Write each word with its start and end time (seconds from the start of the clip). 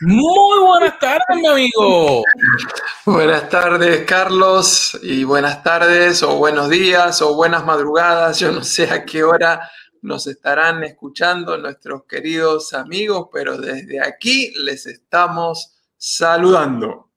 Muy 0.00 0.58
buenas 0.60 0.98
tardes, 0.98 1.36
mi 1.40 1.46
amigo. 1.46 2.24
Buenas 3.06 3.48
tardes, 3.48 4.04
Carlos, 4.04 4.98
y 5.02 5.24
buenas 5.24 5.62
tardes, 5.62 6.22
o 6.22 6.36
buenos 6.36 6.68
días, 6.68 7.22
o 7.22 7.34
buenas 7.34 7.64
madrugadas. 7.64 8.38
Yo 8.38 8.52
no 8.52 8.62
sé 8.62 8.90
a 8.90 9.04
qué 9.04 9.22
hora 9.22 9.70
nos 10.02 10.26
estarán 10.26 10.84
escuchando 10.84 11.56
nuestros 11.56 12.04
queridos 12.04 12.74
amigos, 12.74 13.28
pero 13.32 13.56
desde 13.56 13.98
aquí 14.04 14.52
les 14.58 14.86
estamos 14.86 15.74
saludando. 15.96 17.10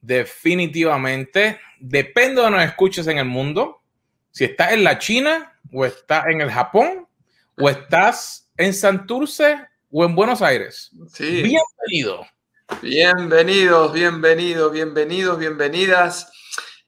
Definitivamente, 0.00 1.60
depende 1.78 2.42
de 2.42 2.50
nos 2.50 2.62
escuches 2.62 3.06
en 3.06 3.18
el 3.18 3.26
mundo, 3.26 3.79
si 4.30 4.44
estás 4.44 4.72
en 4.72 4.84
la 4.84 4.98
China, 4.98 5.58
o 5.72 5.84
estás 5.84 6.26
en 6.28 6.40
el 6.40 6.50
Japón, 6.50 7.06
o 7.56 7.68
estás 7.68 8.50
en 8.56 8.72
Santurce, 8.72 9.66
o 9.90 10.04
en 10.04 10.14
Buenos 10.14 10.42
Aires. 10.42 10.90
Sí. 11.12 11.42
Bienvenido. 11.42 12.26
Bienvenidos, 12.80 13.92
bienvenidos, 13.92 14.72
bienvenidos, 14.72 15.38
bienvenidas. 15.38 16.32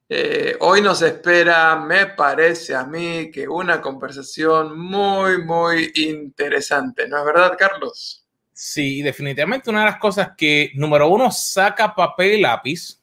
Eh, 0.09 0.57
hoy 0.61 0.81
nos 0.81 1.03
espera, 1.03 1.75
me 1.77 2.07
parece 2.07 2.75
a 2.75 2.85
mí, 2.85 3.31
que 3.31 3.49
una 3.49 3.81
conversación 3.81 4.79
muy, 4.79 5.43
muy 5.43 5.91
interesante, 5.97 7.09
¿no 7.09 7.19
es 7.19 7.25
verdad, 7.25 7.57
Carlos? 7.59 8.25
Sí, 8.53 9.03
definitivamente 9.03 9.71
una 9.71 9.81
de 9.81 9.87
las 9.87 9.99
cosas 9.99 10.33
que, 10.37 10.71
número 10.75 11.09
uno, 11.09 11.33
saca 11.33 11.95
papel 11.95 12.35
y 12.35 12.41
lápiz, 12.43 13.01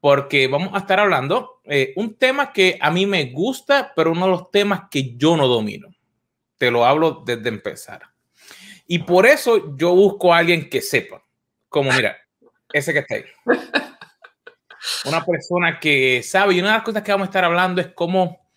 porque 0.00 0.46
vamos 0.46 0.70
a 0.74 0.78
estar 0.78 1.00
hablando 1.00 1.57
eh, 1.68 1.92
un 1.96 2.14
tema 2.16 2.52
que 2.52 2.78
a 2.80 2.90
mí 2.90 3.06
me 3.06 3.26
gusta, 3.26 3.92
pero 3.94 4.12
uno 4.12 4.26
de 4.26 4.30
los 4.32 4.50
temas 4.50 4.82
que 4.90 5.16
yo 5.16 5.36
no 5.36 5.46
domino. 5.46 5.88
Te 6.56 6.70
lo 6.70 6.84
hablo 6.84 7.22
desde 7.24 7.48
empezar. 7.48 8.02
Y 8.86 9.00
por 9.00 9.26
eso 9.26 9.76
yo 9.76 9.94
busco 9.94 10.32
a 10.32 10.38
alguien 10.38 10.68
que 10.68 10.80
sepa, 10.80 11.22
como 11.68 11.92
mira, 11.92 12.16
ese 12.72 12.92
que 12.92 13.00
está 13.00 13.14
ahí. 13.16 13.24
Una 15.04 15.24
persona 15.24 15.78
que 15.78 16.22
sabe, 16.22 16.54
y 16.54 16.60
una 16.60 16.68
de 16.70 16.74
las 16.76 16.84
cosas 16.84 17.02
que 17.02 17.12
vamos 17.12 17.26
a 17.26 17.30
estar 17.30 17.44
hablando 17.44 17.80
es 17.80 17.88
cómo 17.88 18.50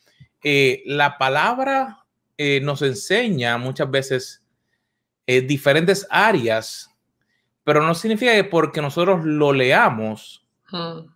eh, 0.44 0.82
la 0.86 1.18
palabra 1.18 2.06
eh, 2.38 2.62
nos 2.62 2.82
enseña 2.82 3.58
muchas 3.58 3.92
veces 3.92 4.48
eh, 5.28 5.42
diferentes 5.42 6.08
áreas, 6.10 6.90
pero 7.64 7.82
no 7.82 7.94
significa 7.94 8.34
que 8.34 8.44
porque 8.44 8.82
nosotros 8.82 9.24
lo 9.24 9.52
leamos, 9.54 10.42
Mm, 10.72 11.14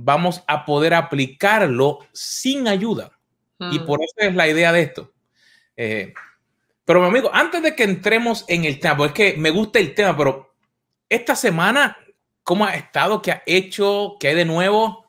vamos 0.00 0.44
a 0.46 0.64
poder 0.64 0.94
aplicarlo 0.94 1.98
sin 2.12 2.68
ayuda. 2.68 3.10
Y 3.58 3.80
mm. 3.80 3.86
por 3.86 4.00
eso 4.00 4.14
es 4.16 4.34
la 4.34 4.46
idea 4.46 4.72
de 4.72 4.82
esto. 4.82 5.12
Eh, 5.76 6.14
pero, 6.84 7.00
mi 7.00 7.08
amigo, 7.08 7.30
antes 7.32 7.62
de 7.62 7.74
que 7.74 7.82
entremos 7.82 8.44
en 8.48 8.64
el 8.64 8.78
tema, 8.78 8.96
porque 8.96 9.28
es 9.28 9.34
que 9.34 9.40
me 9.40 9.50
gusta 9.50 9.80
el 9.80 9.94
tema, 9.94 10.16
pero 10.16 10.54
esta 11.08 11.34
semana, 11.34 11.98
¿cómo 12.44 12.64
ha 12.64 12.74
estado? 12.74 13.20
¿Qué 13.20 13.32
ha 13.32 13.42
hecho? 13.44 14.16
¿Qué 14.20 14.28
hay 14.28 14.34
de 14.36 14.44
nuevo? 14.44 15.06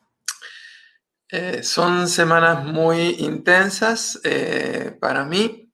Eh, 1.29 1.61
son 1.61 2.09
semanas 2.09 2.65
muy 2.65 3.17
intensas 3.19 4.19
eh, 4.23 4.97
para 4.99 5.23
mí. 5.23 5.71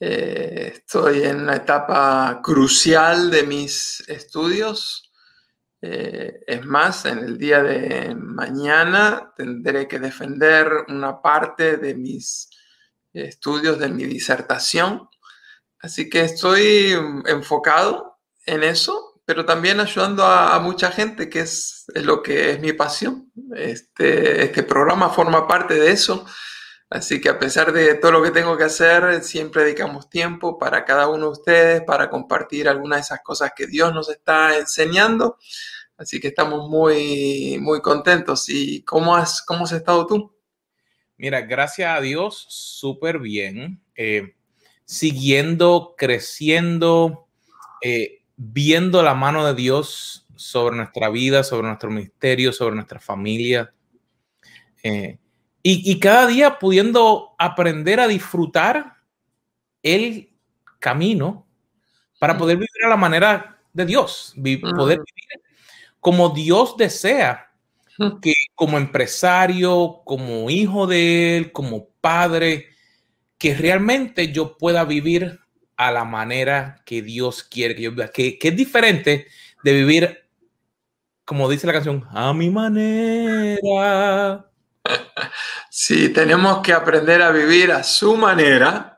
Eh, 0.00 0.72
estoy 0.74 1.22
en 1.22 1.42
una 1.42 1.56
etapa 1.56 2.40
crucial 2.42 3.30
de 3.30 3.44
mis 3.44 4.02
estudios. 4.08 5.05
Eh, 5.82 6.40
es 6.46 6.64
más, 6.64 7.04
en 7.04 7.18
el 7.18 7.38
día 7.38 7.62
de 7.62 8.14
mañana 8.14 9.32
tendré 9.36 9.86
que 9.86 9.98
defender 9.98 10.68
una 10.88 11.20
parte 11.20 11.76
de 11.76 11.94
mis 11.94 12.48
estudios 13.12 13.78
de 13.78 13.88
mi 13.88 14.04
disertación. 14.04 15.08
Así 15.80 16.08
que 16.08 16.22
estoy 16.22 16.94
mm, 16.96 17.28
enfocado 17.28 18.18
en 18.46 18.62
eso, 18.62 19.20
pero 19.24 19.44
también 19.44 19.80
ayudando 19.80 20.24
a, 20.24 20.58
mucha 20.60 20.90
gente, 20.90 21.28
que 21.28 21.40
es, 21.40 21.84
es 21.94 22.04
lo 22.04 22.22
que 22.22 22.52
es 22.52 22.60
mi 22.60 22.72
pasión. 22.72 23.30
Este, 23.54 24.44
este 24.44 24.62
programa 24.62 25.10
forma 25.10 25.46
parte 25.46 25.74
de 25.74 25.90
eso. 25.90 26.26
Así 26.88 27.20
que 27.20 27.28
a 27.28 27.38
pesar 27.38 27.72
de 27.72 27.94
todo 27.94 28.12
lo 28.12 28.22
que 28.22 28.30
tengo 28.30 28.56
que 28.56 28.64
hacer, 28.64 29.22
siempre 29.24 29.64
dedicamos 29.64 30.08
tiempo 30.08 30.56
para 30.56 30.84
cada 30.84 31.08
uno 31.08 31.26
de 31.26 31.32
ustedes, 31.32 31.82
para 31.82 32.08
compartir 32.08 32.68
algunas 32.68 32.98
de 32.98 33.02
esas 33.02 33.22
cosas 33.22 33.52
que 33.56 33.66
Dios 33.66 33.92
nos 33.92 34.08
está 34.08 34.56
enseñando. 34.56 35.36
Así 35.96 36.20
que 36.20 36.28
estamos 36.28 36.68
muy, 36.68 37.58
muy 37.60 37.80
contentos. 37.80 38.48
¿Y 38.48 38.82
cómo 38.82 39.16
has, 39.16 39.42
cómo 39.42 39.64
has 39.64 39.72
estado 39.72 40.06
tú? 40.06 40.36
Mira, 41.16 41.40
gracias 41.40 41.96
a 41.96 42.00
Dios, 42.00 42.46
súper 42.48 43.18
bien. 43.18 43.82
Eh, 43.96 44.34
siguiendo, 44.84 45.94
creciendo, 45.98 47.26
eh, 47.82 48.22
viendo 48.36 49.02
la 49.02 49.14
mano 49.14 49.44
de 49.46 49.54
Dios 49.54 50.26
sobre 50.36 50.76
nuestra 50.76 51.08
vida, 51.08 51.42
sobre 51.42 51.66
nuestro 51.66 51.90
ministerio, 51.90 52.52
sobre 52.52 52.76
nuestra 52.76 53.00
familia. 53.00 53.72
Eh, 54.82 55.18
y, 55.68 55.90
y 55.90 55.98
cada 55.98 56.28
día 56.28 56.60
pudiendo 56.60 57.34
aprender 57.38 57.98
a 57.98 58.06
disfrutar 58.06 58.98
el 59.82 60.30
camino 60.78 61.44
para 62.20 62.38
poder 62.38 62.56
vivir 62.56 62.84
a 62.84 62.88
la 62.88 62.96
manera 62.96 63.58
de 63.72 63.84
Dios, 63.84 64.32
poder 64.36 65.00
vivir 65.00 65.42
como 65.98 66.28
Dios 66.28 66.76
desea 66.76 67.50
que 68.22 68.32
como 68.54 68.78
empresario, 68.78 70.02
como 70.04 70.48
hijo 70.50 70.86
de 70.86 71.36
él, 71.36 71.50
como 71.50 71.88
padre, 72.00 72.68
que 73.36 73.56
realmente 73.56 74.30
yo 74.30 74.56
pueda 74.56 74.84
vivir 74.84 75.40
a 75.76 75.90
la 75.90 76.04
manera 76.04 76.80
que 76.86 77.02
Dios 77.02 77.42
quiere 77.42 77.74
que 77.74 77.82
yo 77.82 77.90
viva, 77.90 78.06
que, 78.06 78.38
que 78.38 78.48
es 78.48 78.56
diferente 78.56 79.26
de 79.64 79.72
vivir, 79.72 80.28
como 81.24 81.48
dice 81.48 81.66
la 81.66 81.72
canción, 81.72 82.06
a 82.10 82.32
mi 82.32 82.50
manera. 82.50 83.58
Sí, 85.70 86.08
tenemos 86.10 86.62
que 86.62 86.72
aprender 86.72 87.22
a 87.22 87.30
vivir 87.30 87.72
a 87.72 87.82
su 87.82 88.16
manera. 88.16 88.92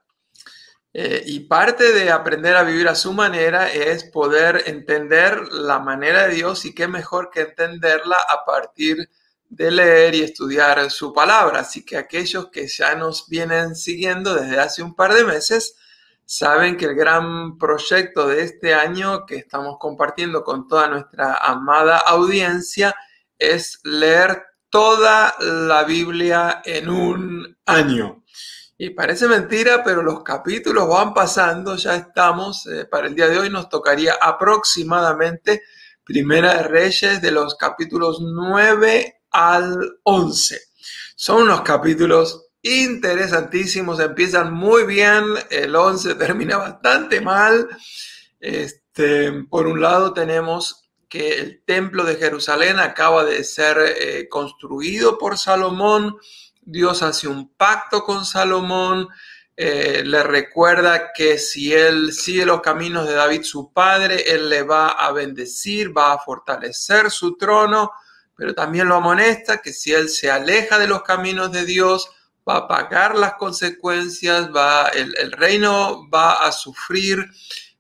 eh, 0.95 1.23
y 1.27 1.41
parte 1.41 1.93
de 1.93 2.11
aprender 2.11 2.57
a 2.57 2.63
vivir 2.65 2.89
a 2.89 2.95
su 2.95 3.13
manera 3.13 3.71
es 3.73 4.05
poder 4.05 4.65
entender 4.67 5.53
la 5.53 5.79
manera 5.81 6.27
de 6.29 6.35
Dios 6.37 6.65
y 6.65 6.75
qué 6.75 6.89
mejor 6.89 7.31
que 7.31 7.43
entenderla 7.43 8.17
a 8.29 8.45
partir 8.47 9.09
de 9.49 9.71
leer 9.71 10.15
y 10.15 10.23
estudiar 10.23 10.91
su 10.91 11.13
palabra. 11.13 11.61
Así 11.61 11.85
que 11.85 11.97
aquellos 11.99 12.51
que 12.51 12.67
ya 12.69 12.95
nos 12.97 13.29
vienen 13.29 13.77
siguiendo 13.77 14.35
desde 14.35 14.59
hace 14.61 14.83
un 14.83 14.95
par 14.95 15.15
de 15.15 15.25
meses 15.25 15.77
saben 16.25 16.77
que 16.77 16.87
el 16.87 16.95
gran 16.95 17.59
proyecto 17.59 18.29
de 18.29 18.43
este 18.43 18.75
año 18.75 19.27
que 19.27 19.37
estamos 19.37 19.77
compartiendo 19.81 20.45
con 20.45 20.69
toda 20.69 20.89
nuestra 20.89 21.35
amada 21.37 21.99
audiencia 21.99 22.95
es 23.39 23.81
leer 23.85 24.45
toda 24.71 25.35
la 25.41 25.85
Biblia 25.85 26.63
en 26.65 26.89
un 26.89 27.59
año. 27.67 28.25
Y 28.77 28.91
parece 28.91 29.27
mentira, 29.27 29.83
pero 29.83 30.03
los 30.03 30.23
capítulos 30.23 30.89
van 30.89 31.13
pasando, 31.13 31.75
ya 31.77 31.97
estamos, 31.97 32.67
eh, 32.67 32.85
para 32.85 33.09
el 33.09 33.15
día 33.15 33.29
de 33.29 33.39
hoy 33.39 33.51
nos 33.51 33.69
tocaría 33.69 34.15
aproximadamente 34.21 35.63
Primera 36.05 36.55
de 36.55 36.63
Reyes 36.63 37.21
de 37.21 37.33
los 37.33 37.57
capítulos 37.57 38.19
9 38.21 39.23
al 39.31 39.99
11. 40.05 40.59
Son 41.17 41.43
unos 41.43 41.63
capítulos 41.63 42.47
interesantísimos, 42.63 44.01
empiezan 44.01 44.53
muy 44.53 44.85
bien, 44.85 45.25
el 45.51 45.75
11 45.75 46.15
termina 46.15 46.57
bastante 46.57 47.21
mal. 47.21 47.69
Este, 48.41 49.33
por 49.51 49.67
un 49.67 49.81
lado 49.81 50.15
tenemos 50.15 50.88
que 51.09 51.39
el 51.39 51.63
templo 51.65 52.05
de 52.05 52.17
Jerusalén 52.17 52.79
acaba 52.79 53.25
de 53.25 53.43
ser 53.45 53.79
eh, 53.79 54.29
construido 54.29 55.19
por 55.19 55.39
Salomón, 55.39 56.19
Dios 56.61 57.03
hace 57.03 57.29
un 57.29 57.49
pacto 57.55 58.05
con 58.05 58.27
Salomón, 58.27 59.09
eh, 59.57 60.03
le 60.05 60.23
recuerda 60.23 61.13
que 61.13 61.39
si 61.39 61.73
él 61.73 62.13
sigue 62.13 62.47
los 62.47 62.61
caminos 62.61 63.09
de 63.09 63.15
David 63.15 63.43
su 63.43 63.73
padre, 63.73 64.33
él 64.33 64.49
le 64.49 64.63
va 64.63 64.91
a 64.91 65.11
bendecir, 65.11 65.97
va 65.97 66.13
a 66.13 66.19
fortalecer 66.19 67.11
su 67.11 67.37
trono, 67.37 67.91
pero 68.37 68.55
también 68.55 68.87
lo 68.87 68.95
amonesta 68.95 69.61
que 69.61 69.73
si 69.73 69.93
él 69.93 70.11
se 70.11 70.31
aleja 70.31 70.79
de 70.79 70.87
los 70.87 71.03
caminos 71.03 71.51
de 71.51 71.65
Dios, 71.65 72.09
va 72.49 72.59
a 72.59 72.69
pagar 72.69 73.17
las 73.17 73.35
consecuencias, 73.35 74.49
va, 74.55 74.89
el, 74.89 75.13
el 75.19 75.33
reino 75.33 76.09
va 76.09 76.35
a 76.35 76.53
sufrir, 76.53 77.29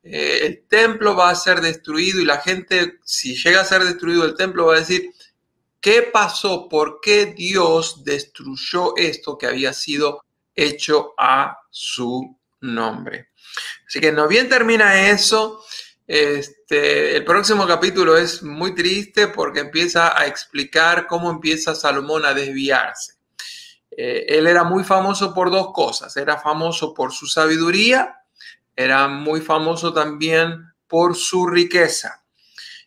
eh, 0.02 0.40
el 0.42 0.66
templo 0.68 1.16
va 1.16 1.30
a 1.30 1.34
ser 1.34 1.60
destruido 1.60 2.20
y 2.20 2.24
la 2.24 2.38
gente, 2.38 2.98
si 3.04 3.34
llega 3.34 3.60
a 3.60 3.64
ser 3.64 3.84
destruido 3.84 4.24
el 4.24 4.34
templo, 4.34 4.66
va 4.66 4.76
a 4.76 4.80
decir, 4.80 5.10
¿qué 5.80 6.02
pasó? 6.02 6.68
¿Por 6.68 7.00
qué 7.00 7.26
Dios 7.26 8.04
destruyó 8.04 8.96
esto 8.96 9.36
que 9.36 9.46
había 9.46 9.72
sido 9.72 10.24
hecho 10.54 11.14
a 11.18 11.58
su 11.70 12.38
nombre? 12.60 13.30
Así 13.86 14.00
que 14.00 14.12
no 14.12 14.28
bien 14.28 14.48
termina 14.48 15.10
eso. 15.10 15.64
Este, 16.06 17.16
el 17.16 17.24
próximo 17.24 17.66
capítulo 17.66 18.16
es 18.16 18.42
muy 18.42 18.74
triste 18.74 19.28
porque 19.28 19.60
empieza 19.60 20.18
a 20.18 20.26
explicar 20.26 21.06
cómo 21.06 21.30
empieza 21.30 21.74
Salomón 21.74 22.24
a 22.24 22.32
desviarse. 22.32 23.14
Eh, 23.90 24.26
él 24.28 24.46
era 24.46 24.64
muy 24.64 24.84
famoso 24.84 25.34
por 25.34 25.50
dos 25.50 25.72
cosas. 25.72 26.16
Era 26.16 26.38
famoso 26.38 26.94
por 26.94 27.12
su 27.12 27.26
sabiduría, 27.26 28.17
era 28.78 29.08
muy 29.08 29.40
famoso 29.40 29.92
también 29.92 30.72
por 30.86 31.16
su 31.16 31.48
riqueza. 31.48 32.24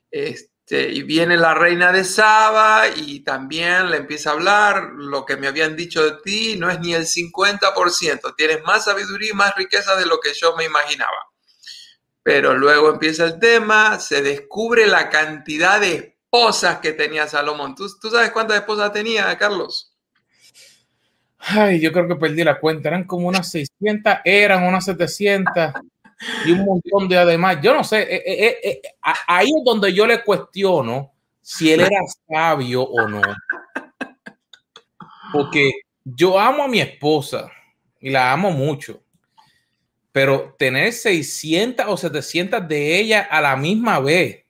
Este, 0.09 0.89
y 0.89 1.03
viene 1.03 1.35
la 1.35 1.53
reina 1.53 1.91
de 1.91 2.05
Saba 2.05 2.87
y 2.95 3.25
también 3.25 3.91
le 3.91 3.97
empieza 3.97 4.29
a 4.29 4.33
hablar, 4.33 4.91
lo 4.93 5.25
que 5.25 5.35
me 5.35 5.47
habían 5.47 5.75
dicho 5.75 6.01
de 6.01 6.21
ti 6.23 6.55
no 6.57 6.69
es 6.69 6.79
ni 6.79 6.93
el 6.93 7.05
50%, 7.05 8.35
tienes 8.37 8.63
más 8.63 8.85
sabiduría 8.85 9.31
y 9.31 9.35
más 9.35 9.53
riqueza 9.57 9.97
de 9.97 10.05
lo 10.05 10.21
que 10.21 10.33
yo 10.33 10.55
me 10.55 10.63
imaginaba. 10.63 11.27
Pero 12.23 12.53
luego 12.53 12.89
empieza 12.89 13.25
el 13.25 13.37
tema, 13.37 13.99
se 13.99 14.21
descubre 14.21 14.87
la 14.87 15.09
cantidad 15.09 15.81
de 15.81 15.95
esposas 16.23 16.79
que 16.79 16.93
tenía 16.93 17.27
Salomón. 17.27 17.75
¿Tú, 17.75 17.89
tú 17.99 18.09
sabes 18.09 18.31
cuántas 18.31 18.59
esposas 18.59 18.93
tenía, 18.93 19.37
Carlos? 19.37 19.90
Ay, 21.41 21.79
yo 21.79 21.91
creo 21.91 22.07
que 22.07 22.15
perdí 22.15 22.43
la 22.43 22.59
cuenta. 22.59 22.89
Eran 22.89 23.05
como 23.05 23.27
unas 23.27 23.49
600, 23.49 24.17
eran 24.23 24.63
unas 24.63 24.85
700 24.85 25.73
y 26.45 26.51
un 26.51 26.65
montón 26.65 27.09
de 27.09 27.17
además. 27.17 27.57
Yo 27.61 27.73
no 27.73 27.83
sé, 27.83 28.01
eh, 28.01 28.23
eh, 28.25 28.59
eh, 28.63 28.81
ahí 29.27 29.47
es 29.47 29.63
donde 29.65 29.93
yo 29.93 30.05
le 30.05 30.23
cuestiono 30.23 31.11
si 31.41 31.71
él 31.71 31.81
era 31.81 31.99
sabio 32.27 32.83
o 32.83 33.07
no. 33.07 33.21
Porque 35.33 35.71
yo 36.03 36.39
amo 36.39 36.63
a 36.63 36.67
mi 36.67 36.79
esposa 36.79 37.49
y 37.99 38.09
la 38.09 38.31
amo 38.31 38.51
mucho 38.51 39.01
pero 40.11 40.55
tener 40.57 40.91
600 40.91 41.85
o 41.87 41.97
700 41.97 42.67
de 42.67 42.99
ellas 42.99 43.27
a 43.29 43.41
la 43.41 43.55
misma 43.55 43.99
vez, 43.99 44.43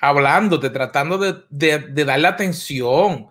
hablándote, 0.00 0.70
tratando 0.70 1.18
de, 1.18 1.78
de, 1.78 2.04
darle 2.04 2.28
atención. 2.28 3.28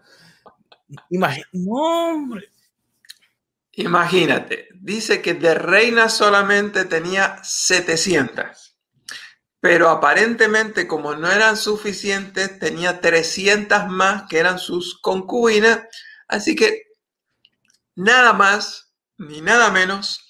Imagínate, 3.76 4.68
dice 4.76 5.22
que 5.22 5.34
de 5.34 5.56
reina 5.56 6.10
solamente 6.10 6.86
tenía 6.86 7.40
700, 7.44 8.78
pero 9.60 9.90
aparentemente 9.90 10.88
como 10.88 11.16
no 11.16 11.32
eran 11.32 11.58
suficientes, 11.58 12.60
tenía 12.60 13.02
300 13.02 13.88
más 13.88 14.24
que 14.30 14.38
eran 14.38 14.60
sus 14.60 15.00
concubinas, 15.02 15.80
así 16.28 16.56
que 16.56 16.84
nada 17.96 18.34
más 18.34 18.94
ni 19.18 19.42
nada 19.42 19.72
menos 19.72 20.24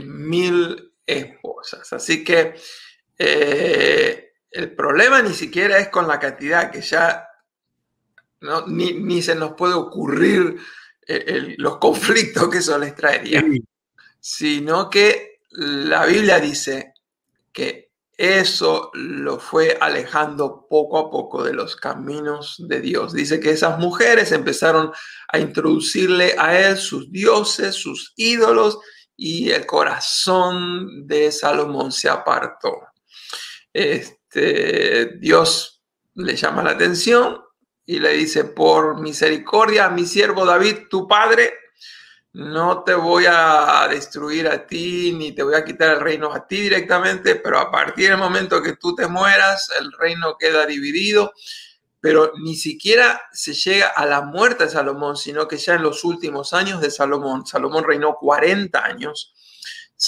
mil 0.00 0.94
esposas. 1.06 1.92
Así 1.92 2.24
que 2.24 2.54
eh, 3.18 4.32
el 4.50 4.74
problema 4.74 5.20
ni 5.20 5.34
siquiera 5.34 5.78
es 5.78 5.88
con 5.88 6.08
la 6.08 6.18
cantidad, 6.18 6.70
que 6.70 6.80
ya 6.80 7.28
¿no? 8.42 8.66
ni, 8.66 9.22
se 9.22 9.34
nos 9.34 9.54
puede 9.54 9.74
ocurrir 9.74 10.58
eh, 11.06 11.54
los 11.58 11.78
conflictos 11.78 12.48
que 12.48 12.58
eso 12.58 12.78
les 12.78 12.94
traería, 12.94 13.44
sino 14.20 14.90
que 14.90 15.40
la 15.50 16.06
Biblia 16.06 16.38
dice 16.38 16.94
que 17.52 17.92
eso 18.16 18.90
lo 18.94 19.38
fue 19.38 19.76
alejando 19.80 20.66
poco 20.68 20.98
a 20.98 21.10
poco 21.10 21.42
de 21.42 21.54
los 21.54 21.76
caminos 21.76 22.56
de 22.58 22.80
Dios. 22.80 23.12
Dice 23.12 23.40
que 23.40 23.50
esas 23.50 23.78
mujeres 23.78 24.32
empezaron 24.32 24.92
a 25.28 25.38
introducirle 25.38 26.34
a 26.38 26.58
él 26.60 26.76
sus 26.76 27.10
dioses, 27.10 27.74
sus 27.74 28.12
ídolos, 28.16 28.78
y 29.16 29.50
el 29.50 29.66
corazón 29.66 31.06
de 31.06 31.32
Salomón 31.32 31.92
se 31.92 32.08
apartó. 32.08 32.72
Este, 33.72 35.16
Dios 35.18 35.82
le 36.14 36.36
llama 36.36 36.62
la 36.62 36.72
atención 36.72 37.40
y 37.84 37.98
le 37.98 38.12
dice, 38.12 38.44
por 38.44 39.00
misericordia 39.00 39.88
mi 39.88 40.06
siervo 40.06 40.44
David, 40.44 40.88
tu 40.88 41.06
padre, 41.06 41.54
no 42.34 42.82
te 42.82 42.94
voy 42.94 43.26
a 43.28 43.86
destruir 43.90 44.48
a 44.48 44.66
ti 44.66 45.12
ni 45.12 45.32
te 45.32 45.42
voy 45.42 45.54
a 45.54 45.64
quitar 45.64 45.94
el 45.94 46.00
reino 46.00 46.32
a 46.32 46.46
ti 46.46 46.60
directamente, 46.60 47.36
pero 47.36 47.58
a 47.58 47.70
partir 47.70 48.08
del 48.08 48.18
momento 48.18 48.62
que 48.62 48.76
tú 48.76 48.94
te 48.94 49.06
mueras, 49.06 49.70
el 49.78 49.92
reino 49.92 50.36
queda 50.38 50.64
dividido 50.66 51.32
pero 52.02 52.32
ni 52.36 52.56
siquiera 52.56 53.22
se 53.32 53.54
llega 53.54 53.86
a 53.86 54.04
la 54.04 54.22
muerte 54.22 54.64
de 54.64 54.70
Salomón, 54.70 55.16
sino 55.16 55.46
que 55.46 55.56
ya 55.56 55.74
en 55.74 55.84
los 55.84 56.02
últimos 56.02 56.52
años 56.52 56.80
de 56.80 56.90
Salomón, 56.90 57.46
Salomón 57.46 57.84
reinó 57.84 58.16
40 58.16 58.84
años, 58.84 59.32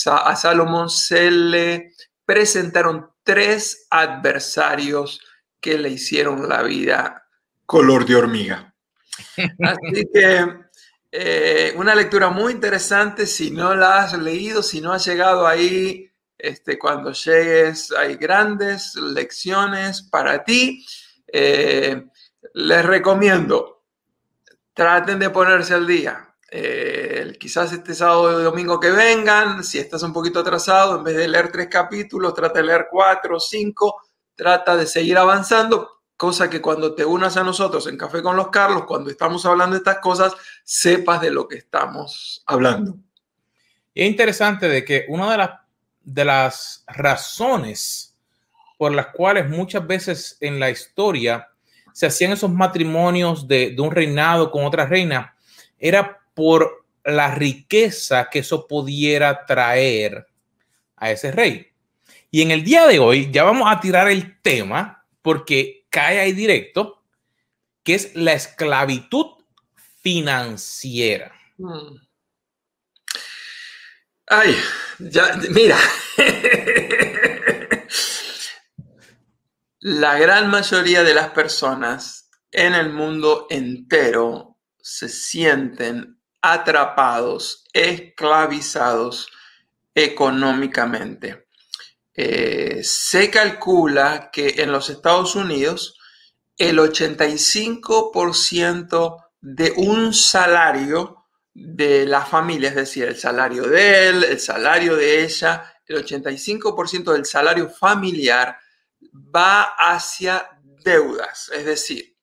a 0.06 0.34
Salomón 0.34 0.90
se 0.90 1.30
le 1.30 1.92
presentaron 2.24 3.12
tres 3.22 3.86
adversarios 3.90 5.20
que 5.60 5.78
le 5.78 5.90
hicieron 5.90 6.48
la 6.48 6.62
vida 6.62 7.23
color 7.66 8.04
de 8.06 8.16
hormiga. 8.16 8.74
Así 9.62 10.08
que 10.12 10.64
eh, 11.12 11.72
una 11.76 11.94
lectura 11.94 12.30
muy 12.30 12.52
interesante, 12.52 13.26
si 13.26 13.50
no 13.50 13.74
la 13.74 14.02
has 14.02 14.18
leído, 14.18 14.62
si 14.62 14.80
no 14.80 14.92
has 14.92 15.04
llegado 15.04 15.46
ahí, 15.46 16.10
este, 16.36 16.78
cuando 16.78 17.12
llegues 17.12 17.92
hay 17.92 18.16
grandes 18.16 18.96
lecciones 18.96 20.02
para 20.02 20.44
ti. 20.44 20.84
Eh, 21.26 22.04
les 22.54 22.84
recomiendo, 22.84 23.84
traten 24.72 25.18
de 25.18 25.30
ponerse 25.30 25.74
al 25.74 25.86
día. 25.86 26.34
Eh, 26.50 27.36
quizás 27.40 27.72
este 27.72 27.94
sábado 27.94 28.40
y 28.40 28.44
domingo 28.44 28.78
que 28.78 28.90
vengan, 28.90 29.64
si 29.64 29.78
estás 29.78 30.02
un 30.02 30.12
poquito 30.12 30.40
atrasado, 30.40 30.98
en 30.98 31.04
vez 31.04 31.16
de 31.16 31.26
leer 31.26 31.50
tres 31.50 31.68
capítulos, 31.68 32.34
trata 32.34 32.60
de 32.60 32.66
leer 32.66 32.86
cuatro 32.90 33.38
o 33.38 33.40
cinco, 33.40 34.02
trata 34.36 34.76
de 34.76 34.86
seguir 34.86 35.18
avanzando, 35.18 35.93
cosa 36.16 36.48
que 36.48 36.60
cuando 36.60 36.94
te 36.94 37.04
unas 37.04 37.36
a 37.36 37.44
nosotros 37.44 37.86
en 37.86 37.96
Café 37.96 38.22
con 38.22 38.36
los 38.36 38.48
Carlos, 38.48 38.84
cuando 38.86 39.10
estamos 39.10 39.44
hablando 39.46 39.74
de 39.74 39.78
estas 39.78 39.98
cosas, 39.98 40.32
sepas 40.62 41.20
de 41.20 41.30
lo 41.30 41.48
que 41.48 41.56
estamos 41.56 42.42
hablando. 42.46 42.96
es 43.94 44.06
interesante 44.06 44.68
de 44.68 44.84
que 44.84 45.06
una 45.08 45.30
de 45.30 45.38
las, 45.38 45.50
de 46.02 46.24
las 46.24 46.84
razones 46.86 48.14
por 48.76 48.92
las 48.92 49.06
cuales 49.08 49.48
muchas 49.48 49.86
veces 49.86 50.36
en 50.40 50.58
la 50.60 50.70
historia 50.70 51.48
se 51.92 52.06
hacían 52.06 52.32
esos 52.32 52.50
matrimonios 52.50 53.46
de, 53.46 53.74
un 53.78 53.92
reinado 53.92 54.50
con 54.50 54.64
otra 54.64 54.84
reina, 54.84 55.36
era 55.78 56.20
por 56.34 56.84
la 57.04 57.32
riqueza 57.34 58.28
que 58.30 58.40
eso 58.40 58.66
pudiera 58.66 59.46
traer 59.46 60.26
a 60.96 61.10
ese 61.12 61.30
rey. 61.30 61.68
Y 62.32 62.42
en 62.42 62.50
el 62.50 62.64
día 62.64 62.88
de 62.88 62.98
hoy 62.98 63.30
ya 63.30 63.44
vamos 63.44 63.70
a 63.70 63.78
tirar 63.78 64.08
el 64.08 64.40
tema 64.40 65.06
porque 65.22 65.83
cae 65.94 66.18
ahí 66.18 66.32
directo, 66.32 67.04
que 67.84 67.94
es 67.94 68.16
la 68.16 68.32
esclavitud 68.32 69.26
financiera. 70.02 71.32
Hmm. 71.56 71.98
Ay, 74.26 74.56
ya, 74.98 75.36
mira. 75.50 75.78
La 79.78 80.18
gran 80.18 80.50
mayoría 80.50 81.04
de 81.04 81.14
las 81.14 81.28
personas 81.30 82.28
en 82.50 82.74
el 82.74 82.90
mundo 82.90 83.46
entero 83.48 84.58
se 84.78 85.08
sienten 85.08 86.18
atrapados, 86.42 87.64
esclavizados 87.72 89.30
económicamente. 89.94 91.43
Eh, 92.14 92.80
se 92.82 93.30
calcula 93.30 94.30
que 94.32 94.54
en 94.58 94.70
los 94.70 94.88
Estados 94.88 95.34
Unidos 95.34 95.98
el 96.56 96.78
85% 96.78 99.24
de 99.40 99.72
un 99.76 100.14
salario 100.14 101.26
de 101.52 102.06
la 102.06 102.24
familia, 102.24 102.68
es 102.70 102.76
decir, 102.76 103.04
el 103.04 103.16
salario 103.16 103.64
de 103.64 104.08
él, 104.08 104.24
el 104.24 104.40
salario 104.40 104.96
de 104.96 105.24
ella, 105.24 105.74
el 105.86 106.04
85% 106.04 107.12
del 107.12 107.26
salario 107.26 107.68
familiar 107.68 108.58
va 109.12 109.74
hacia 109.76 110.48
deudas, 110.82 111.50
es 111.54 111.64
decir, 111.64 112.16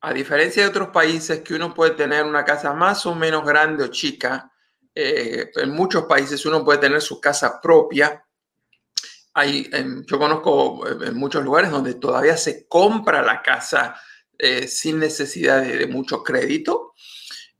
a 0.00 0.12
diferencia 0.12 0.62
de 0.62 0.68
otros 0.68 0.88
países 0.88 1.40
que 1.40 1.54
uno 1.54 1.72
puede 1.72 1.92
tener 1.92 2.24
una 2.24 2.44
casa 2.44 2.74
más 2.74 3.06
o 3.06 3.14
menos 3.14 3.44
grande 3.44 3.84
o 3.84 3.88
chica, 3.88 4.52
eh, 4.94 5.50
en 5.56 5.70
muchos 5.70 6.04
países 6.04 6.44
uno 6.44 6.64
puede 6.64 6.78
tener 6.78 7.00
su 7.00 7.20
casa 7.20 7.60
propia. 7.60 8.24
Hay, 9.34 9.68
yo 10.06 10.18
conozco 10.18 10.86
eh, 10.86 11.08
en 11.08 11.16
muchos 11.16 11.44
lugares 11.44 11.70
donde 11.70 11.94
todavía 11.94 12.36
se 12.36 12.66
compra 12.66 13.22
la 13.22 13.42
casa 13.42 14.00
eh, 14.38 14.68
sin 14.68 14.98
necesidad 14.98 15.62
de, 15.62 15.86
mucho 15.86 16.22
crédito. 16.22 16.94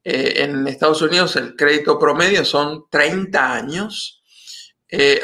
en 0.03 0.67
Estados 0.69 1.03
Unidos 1.03 1.37
el 1.37 1.57
crédito 1.57 1.99
promedio 1.99 2.45
son 2.45 2.85
30 2.91 3.55
años. 3.55 4.23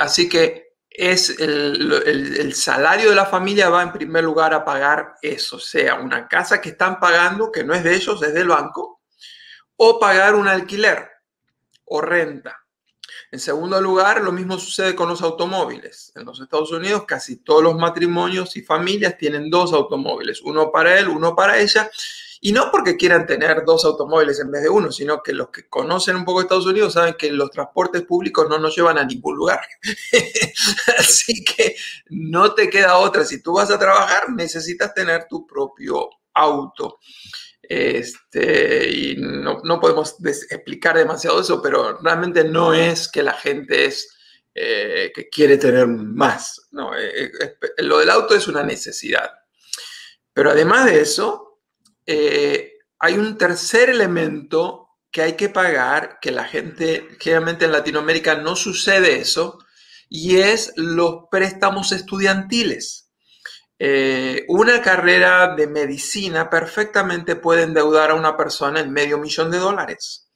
así 0.00 0.28
que 0.28 0.70
es 0.90 1.38
el, 1.38 2.52
salario 2.54 3.10
de 3.10 3.16
la 3.16 3.26
familia 3.26 3.70
va 3.70 3.82
en 3.82 3.92
primer 3.92 4.24
lugar 4.24 4.52
a 4.52 4.64
pagar 4.64 5.14
eso, 5.22 5.58
sea 5.58 5.94
una 5.94 6.28
casa 6.28 6.60
que 6.60 6.70
están 6.70 6.98
pagando, 6.98 7.50
que 7.50 7.64
no 7.64 7.74
es 7.74 7.84
de 7.84 7.94
ellos, 7.94 8.22
es 8.22 8.34
del 8.34 8.48
banco, 8.48 9.00
o 9.76 9.98
pagar 9.98 10.34
un 10.34 10.48
alquiler 10.48 11.08
o 11.86 12.00
renta. 12.00 12.60
En 13.32 13.38
segundo 13.38 13.80
lugar, 13.80 14.22
lo 14.22 14.32
mismo 14.32 14.58
sucede 14.58 14.96
con 14.96 15.08
los 15.08 15.22
automóviles. 15.22 16.12
En 16.16 16.24
los 16.24 16.40
Estados 16.40 16.72
Unidos, 16.72 17.04
casi 17.06 17.36
todos 17.36 17.62
los 17.62 17.76
matrimonios 17.76 18.56
y 18.56 18.62
familias 18.62 19.16
tienen 19.16 19.50
dos 19.50 19.72
automóviles, 19.72 20.40
uno 20.42 20.72
para 20.72 20.98
él, 20.98 21.08
uno 21.08 21.36
para 21.36 21.58
ella. 21.58 21.88
Y 22.42 22.52
no 22.52 22.70
porque 22.72 22.96
quieran 22.96 23.26
tener 23.26 23.64
dos 23.66 23.84
automóviles 23.84 24.40
en 24.40 24.50
vez 24.50 24.62
de 24.62 24.70
uno, 24.70 24.90
sino 24.90 25.22
que 25.22 25.32
los 25.34 25.50
que 25.50 25.68
conocen 25.68 26.16
un 26.16 26.24
poco 26.24 26.40
Estados 26.40 26.66
Unidos 26.66 26.94
saben 26.94 27.14
que 27.18 27.30
los 27.30 27.50
transportes 27.50 28.02
públicos 28.02 28.48
no 28.48 28.58
nos 28.58 28.74
llevan 28.74 28.98
a 28.98 29.04
ningún 29.04 29.36
lugar. 29.36 29.60
Así 30.98 31.44
que 31.44 31.76
no 32.08 32.54
te 32.54 32.70
queda 32.70 32.96
otra. 32.96 33.24
Si 33.24 33.42
tú 33.42 33.52
vas 33.52 33.70
a 33.70 33.78
trabajar, 33.78 34.30
necesitas 34.30 34.92
tener 34.94 35.26
tu 35.28 35.46
propio 35.46 36.08
auto. 36.32 36.98
Este, 37.62 38.90
y 38.90 39.16
no, 39.16 39.60
podemos 39.80 40.16
explicar 40.50 40.96
demasiado 40.96 41.40
eso, 41.40 41.62
pero 41.62 41.98
realmente 41.98 42.44
no 42.44 42.74
es 42.74 43.08
que 43.08 43.22
la 43.22 43.34
gente 43.34 43.84
es 43.84 44.16
eh, 44.54 45.12
que 45.14 45.28
quiere 45.28 45.56
tener 45.56 45.86
más. 45.86 46.68
No, 46.72 46.96
eh, 46.96 47.26
eh, 47.26 47.56
lo 47.78 47.98
del 47.98 48.10
auto 48.10 48.34
es 48.34 48.48
una 48.48 48.62
necesidad. 48.62 49.30
Pero 50.32 50.50
además 50.50 50.86
de 50.86 51.00
eso, 51.00 51.60
hay 52.06 53.14
un 53.14 53.38
tercer 53.38 53.90
elemento 53.90 54.88
que 55.10 55.22
hay 55.22 55.32
que 55.34 55.48
pagar, 55.48 56.18
que 56.20 56.30
la 56.30 56.44
gente, 56.44 57.08
generalmente 57.20 57.64
en 57.64 57.72
Latinoamérica 57.72 58.36
no 58.36 58.56
sucede 58.56 59.18
eso, 59.18 59.58
y 60.08 60.38
es 60.38 60.72
los 60.76 61.24
préstamos 61.30 61.92
estudiantiles. 61.92 63.09
Eh, 63.82 64.44
una 64.48 64.82
carrera 64.82 65.54
de 65.54 65.66
medicina 65.66 66.50
perfectamente 66.50 67.36
puede 67.36 67.62
endeudar 67.62 68.10
a 68.10 68.14
una 68.14 68.36
persona 68.36 68.80
en 68.80 68.92
medio 68.92 69.16
millón 69.16 69.50
de 69.50 69.56
dólares. 69.56 70.28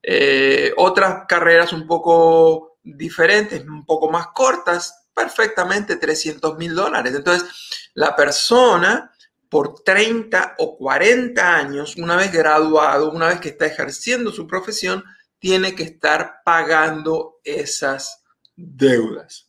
Eh, 0.00 0.72
otras 0.76 1.24
carreras 1.26 1.72
un 1.72 1.88
poco 1.88 2.78
diferentes, 2.84 3.64
un 3.64 3.84
poco 3.84 4.08
más 4.12 4.28
cortas, 4.28 5.08
perfectamente 5.12 5.96
300 5.96 6.56
mil 6.56 6.72
dólares. 6.72 7.12
Entonces, 7.16 7.90
la 7.94 8.14
persona 8.14 9.10
por 9.48 9.82
30 9.82 10.54
o 10.58 10.76
40 10.78 11.56
años, 11.56 11.96
una 11.96 12.14
vez 12.14 12.32
graduado, 12.32 13.10
una 13.10 13.26
vez 13.26 13.40
que 13.40 13.48
está 13.48 13.66
ejerciendo 13.66 14.30
su 14.30 14.46
profesión, 14.46 15.02
tiene 15.40 15.74
que 15.74 15.82
estar 15.82 16.42
pagando 16.44 17.40
esas 17.42 18.22
deudas. 18.54 19.48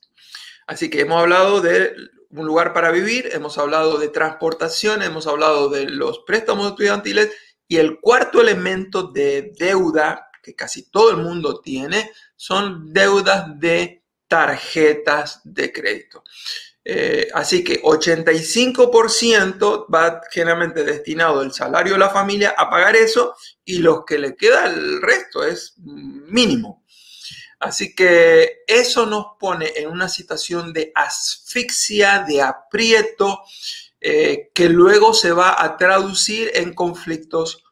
Así 0.66 0.90
que 0.90 1.02
hemos 1.02 1.22
hablado 1.22 1.62
de 1.62 1.96
un 2.42 2.48
lugar 2.48 2.74
para 2.74 2.92
vivir, 2.92 3.30
hemos 3.32 3.58
hablado 3.58 3.98
de 3.98 4.10
transportación, 4.10 5.02
hemos 5.02 5.28
hablado 5.28 5.70
de 5.70 5.90
los 5.90 6.20
préstamos 6.20 6.68
estudiantiles 6.68 7.32
y 7.68 7.78
el 7.78 8.00
cuarto 8.00 8.42
elemento 8.42 9.04
de 9.04 9.54
deuda 9.58 10.30
que 10.42 10.56
casi 10.56 10.90
todo 10.90 11.12
el 11.12 11.18
mundo 11.18 11.60
tiene 11.60 12.12
son 12.36 12.94
deudas 12.94 13.60
de 13.60 14.04
tarjetas 14.28 15.42
de 15.44 15.72
crédito. 15.72 16.24
Eh, 16.88 17.30
así 17.34 17.64
que 17.64 17.82
85% 17.82 19.88
va 19.92 20.22
generalmente 20.30 20.84
destinado 20.84 21.42
el 21.42 21.52
salario 21.52 21.94
de 21.94 22.00
la 22.00 22.12
familia 22.12 22.54
a 22.56 22.70
pagar 22.70 22.96
eso 22.96 23.36
y 23.64 23.80
los 23.80 24.06
que 24.06 24.20
le 24.20 24.36
queda 24.36 24.68
el 24.68 25.02
resto 25.02 25.44
es 25.44 25.74
mínimo. 25.80 26.85
Así 27.60 27.96
que 27.96 28.64
eso 28.68 29.06
nos 29.06 29.38
pone 29.40 29.72
en 29.76 29.90
una 29.90 30.10
situación 30.10 30.74
de 30.74 30.92
asfixia, 30.94 32.20
de 32.28 32.42
aprieto, 32.42 33.44
eh, 34.02 34.52
que 34.54 34.70
luego 34.70 35.14
se 35.14 35.32
va 35.32 35.56
a 35.64 35.78
traducir 35.78 36.52
en 36.54 36.74
conflictos 36.74 37.64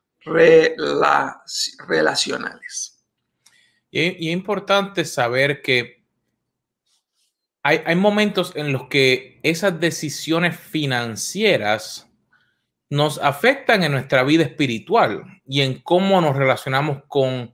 relacionales. 1.88 3.04
Y, 3.92 4.08
es 4.08 4.34
importante 4.34 5.06
saber 5.06 5.62
que 5.62 6.04
hay, 7.62 7.82
hay 7.86 7.96
momentos 7.96 8.54
en 8.56 8.72
los 8.72 8.88
que 8.88 9.40
esas 9.44 9.80
decisiones 9.80 10.58
financieras 10.60 12.08
nos 12.90 13.18
afectan 13.20 13.84
en 13.84 13.92
nuestra 13.92 14.24
vida 14.24 14.44
espiritual 14.44 15.42
y 15.46 15.62
en 15.62 15.82
cómo 15.82 16.22
nos 16.22 16.36
relacionamos 16.36 17.04
con 17.08 17.54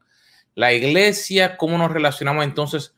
la 0.59 0.73
iglesia, 0.73 1.55
cómo 1.55 1.77
nos 1.77 1.89
relacionamos 1.89 2.43
entonces 2.43 2.93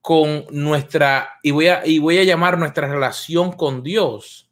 con 0.00 0.46
nuestra, 0.52 1.40
y 1.42 1.50
voy 1.50 1.66
a, 1.66 1.84
y 1.84 1.98
voy 1.98 2.18
a 2.18 2.22
llamar 2.22 2.56
nuestra 2.56 2.86
relación 2.86 3.50
con 3.50 3.82
Dios, 3.82 4.48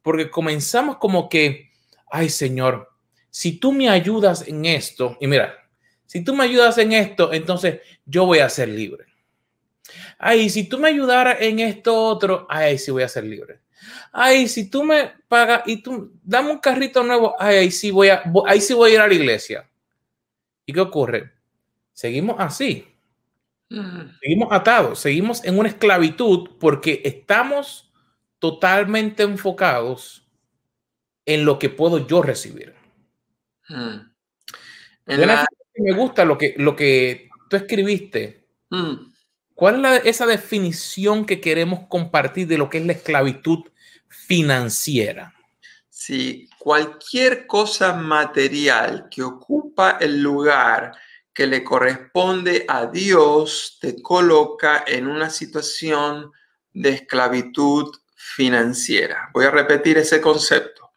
porque 0.00 0.30
comenzamos 0.30 0.98
como 0.98 1.28
que, 1.28 1.72
ay 2.08 2.28
Señor, 2.28 2.88
si 3.30 3.58
tú 3.58 3.72
me 3.72 3.88
ayudas 3.88 4.46
en 4.46 4.64
esto, 4.64 5.16
y 5.20 5.26
mira, 5.26 5.56
si 6.04 6.22
tú 6.22 6.36
me 6.36 6.44
ayudas 6.44 6.78
en 6.78 6.92
esto, 6.92 7.32
entonces 7.32 7.80
yo 8.04 8.26
voy 8.26 8.38
a 8.38 8.48
ser 8.48 8.68
libre. 8.68 9.06
Ay, 10.18 10.48
si 10.50 10.68
tú 10.68 10.78
me 10.78 10.90
ayudaras 10.90 11.38
en 11.40 11.58
esto 11.58 12.00
otro, 12.00 12.46
ay, 12.48 12.78
sí 12.78 12.92
voy 12.92 13.02
a 13.02 13.08
ser 13.08 13.24
libre. 13.24 13.58
Ay, 14.12 14.46
si 14.46 14.70
tú 14.70 14.84
me 14.84 15.14
pagas 15.26 15.62
y 15.66 15.82
tú 15.82 16.12
dame 16.22 16.52
un 16.52 16.58
carrito 16.58 17.02
nuevo, 17.02 17.34
ay, 17.40 17.56
ahí 17.56 17.90
voy 17.90 18.08
a, 18.10 18.22
ahí 18.46 18.60
sí 18.60 18.72
voy 18.72 18.92
a 18.92 18.94
ir 18.94 19.00
a 19.00 19.08
la 19.08 19.14
iglesia. 19.14 19.68
¿Y 20.64 20.72
qué 20.72 20.80
ocurre? 20.80 21.35
Seguimos 21.96 22.36
así. 22.38 22.86
Seguimos 24.20 24.52
atados, 24.52 25.00
seguimos 25.00 25.42
en 25.44 25.58
una 25.58 25.68
esclavitud 25.68 26.50
porque 26.60 27.02
estamos 27.04 27.90
totalmente 28.38 29.24
enfocados 29.24 30.28
en 31.24 31.44
lo 31.44 31.58
que 31.58 31.68
puedo 31.68 32.06
yo 32.06 32.22
recibir. 32.22 32.74
Me 35.06 35.92
gusta 35.94 36.24
lo 36.24 36.38
que, 36.38 36.54
lo 36.58 36.76
que 36.76 37.28
tú 37.50 37.56
escribiste. 37.56 38.46
¿Cuál 39.54 39.84
es 39.86 40.02
esa 40.04 40.26
definición 40.26 41.24
que 41.24 41.40
queremos 41.40 41.88
compartir 41.88 42.46
de 42.46 42.58
lo 42.58 42.68
que 42.68 42.78
es 42.78 42.86
la 42.86 42.92
esclavitud 42.92 43.64
financiera? 44.08 45.34
Sí, 45.88 46.48
cualquier 46.58 47.46
cosa 47.46 47.94
material 47.94 49.08
que 49.10 49.22
ocupa 49.22 49.96
el 49.98 50.20
lugar 50.22 50.92
que 51.36 51.46
le 51.46 51.62
corresponde 51.62 52.64
a 52.66 52.86
Dios 52.86 53.76
te 53.78 54.00
coloca 54.00 54.84
en 54.86 55.06
una 55.06 55.28
situación 55.28 56.32
de 56.72 56.88
esclavitud 56.88 57.94
financiera. 58.16 59.28
Voy 59.34 59.44
a 59.44 59.50
repetir 59.50 59.98
ese 59.98 60.18
concepto. 60.18 60.94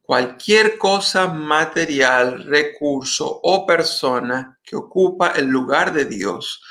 Cualquier 0.00 0.78
cosa 0.78 1.26
material, 1.26 2.44
recurso 2.44 3.40
o 3.42 3.66
persona 3.66 4.60
que 4.62 4.76
ocupa 4.76 5.32
el 5.34 5.46
lugar 5.46 5.92
de 5.92 6.04
Dios 6.04 6.62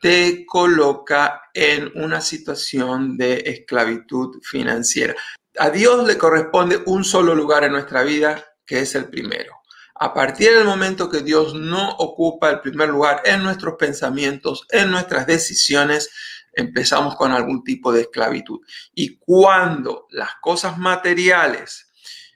te 0.00 0.46
coloca 0.46 1.42
en 1.52 1.92
una 1.94 2.22
situación 2.22 3.18
de 3.18 3.42
esclavitud 3.44 4.40
financiera. 4.42 5.14
A 5.58 5.68
Dios 5.68 6.06
le 6.06 6.16
corresponde 6.16 6.82
un 6.86 7.04
solo 7.04 7.34
lugar 7.34 7.64
en 7.64 7.72
nuestra 7.72 8.02
vida, 8.02 8.42
que 8.64 8.80
es 8.80 8.94
el 8.94 9.10
primero. 9.10 9.61
A 10.02 10.12
partir 10.12 10.50
del 10.52 10.64
momento 10.64 11.08
que 11.08 11.20
Dios 11.20 11.54
no 11.54 11.90
ocupa 11.90 12.50
el 12.50 12.60
primer 12.60 12.88
lugar 12.88 13.22
en 13.24 13.40
nuestros 13.40 13.76
pensamientos, 13.78 14.66
en 14.70 14.90
nuestras 14.90 15.28
decisiones, 15.28 16.10
empezamos 16.52 17.14
con 17.14 17.30
algún 17.30 17.62
tipo 17.62 17.92
de 17.92 18.00
esclavitud. 18.00 18.58
Y 18.96 19.18
cuando 19.18 20.08
las 20.10 20.34
cosas 20.40 20.76
materiales 20.76 21.92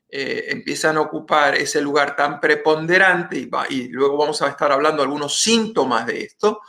eh, 0.08 0.44
empiezan 0.50 0.96
a 0.96 1.00
ocupar 1.00 1.56
ese 1.56 1.80
lugar 1.80 2.14
tan 2.14 2.38
preponderante, 2.38 3.36
y, 3.36 3.50
y 3.70 3.88
luego 3.88 4.16
vamos 4.16 4.42
a 4.42 4.48
estar 4.48 4.70
hablando 4.70 5.02
algunos 5.02 5.42
síntomas 5.42 6.06
de 6.06 6.22
esto, 6.22 6.60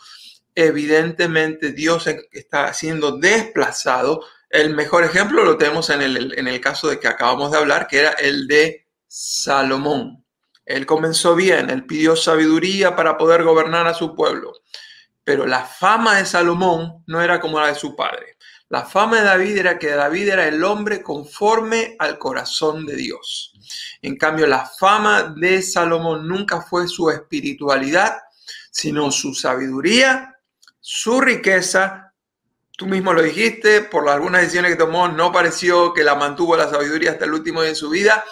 evidentemente 0.56 1.74
Dios 1.74 2.08
está 2.32 2.74
siendo 2.74 3.20
desplazado. 3.20 4.26
El 4.50 4.74
mejor 4.74 5.04
ejemplo 5.04 5.46
lo 5.46 5.60
tenemos 5.60 5.92
en 5.92 6.02
el, 6.02 6.34
en 6.36 6.48
el 6.48 6.60
caso 6.60 6.88
de 6.88 7.00
que 7.00 7.08
acabamos 7.08 7.52
de 7.52 7.60
hablar, 7.60 7.86
que 7.86 8.00
era 8.00 8.14
el 8.14 8.48
de 8.48 8.88
Salomón. 9.08 10.24
Él 10.68 10.86
comenzó 10.86 11.34
bien, 11.34 11.70
él 11.70 11.86
pidió 11.86 12.18
sabiduría 12.18 12.94
para 12.94 13.18
poder 13.18 13.44
gobernar 13.44 13.88
a 13.88 13.94
su 13.94 14.14
pueblo, 14.14 14.52
pero 15.24 15.48
la 15.48 15.64
fama 15.64 16.18
de 16.18 16.26
Salomón 16.26 17.06
no 17.08 17.22
era 17.22 17.40
como 17.40 17.58
la 17.58 17.68
de 17.68 17.76
su 17.76 17.96
padre. 17.96 18.38
La 18.68 18.84
fama 18.84 19.20
de 19.20 19.24
David 19.24 19.58
era 19.60 19.80
que 19.80 19.88
David 19.92 20.28
era 20.28 20.46
el 20.46 20.62
hombre 20.66 21.02
conforme 21.02 21.96
al 22.00 22.20
corazón 22.20 22.86
de 22.86 22.98
Dios. 22.98 23.54
En 24.02 24.18
cambio, 24.18 24.46
la 24.46 24.66
fama 24.66 25.34
de 25.38 25.62
Salomón 25.62 26.28
nunca 26.28 26.62
fue 26.62 26.86
su 26.90 27.10
espiritualidad, 27.10 28.18
sino 28.70 29.10
su 29.10 29.34
sabiduría, 29.34 30.36
su 30.82 31.22
riqueza. 31.22 32.14
Tú 32.78 32.88
mismo 32.88 33.14
lo 33.14 33.24
dijiste, 33.24 33.84
por 33.84 34.10
algunas 34.10 34.42
decisiones 34.42 34.72
que 34.72 34.78
tomó, 34.78 35.08
no 35.08 35.32
pareció 35.32 35.94
que 35.94 36.04
la 36.04 36.16
mantuvo 36.16 36.58
la 36.58 36.70
sabiduría 36.70 37.12
hasta 37.12 37.24
el 37.24 37.34
último 37.34 37.62
día 37.62 37.70
de 37.70 37.76
su 37.76 37.90
vida 37.90 38.26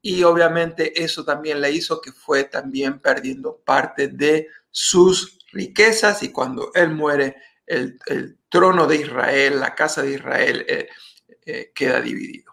y 0.00 0.22
obviamente 0.22 1.02
eso 1.02 1.24
también 1.24 1.60
le 1.60 1.70
hizo 1.72 2.00
que 2.00 2.12
fue 2.12 2.44
también 2.44 3.00
perdiendo 3.00 3.56
parte 3.64 4.08
de 4.08 4.48
sus 4.70 5.38
riquezas 5.52 6.22
y 6.22 6.30
cuando 6.30 6.70
él 6.74 6.90
muere, 6.90 7.36
el, 7.66 7.98
trono 8.48 8.86
de 8.86 8.96
Israel, 8.96 9.60
la 9.60 9.74
casa 9.74 10.02
de 10.02 10.14
Israel 10.14 10.64
eh, 10.66 10.88
eh, 11.44 11.70
queda 11.74 12.00
dividido. 12.00 12.52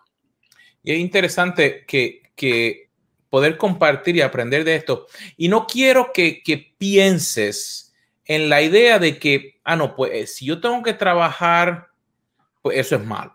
Y 0.84 0.92
es 0.92 1.00
interesante 1.00 1.86
que, 1.86 2.90
poder 3.30 3.58
compartir 3.58 4.16
y 4.16 4.22
aprender 4.22 4.64
de 4.64 4.76
esto. 4.76 5.08
Y 5.36 5.48
no 5.50 5.68
quiero 5.68 6.12
que, 6.14 6.42
pienses 6.78 7.94
en 8.26 8.50
la 8.50 8.62
idea 8.62 9.00
de 9.00 9.18
que, 9.20 9.60
ah, 9.64 9.76
no, 9.76 9.96
pues 9.96 10.36
si 10.36 10.46
yo 10.46 10.60
tengo 10.60 10.82
que 10.84 10.94
trabajar, 10.94 11.88
pues 12.62 12.78
eso 12.78 12.96
es 12.96 13.06
malo. 13.06 13.35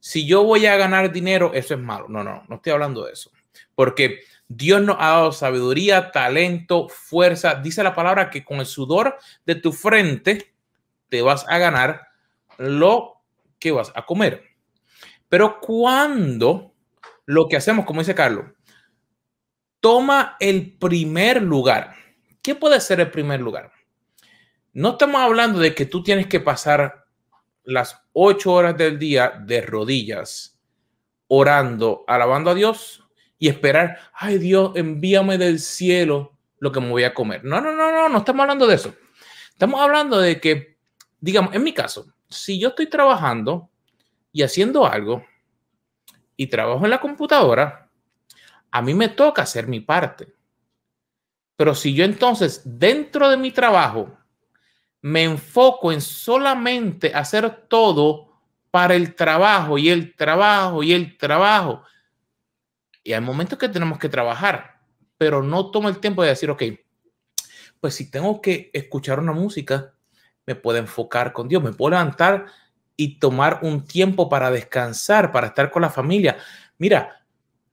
Si 0.00 0.26
yo 0.26 0.42
voy 0.42 0.66
a 0.66 0.76
ganar 0.76 1.12
dinero, 1.12 1.52
eso 1.54 1.74
es 1.74 1.80
malo. 1.80 2.06
No, 2.08 2.24
no, 2.24 2.42
no 2.48 2.56
estoy 2.56 2.72
hablando 2.72 3.04
de 3.04 3.12
eso. 3.12 3.30
Porque 3.74 4.20
Dios 4.48 4.82
nos 4.82 4.96
ha 4.98 5.10
dado 5.10 5.32
sabiduría, 5.32 6.10
talento, 6.10 6.88
fuerza. 6.88 7.54
Dice 7.54 7.84
la 7.84 7.94
palabra 7.94 8.30
que 8.30 8.44
con 8.44 8.58
el 8.58 8.66
sudor 8.66 9.18
de 9.46 9.54
tu 9.54 9.72
frente 9.72 10.54
te 11.08 11.22
vas 11.22 11.46
a 11.48 11.58
ganar 11.58 12.08
lo 12.58 13.22
que 13.58 13.70
vas 13.70 13.92
a 13.94 14.04
comer. 14.04 14.42
Pero 15.28 15.60
cuando 15.60 16.74
lo 17.26 17.46
que 17.46 17.56
hacemos, 17.56 17.84
como 17.84 18.00
dice 18.00 18.14
Carlos, 18.14 18.46
toma 19.78 20.36
el 20.40 20.76
primer 20.78 21.42
lugar. 21.42 21.94
¿Qué 22.42 22.54
puede 22.54 22.80
ser 22.80 23.00
el 23.00 23.10
primer 23.10 23.40
lugar? 23.40 23.70
No 24.72 24.90
estamos 24.90 25.20
hablando 25.20 25.58
de 25.58 25.74
que 25.74 25.86
tú 25.86 26.02
tienes 26.02 26.26
que 26.26 26.40
pasar 26.40 26.99
las 27.70 28.02
ocho 28.12 28.52
horas 28.52 28.76
del 28.76 28.98
día 28.98 29.40
de 29.44 29.62
rodillas, 29.62 30.58
orando, 31.28 32.04
alabando 32.06 32.50
a 32.50 32.54
Dios 32.54 33.04
y 33.38 33.48
esperar, 33.48 33.98
ay 34.12 34.38
Dios, 34.38 34.72
envíame 34.74 35.38
del 35.38 35.60
cielo 35.60 36.36
lo 36.58 36.72
que 36.72 36.80
me 36.80 36.90
voy 36.90 37.04
a 37.04 37.14
comer. 37.14 37.44
No, 37.44 37.60
no, 37.60 37.72
no, 37.72 37.90
no, 37.90 38.08
no 38.08 38.18
estamos 38.18 38.42
hablando 38.42 38.66
de 38.66 38.74
eso. 38.74 38.94
Estamos 39.50 39.80
hablando 39.80 40.18
de 40.18 40.40
que, 40.40 40.78
digamos, 41.20 41.54
en 41.54 41.62
mi 41.62 41.72
caso, 41.72 42.12
si 42.28 42.58
yo 42.58 42.68
estoy 42.68 42.88
trabajando 42.88 43.70
y 44.32 44.42
haciendo 44.42 44.86
algo 44.86 45.24
y 46.36 46.48
trabajo 46.48 46.84
en 46.84 46.90
la 46.90 47.00
computadora, 47.00 47.88
a 48.70 48.82
mí 48.82 48.94
me 48.94 49.08
toca 49.08 49.42
hacer 49.42 49.66
mi 49.66 49.80
parte. 49.80 50.32
Pero 51.56 51.74
si 51.74 51.94
yo 51.94 52.04
entonces 52.04 52.62
dentro 52.64 53.28
de 53.28 53.36
mi 53.36 53.50
trabajo 53.50 54.16
me 55.02 55.24
enfoco 55.24 55.92
en 55.92 56.00
solamente 56.00 57.14
hacer 57.14 57.66
todo 57.68 58.30
para 58.70 58.94
el 58.94 59.14
trabajo 59.14 59.78
y 59.78 59.88
el 59.88 60.14
trabajo 60.14 60.82
y 60.82 60.92
el 60.92 61.16
trabajo, 61.16 61.82
y 63.02 63.12
hay 63.12 63.20
momentos 63.20 63.58
que 63.58 63.68
tenemos 63.68 63.98
que 63.98 64.08
trabajar, 64.08 64.80
pero 65.16 65.42
no 65.42 65.70
tomo 65.70 65.88
el 65.88 65.98
tiempo 65.98 66.22
de 66.22 66.28
decir, 66.30 66.50
ok, 66.50 66.62
pues 67.80 67.94
si 67.94 68.10
tengo 68.10 68.40
que 68.40 68.70
escuchar 68.72 69.18
una 69.18 69.32
música, 69.32 69.94
me 70.46 70.54
puedo 70.54 70.78
enfocar 70.78 71.32
con 71.32 71.48
Dios, 71.48 71.62
me 71.62 71.72
puedo 71.72 71.90
levantar 71.90 72.46
y 72.96 73.18
tomar 73.18 73.60
un 73.62 73.84
tiempo 73.84 74.28
para 74.28 74.50
descansar, 74.50 75.32
para 75.32 75.48
estar 75.48 75.70
con 75.70 75.82
la 75.82 75.90
familia. 75.90 76.36
Mira, 76.76 77.24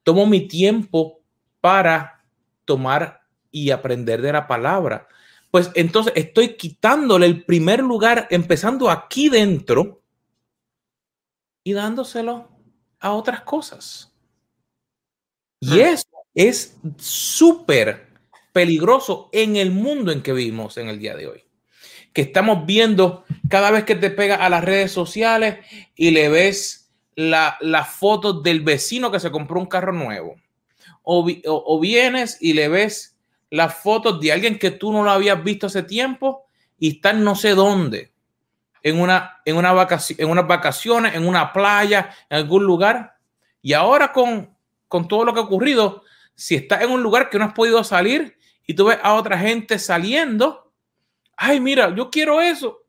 tomo 0.04 0.26
mi 0.26 0.48
tiempo 0.48 1.22
para 1.60 2.24
tomar 2.64 3.22
y 3.52 3.72
aprender 3.72 4.22
de 4.22 4.32
la 4.32 4.48
palabra. 4.48 5.08
Pues 5.52 5.72
entonces 5.76 6.14
estoy 6.16 6.56
quitándole 6.56 7.26
el 7.26 7.46
primer 7.46 7.80
lugar, 7.80 8.28
empezando 8.30 8.90
aquí 8.90 9.30
dentro 9.30 10.02
y 11.64 11.74
dándoselo 11.74 12.50
a 13.00 13.14
otras 13.14 13.42
cosas. 13.42 14.14
Y 15.60 15.80
eso 15.80 16.08
es 16.36 16.78
súper 16.98 18.08
peligroso 18.54 19.30
en 19.32 19.56
el 19.56 19.72
mundo 19.72 20.12
en 20.12 20.22
que 20.22 20.34
vivimos 20.34 20.78
en 20.78 20.90
el 20.90 21.00
día 21.00 21.16
de 21.16 21.28
hoy. 21.28 21.44
Que 22.14 22.22
estamos 22.22 22.66
viendo 22.66 23.26
cada 23.50 23.72
vez 23.72 23.84
que 23.84 23.96
te 23.96 24.10
pega 24.10 24.36
a 24.36 24.50
las 24.50 24.64
redes 24.64 24.92
sociales 24.92 25.66
y 25.96 26.12
le 26.12 26.30
ves 26.30 26.88
la, 27.16 27.86
foto 27.86 28.34
del 28.34 28.62
vecino 28.62 29.12
que 29.12 29.20
se 29.20 29.32
compró 29.32 29.60
un 29.60 29.66
carro 29.66 29.94
nuevo. 29.94 30.36
O, 31.04 31.80
vienes 31.80 32.38
y 32.42 32.54
le 32.54 32.68
ves 32.68 33.17
las 33.50 33.76
fotos 33.76 34.20
de 34.20 34.32
alguien 34.32 34.60
que 34.60 34.72
tú 34.72 34.92
no 34.92 35.04
lo 35.04 35.12
habías 35.12 35.44
visto 35.44 35.68
hace 35.68 35.84
tiempo 35.84 36.48
y 36.78 36.96
está 36.96 37.12
en 37.12 37.24
no 37.24 37.36
sé 37.36 37.56
dónde, 37.56 38.12
en, 38.84 39.00
una, 39.00 39.42
en, 39.46 39.58
una 39.58 39.74
vacación, 39.74 40.20
en 40.20 40.30
unas 40.30 40.48
vacaciones, 40.48 41.16
en 41.16 41.28
una 41.28 41.52
playa, 41.54 42.10
en 42.30 42.38
algún 42.38 42.64
lugar. 42.64 43.18
Y 43.62 43.74
ahora 43.74 44.12
con, 44.12 44.56
con 44.88 45.08
todo 45.08 45.26
lo 45.26 45.34
que 45.34 45.40
ha 45.40 45.44
ocurrido, 45.44 46.04
si 46.36 46.56
estás 46.56 46.82
en 46.82 46.92
un 46.92 47.02
lugar 47.02 47.30
que 47.30 47.40
no 47.40 47.46
has 47.46 47.54
podido 47.54 47.84
salir 47.84 48.38
y 48.66 48.74
tú 48.74 48.86
ves 48.86 49.00
a 49.02 49.14
otra 49.16 49.40
gente 49.40 49.80
saliendo, 49.80 50.72
ay, 51.36 51.60
mira, 51.60 51.94
yo 51.96 52.10
quiero 52.10 52.42
eso. 52.42 52.84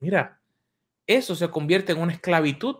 Mira, 0.00 0.40
eso 1.06 1.34
se 1.34 1.48
convierte 1.48 1.92
en 1.92 2.00
una 2.00 2.12
esclavitud 2.12 2.76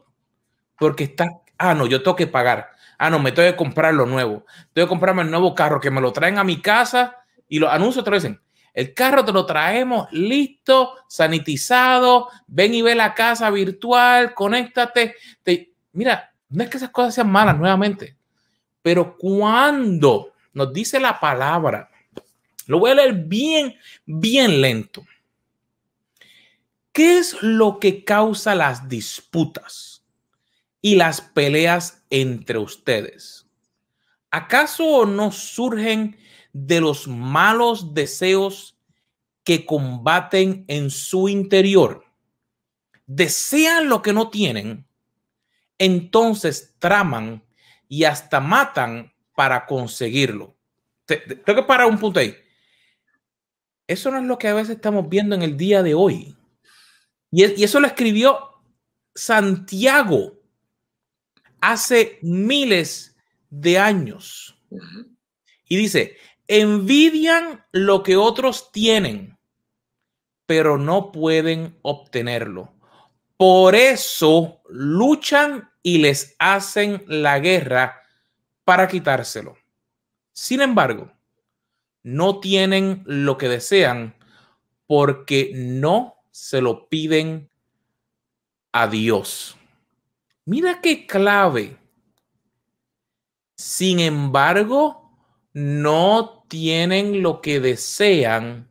porque 0.79 1.05
está, 1.05 1.27
ah, 1.59 1.75
no, 1.75 1.87
yo 1.87 2.03
tengo 2.03 2.17
que 2.17 2.27
pagar. 2.27 2.71
Ah, 2.97 3.11
no, 3.11 3.19
me 3.19 3.33
tengo 3.33 3.51
que 3.51 3.57
comprar 3.57 3.95
lo 3.95 4.07
nuevo. 4.07 4.47
Tengo 4.73 4.87
que 4.87 4.91
comprarme 4.91 5.23
el 5.23 5.31
nuevo 5.31 5.55
carro 5.55 5.81
que 5.81 5.91
me 5.91 6.01
lo 6.01 6.13
traen 6.13 6.39
a 6.39 6.45
mi 6.45 6.61
casa 6.61 7.17
y 7.49 7.59
los 7.59 7.71
anuncios 7.71 8.05
te 8.05 8.11
lo 8.11 8.17
dicen. 8.17 8.41
El 8.75 8.95
carro 8.95 9.25
te 9.25 9.33
lo 9.33 9.45
traemos 9.45 10.09
listo, 10.13 10.95
sanitizado. 11.09 12.29
Ven 12.47 12.75
y 12.75 12.83
ve 12.83 12.95
la 12.95 13.15
casa 13.15 13.51
virtual, 13.51 14.35
conéctate. 14.35 15.17
Te... 15.43 15.73
Mira, 15.93 16.33
no 16.49 16.63
es 16.63 16.71
que 16.71 16.77
esas 16.77 16.91
cosas 16.91 17.15
sean 17.15 17.31
malas 17.31 17.59
nuevamente. 17.59 18.17
Pero 18.83 19.17
cuando 19.17 20.33
nos 20.53 20.73
dice 20.73 21.01
la 21.01 21.19
palabra, 21.19 21.91
lo 22.67 22.79
voy 22.79 22.93
a 22.93 22.95
leer 22.95 23.15
bien, 23.15 23.77
bien 24.07 24.61
lento. 24.61 25.05
¿Qué 26.93 27.19
es 27.19 27.43
lo 27.43 27.79
que 27.79 28.05
causa 28.05 28.55
las 28.55 28.89
disputas 28.89 29.98
y 30.81 30.97
las 30.97 31.21
peleas 31.21 32.05
entre 32.11 32.59
ustedes? 32.59 33.47
¿Acaso 34.31 35.07
no 35.07 35.33
surgen 35.33 36.19
de 36.53 36.81
los 36.81 37.09
malos 37.09 37.95
deseos 37.95 38.79
que 39.45 39.65
combaten 39.65 40.65
en 40.69 40.91
su 40.91 41.29
interior? 41.29 42.05
Desean 43.07 43.89
lo 43.89 44.03
que 44.03 44.13
no 44.13 44.29
tienen, 44.29 44.87
entonces 45.79 46.75
traman 46.79 47.43
y 47.89 48.05
hasta 48.05 48.41
matan 48.41 49.13
para 49.35 49.65
conseguirlo. 49.67 50.57
Tengo 51.07 51.63
que 51.63 51.63
parar 51.63 51.87
un 51.87 51.99
punto 51.99 52.21
ahí. 52.21 52.37
Eso 53.87 54.11
no 54.11 54.19
es 54.19 54.25
lo 54.25 54.37
que 54.37 54.49
a 54.49 54.55
veces 54.55 54.77
estamos 54.77 55.09
viendo 55.09 55.35
en 55.35 55.43
el 55.43 55.57
día 55.57 55.83
de 55.83 55.95
hoy. 55.95 56.37
Y, 57.31 57.43
eso 57.43 57.81
lo 57.81 57.87
escribió 57.87 58.39
Santiago 59.15 60.38
hace 61.61 62.19
miles 62.23 63.17
de 63.51 63.79
años. 63.79 64.59
Y 65.69 65.77
dice, 65.77 66.17
envidian 66.47 67.65
lo 67.73 68.03
que 68.03 68.17
otros 68.17 68.73
tienen, 68.73 69.39
pero 70.47 70.79
no 70.79 71.13
pueden 71.13 71.79
obtenerlo. 71.83 72.75
Por 73.37 73.75
eso 73.75 74.63
luchan 74.69 75.71
y 75.83 75.99
les 75.99 76.35
hacen 76.39 77.05
la 77.07 77.39
guerra 77.39 78.03
para 78.65 78.89
quitárselo. 78.89 79.57
Sin 80.33 80.61
embargo, 80.61 81.13
no 82.03 82.41
tienen 82.41 83.03
lo 83.07 83.39
que 83.39 83.49
desean 83.49 84.17
porque 84.87 85.53
no 85.55 86.17
se 86.31 86.61
lo 86.61 86.89
piden 86.89 87.51
a 88.73 88.87
Dios. 88.87 89.57
Mira 90.49 90.81
qué 90.81 91.07
clave. 91.07 91.77
Sin 93.55 94.01
embargo, 94.01 95.13
no 95.53 96.47
tienen 96.49 97.23
lo 97.23 97.43
que 97.43 97.61
desean 97.61 98.67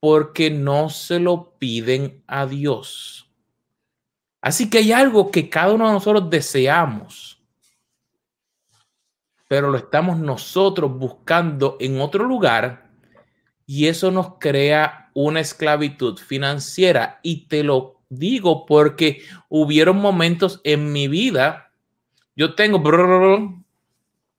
porque 0.00 0.50
no 0.50 0.88
se 0.88 1.20
lo 1.20 1.58
piden 1.58 2.24
a 2.26 2.46
Dios. 2.46 3.30
Así 4.40 4.70
que 4.70 4.78
hay 4.78 4.92
algo 4.92 5.30
que 5.30 5.50
cada 5.50 5.74
uno 5.74 5.86
de 5.86 5.92
nosotros 5.92 6.30
deseamos, 6.30 7.42
pero 9.48 9.70
lo 9.70 9.76
estamos 9.76 10.18
nosotros 10.18 10.98
buscando 10.98 11.76
en 11.78 12.00
otro 12.00 12.24
lugar 12.24 12.90
y 13.66 13.88
eso 13.88 14.10
nos 14.10 14.38
crea 14.38 15.10
una 15.12 15.40
esclavitud 15.40 16.16
financiera. 16.16 17.20
Y 17.22 17.48
te 17.48 17.62
lo 17.62 17.95
digo 18.08 18.66
porque 18.66 19.22
hubieron 19.48 19.96
momentos 19.98 20.60
en 20.64 20.92
mi 20.92 21.08
vida, 21.08 21.72
yo 22.34 22.54
tengo 22.54 22.82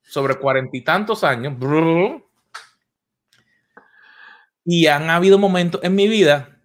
sobre 0.01 0.36
cuarenta 0.36 0.77
y 0.77 0.82
tantos 0.82 1.23
años, 1.23 1.56
y 4.63 4.88
han 4.88 5.10
habido 5.10 5.39
momentos 5.39 5.82
en 5.84 5.95
mi 5.95 6.08
vida 6.08 6.60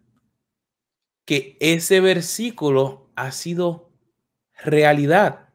que 1.24 1.56
ese 1.60 2.00
versículo 2.00 3.10
ha 3.14 3.30
sido 3.30 3.92
realidad 4.64 5.48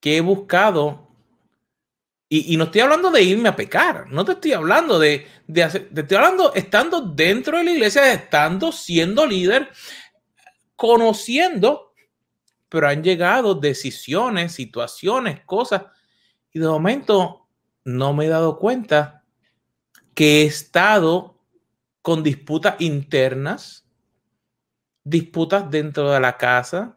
que 0.00 0.16
he 0.16 0.20
buscado. 0.20 1.08
Y, 2.32 2.56
no 2.56 2.64
estoy 2.64 2.80
hablando 2.80 3.10
de 3.10 3.22
irme 3.22 3.48
a 3.48 3.56
pecar, 3.56 4.08
no 4.08 4.24
te 4.24 4.32
estoy 4.32 4.52
hablando 4.52 5.00
de, 5.00 5.26
de 5.48 5.64
hacer, 5.64 5.90
te 5.92 6.02
estoy 6.02 6.16
hablando 6.16 6.54
estando 6.54 7.00
dentro 7.00 7.58
de 7.58 7.64
la 7.64 7.72
iglesia, 7.72 8.12
estando 8.12 8.70
siendo 8.70 9.26
líder, 9.26 9.68
conociendo, 10.80 11.92
pero 12.70 12.88
han 12.88 13.04
llegado 13.04 13.54
decisiones, 13.54 14.52
situaciones, 14.52 15.44
cosas, 15.44 15.82
y 16.54 16.58
de 16.58 16.66
momento 16.66 17.46
no 17.84 18.14
me 18.14 18.24
he 18.24 18.28
dado 18.28 18.58
cuenta 18.58 19.26
que 20.14 20.40
he 20.40 20.44
estado 20.46 21.38
con 22.00 22.22
disputas 22.22 22.76
internas, 22.78 23.86
disputas 25.04 25.70
dentro 25.70 26.10
de 26.10 26.18
la 26.18 26.38
casa, 26.38 26.96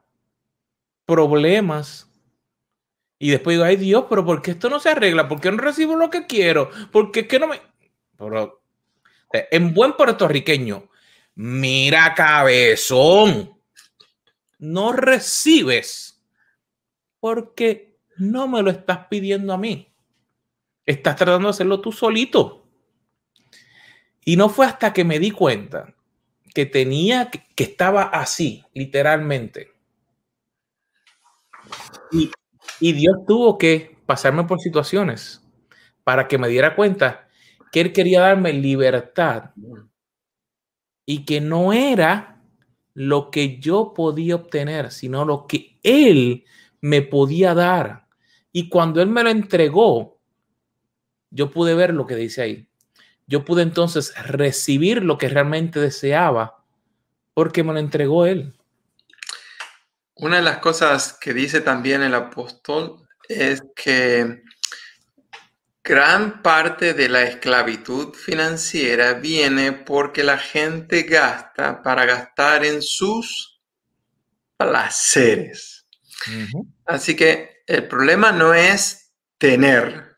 problemas. 1.06 2.10
Y 3.20 3.32
después 3.32 3.56
digo, 3.56 3.66
ay 3.66 3.76
Dios, 3.76 4.06
pero 4.10 4.24
¿por 4.24 4.42
qué 4.42 4.52
esto 4.52 4.70
no 4.70 4.80
se 4.80 4.92
arregla? 4.92 5.28
¿Por 5.28 5.42
qué 5.42 5.52
no 5.52 5.58
recibo 5.58 5.98
lo 5.98 6.10
que 6.10 6.26
quiero? 6.26 6.70
¿Por 6.90 7.12
qué 7.12 7.22
es 7.22 7.28
que 7.28 7.38
no 7.38 7.48
me... 7.48 7.60
Pero, 8.18 8.64
en 9.52 9.74
buen 9.74 9.92
puertorriqueño, 9.98 10.90
mira 11.36 12.14
cabezón, 12.14 13.53
no 14.64 14.94
recibes 14.94 16.24
porque 17.20 18.00
no 18.16 18.48
me 18.48 18.62
lo 18.62 18.70
estás 18.72 19.08
pidiendo 19.10 19.54
a 19.54 19.58
mí. 19.58 19.94
Estás 20.86 21.18
tratando 21.18 21.50
de 21.50 21.52
hacerlo 21.52 21.82
tú 21.82 21.92
solito. 21.92 22.66
Y 24.24 24.38
no 24.38 24.48
fue 24.48 24.66
hasta 24.66 24.94
que 24.94 25.04
me 25.04 25.20
di 25.20 25.32
cuenta 25.32 25.94
que 26.54 26.66
tenía, 26.66 27.30
que 27.30 27.64
estaba 27.64 28.04
así, 28.04 28.64
literalmente. 28.74 29.74
Y, 32.12 32.32
y 32.80 32.94
Dios 32.94 33.18
tuvo 33.28 33.58
que 33.58 33.98
pasarme 34.06 34.46
por 34.46 34.62
situaciones 34.62 35.42
para 36.06 36.28
que 36.30 36.38
me 36.38 36.48
diera 36.48 36.76
cuenta 36.76 37.28
que 37.72 37.82
Él 37.82 37.92
quería 37.92 38.22
darme 38.22 38.54
libertad 38.54 39.52
y 41.06 41.26
que 41.26 41.42
no 41.42 41.74
era 41.74 42.33
lo 42.94 43.32
que 43.32 43.60
yo 43.60 43.94
podía 43.96 44.36
obtener, 44.36 44.92
sino 44.92 45.26
lo 45.26 45.48
que 45.48 45.80
Él 45.84 46.46
me 46.82 47.02
podía 47.02 47.54
dar. 47.54 48.08
Y 48.52 48.70
cuando 48.70 49.02
Él 49.02 49.10
me 49.10 49.24
lo 49.24 49.30
entregó, 49.30 50.20
yo 51.30 51.50
pude 51.52 51.74
ver 51.74 51.94
lo 51.94 52.06
que 52.06 52.16
dice 52.16 52.42
ahí 52.42 52.68
yo 53.28 53.46
pude 53.46 53.62
entonces 53.62 54.14
recibir 54.26 55.04
lo 55.04 55.18
que 55.18 55.30
realmente 55.30 55.80
deseaba 55.80 56.64
porque 57.34 57.64
me 57.64 57.74
lo 57.74 57.80
entregó 57.80 58.26
Él. 58.26 58.54
Una 60.16 60.38
de 60.38 60.44
las 60.44 60.60
cosas 60.60 61.18
que 61.20 61.34
dice 61.34 61.62
también 61.62 62.04
el 62.04 62.14
apóstol 62.14 63.08
es 63.28 63.64
que 63.76 64.44
gran 65.84 66.42
parte 66.42 66.94
de 66.94 67.10
la 67.10 67.24
esclavitud 67.24 68.14
financiera 68.14 69.14
viene 69.16 69.74
porque 69.74 70.24
la 70.24 70.38
gente 70.38 71.04
gasta 71.04 71.82
para 71.82 72.06
gastar 72.06 72.64
en 72.64 72.82
sus 72.82 73.62
placeres. 74.56 75.86
Así 76.86 77.16
que 77.16 77.64
el 77.68 77.88
problema 77.88 78.32
no 78.32 78.54
es 78.54 79.12
tener, 79.38 80.16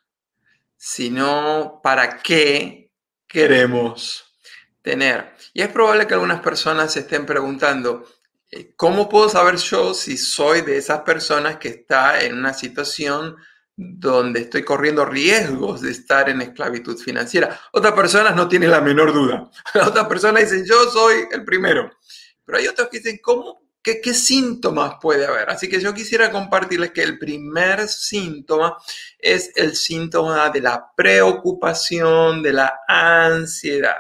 sino 0.77 1.79
para 1.81 2.19
qué 2.19 2.91
queremos 3.27 4.37
tener. 4.83 5.33
Y 5.51 5.63
es 5.63 5.69
probable 5.69 6.05
que 6.05 6.13
algunas 6.13 6.41
personas 6.41 6.93
se 6.93 6.99
estén 6.99 7.25
preguntando, 7.25 8.07
eh, 8.51 8.73
¿cómo 8.75 9.09
puedo 9.09 9.29
saber 9.29 9.55
yo 9.55 9.95
si 9.95 10.15
soy 10.15 10.61
de 10.61 10.77
esas 10.77 11.01
personas 11.01 11.57
que 11.57 11.69
está 11.69 12.23
en 12.23 12.37
una 12.37 12.53
situación 12.53 13.35
donde 13.75 14.41
estoy 14.41 14.63
corriendo 14.63 15.05
riesgos 15.05 15.81
de 15.81 15.91
estar 15.91 16.29
en 16.29 16.41
esclavitud 16.41 16.97
financiera? 16.97 17.59
Otras 17.71 17.93
personas 17.93 18.35
no 18.35 18.47
tienen 18.47 18.71
la 18.71 18.81
menor 18.81 19.13
duda. 19.13 19.49
Otras 19.85 20.07
personas 20.07 20.43
dicen, 20.43 20.65
yo 20.65 20.89
soy 20.91 21.25
el 21.31 21.43
primero. 21.43 21.91
Pero 22.45 22.59
hay 22.59 22.67
otros 22.67 22.89
que 22.89 22.99
dicen, 22.99 23.19
¿cómo 23.23 23.65
¿Qué, 23.85 24.15
síntomas 24.15 24.95
puede 24.99 25.27
haber? 25.27 25.47
Así 25.47 25.69
que 25.69 25.79
yo 25.79 25.93
quisiera 25.93 26.31
compartirles 26.31 26.89
que 26.89 27.03
el 27.03 27.19
primer 27.19 27.87
síntoma 27.87 28.75
es 29.19 29.51
el 29.55 29.75
síntoma 29.75 30.49
de 30.49 30.61
la 30.61 30.91
preocupación, 30.97 32.41
de 32.41 32.53
la 32.53 32.79
ansiedad. 32.87 33.97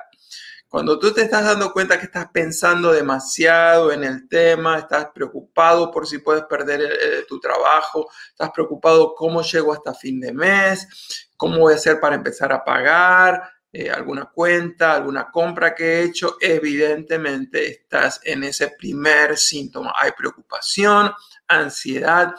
Cuando 0.75 0.99
tú 0.99 1.13
te 1.13 1.21
estás 1.21 1.45
dando 1.45 1.71
cuenta 1.71 1.97
que 1.97 2.07
estás 2.07 2.27
pensando 2.33 2.91
demasiado 2.91 3.93
en 3.93 4.03
el 4.03 4.27
tema, 4.27 4.77
estás 4.77 5.07
preocupado 5.15 5.89
por 5.89 6.05
si 6.05 6.17
puedes 6.17 6.43
perder 6.43 6.81
eh, 6.81 7.25
tu 7.29 7.39
trabajo, 7.39 8.09
estás 8.27 8.51
preocupado 8.51 9.15
cómo 9.15 9.41
llego 9.41 9.71
hasta 9.71 9.93
fin 9.93 10.19
de 10.19 10.33
mes, 10.33 10.85
cómo 11.37 11.59
voy 11.59 11.71
a 11.71 11.75
hacer 11.77 12.01
para 12.01 12.17
empezar 12.17 12.51
a 12.51 12.65
pagar, 12.65 13.41
eh, 13.71 13.89
alguna 13.89 14.25
cuenta, 14.25 14.95
alguna 14.95 15.31
compra 15.31 15.73
que 15.73 15.85
he 15.85 16.03
hecho, 16.03 16.35
evidentemente 16.41 17.65
estás 17.65 18.19
en 18.25 18.43
ese 18.43 18.75
primer 18.77 19.37
síntoma. 19.37 19.93
Hay 19.95 20.11
preocupación, 20.11 21.09
ansiedad. 21.47 22.35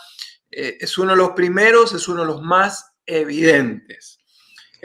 Eh, 0.51 0.77
es 0.79 0.99
uno 0.99 1.12
de 1.12 1.16
los 1.16 1.31
primeros, 1.31 1.94
es 1.94 2.07
uno 2.07 2.20
de 2.20 2.27
los 2.27 2.42
más 2.42 2.85
evidentes. 3.07 4.15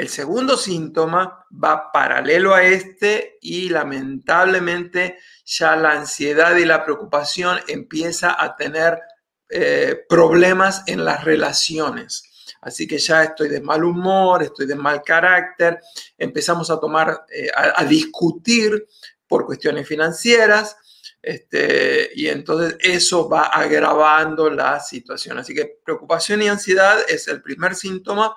El 0.01 0.09
segundo 0.09 0.57
síntoma 0.57 1.45
va 1.63 1.91
paralelo 1.91 2.55
a 2.55 2.63
este 2.63 3.37
y 3.39 3.69
lamentablemente 3.69 5.19
ya 5.45 5.75
la 5.75 5.91
ansiedad 5.91 6.55
y 6.55 6.65
la 6.65 6.83
preocupación 6.83 7.59
empieza 7.67 8.35
a 8.43 8.55
tener 8.55 8.99
eh, 9.47 10.03
problemas 10.09 10.81
en 10.87 11.05
las 11.05 11.23
relaciones. 11.23 12.23
Así 12.61 12.87
que 12.87 12.97
ya 12.97 13.25
estoy 13.25 13.49
de 13.49 13.61
mal 13.61 13.83
humor, 13.83 14.41
estoy 14.41 14.65
de 14.65 14.73
mal 14.73 15.03
carácter, 15.03 15.79
empezamos 16.17 16.71
a 16.71 16.79
tomar, 16.79 17.27
eh, 17.31 17.51
a, 17.55 17.85
discutir 17.85 18.87
por 19.27 19.45
cuestiones 19.45 19.87
financieras, 19.87 20.77
este, 21.21 22.09
y 22.15 22.27
entonces 22.27 22.75
eso 22.79 23.29
va 23.29 23.43
agravando 23.43 24.49
la 24.49 24.79
situación. 24.79 25.37
Así 25.37 25.53
que 25.53 25.79
preocupación 25.85 26.41
y 26.41 26.47
ansiedad 26.47 26.97
es 27.07 27.27
el 27.27 27.43
primer 27.43 27.75
síntoma. 27.75 28.35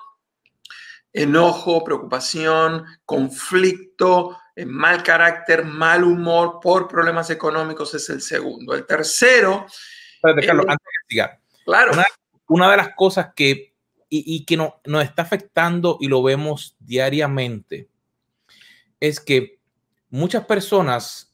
Enojo, 1.17 1.81
preocupación, 1.81 2.83
conflicto, 3.05 4.37
eh, 4.53 4.65
mal 4.65 5.01
carácter, 5.01 5.63
mal 5.63 6.03
humor 6.03 6.59
por 6.61 6.89
problemas 6.89 7.29
económicos 7.29 7.93
es 7.93 8.09
el 8.09 8.21
segundo. 8.21 8.75
El 8.75 8.85
tercero. 8.85 9.65
Carlos, 10.21 10.65
antes 10.67 10.87
de 11.09 11.29
claro. 11.63 11.91
una, 12.49 12.71
de 12.71 12.77
las 12.77 12.95
cosas 12.95 13.27
que 13.33 13.73
y, 14.09 14.45
que 14.45 14.57
no, 14.57 14.81
nos 14.85 15.03
está 15.03 15.21
afectando 15.21 15.97
y 16.01 16.07
lo 16.07 16.21
vemos 16.21 16.75
diariamente 16.79 17.89
es 18.99 19.19
que 19.19 19.59
muchas 20.09 20.45
personas 20.45 21.33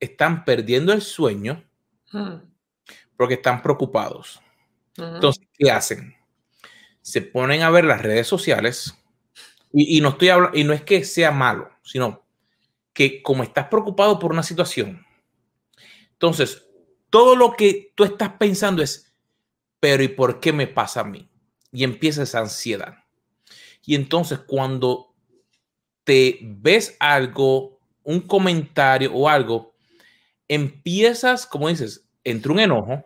están 0.00 0.44
perdiendo 0.46 0.92
el 0.92 1.02
sueño 1.02 1.64
hmm. 2.12 2.36
porque 3.16 3.34
están 3.34 3.60
preocupados. 3.62 4.40
Entonces, 4.96 5.46
¿qué 5.52 5.70
hacen? 5.70 6.16
Se 7.02 7.20
ponen 7.20 7.62
a 7.62 7.70
ver 7.70 7.84
las 7.84 8.02
redes 8.02 8.26
sociales 8.26 8.97
y, 9.72 10.00
no 10.00 10.10
estoy 10.10 10.28
hablando, 10.30 10.58
y 10.58 10.64
no 10.64 10.72
es 10.72 10.82
que 10.82 11.04
sea 11.04 11.30
malo, 11.30 11.70
sino 11.82 12.24
que 12.92 13.22
como 13.22 13.42
estás 13.42 13.68
preocupado 13.68 14.18
por 14.18 14.32
una 14.32 14.42
situación, 14.42 15.04
entonces 16.12 16.66
todo 17.10 17.36
lo 17.36 17.52
que 17.52 17.92
tú 17.94 18.04
estás 18.04 18.30
pensando 18.38 18.82
es, 18.82 19.12
pero 19.80 20.02
¿y 20.02 20.08
por 20.08 20.40
qué 20.40 20.52
me 20.52 20.66
pasa 20.66 21.00
a 21.00 21.04
mí? 21.04 21.28
y 21.72 21.84
empieza 21.84 22.22
esa 22.22 22.40
ansiedad. 22.40 23.04
Y 23.84 23.94
entonces 23.94 24.40
cuando 24.40 25.14
te 26.04 26.38
ves 26.42 26.96
algo, 27.00 27.80
un 28.02 28.20
comentario 28.20 29.12
o 29.14 29.28
algo, 29.28 29.74
empiezas, 30.46 31.46
como 31.46 31.68
dices, 31.68 32.08
entre 32.24 32.52
un 32.52 32.60
enojo, 32.60 33.04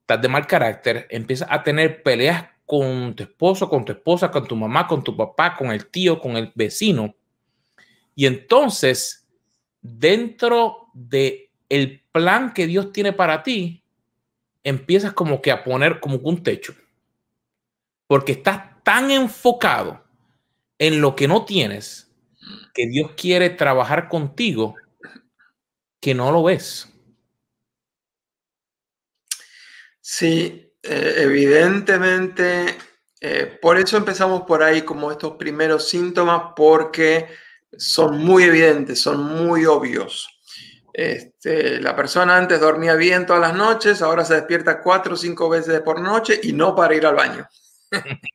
estás 0.00 0.20
de 0.20 0.28
mal 0.28 0.46
carácter, 0.46 1.06
empiezas 1.10 1.48
a 1.50 1.62
tener 1.62 2.02
peleas 2.02 2.48
con 2.66 3.14
tu 3.14 3.22
esposo, 3.22 3.68
con 3.68 3.84
tu 3.84 3.92
esposa, 3.92 4.30
con 4.30 4.46
tu 4.46 4.56
mamá, 4.56 4.86
con 4.86 5.02
tu 5.02 5.16
papá, 5.16 5.56
con 5.56 5.70
el 5.70 5.86
tío, 5.86 6.20
con 6.20 6.36
el 6.36 6.52
vecino. 6.54 7.14
Y 8.14 8.26
entonces, 8.26 9.26
dentro 9.80 10.88
de 10.92 11.50
el 11.68 12.02
plan 12.12 12.52
que 12.52 12.66
Dios 12.66 12.92
tiene 12.92 13.12
para 13.12 13.42
ti, 13.42 13.82
empiezas 14.64 15.12
como 15.12 15.40
que 15.40 15.52
a 15.52 15.64
poner 15.64 16.00
como 16.00 16.16
un 16.18 16.42
techo 16.42 16.74
porque 18.06 18.32
estás 18.32 18.82
tan 18.82 19.10
enfocado 19.10 20.04
en 20.78 21.00
lo 21.00 21.16
que 21.16 21.28
no 21.28 21.44
tienes 21.44 22.12
que 22.74 22.86
Dios 22.86 23.12
quiere 23.16 23.50
trabajar 23.50 24.08
contigo 24.08 24.74
que 26.00 26.14
no 26.14 26.30
lo 26.30 26.44
ves. 26.44 26.92
Sí, 30.00 30.65
eh, 30.88 31.14
evidentemente, 31.18 32.76
eh, 33.20 33.58
por 33.60 33.78
eso 33.78 33.96
empezamos 33.96 34.42
por 34.42 34.62
ahí 34.62 34.82
como 34.82 35.10
estos 35.10 35.36
primeros 35.36 35.88
síntomas, 35.88 36.52
porque 36.54 37.28
son 37.76 38.18
muy 38.18 38.44
evidentes, 38.44 39.00
son 39.00 39.22
muy 39.22 39.66
obvios. 39.66 40.28
Este, 40.92 41.80
la 41.80 41.94
persona 41.94 42.36
antes 42.36 42.60
dormía 42.60 42.94
bien 42.94 43.26
todas 43.26 43.42
las 43.42 43.54
noches, 43.54 44.00
ahora 44.00 44.24
se 44.24 44.34
despierta 44.34 44.80
cuatro 44.80 45.14
o 45.14 45.16
cinco 45.16 45.48
veces 45.48 45.80
por 45.80 46.00
noche 46.00 46.40
y 46.42 46.52
no 46.52 46.74
para 46.74 46.94
ir 46.94 47.04
al 47.06 47.14
baño. 47.14 47.46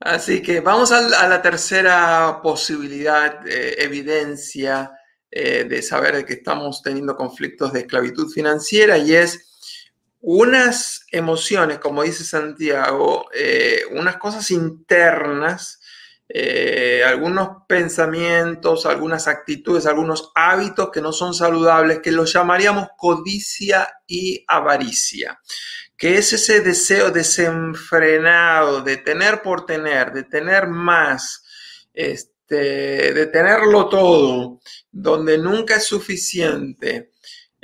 Así 0.00 0.42
que 0.42 0.60
vamos 0.60 0.92
a, 0.92 1.26
la 1.26 1.40
tercera 1.40 2.40
posibilidad, 2.42 3.40
evidencia 3.46 4.92
eh, 5.38 5.64
de 5.64 5.82
saber 5.82 6.24
que 6.24 6.32
estamos 6.32 6.80
teniendo 6.80 7.14
conflictos 7.14 7.70
de 7.70 7.80
esclavitud 7.80 8.32
financiera 8.32 8.96
y 8.96 9.14
es 9.14 9.45
unas 10.28 11.06
emociones, 11.12 11.78
como 11.78 12.02
dice 12.02 12.24
Santiago, 12.24 13.28
eh, 13.32 13.82
unas 13.92 14.16
cosas 14.16 14.50
internas 14.50 15.80
eh, 16.28 17.04
algunos 17.06 17.48
pensamientos, 17.68 18.84
algunas 18.84 19.28
actitudes, 19.28 19.86
algunos 19.86 20.32
hábitos 20.34 20.90
que 20.90 21.00
no 21.00 21.12
son 21.12 21.32
saludables, 21.32 22.00
que 22.00 22.10
los 22.10 22.32
llamaríamos 22.32 22.88
codicia 22.96 23.88
y 24.08 24.44
avaricia, 24.48 25.38
que 25.96 26.18
es 26.18 26.32
ese 26.32 26.60
deseo 26.60 27.12
desenfrenado 27.12 28.82
de 28.82 28.96
tener 28.96 29.40
por 29.40 29.66
tener, 29.66 30.12
de 30.12 30.24
tener 30.24 30.66
más, 30.66 31.44
este, 31.94 33.14
de 33.14 33.26
tenerlo 33.26 33.88
todo, 33.88 34.60
donde 34.90 35.38
nunca 35.38 35.76
es 35.76 35.84
suficiente, 35.84 37.12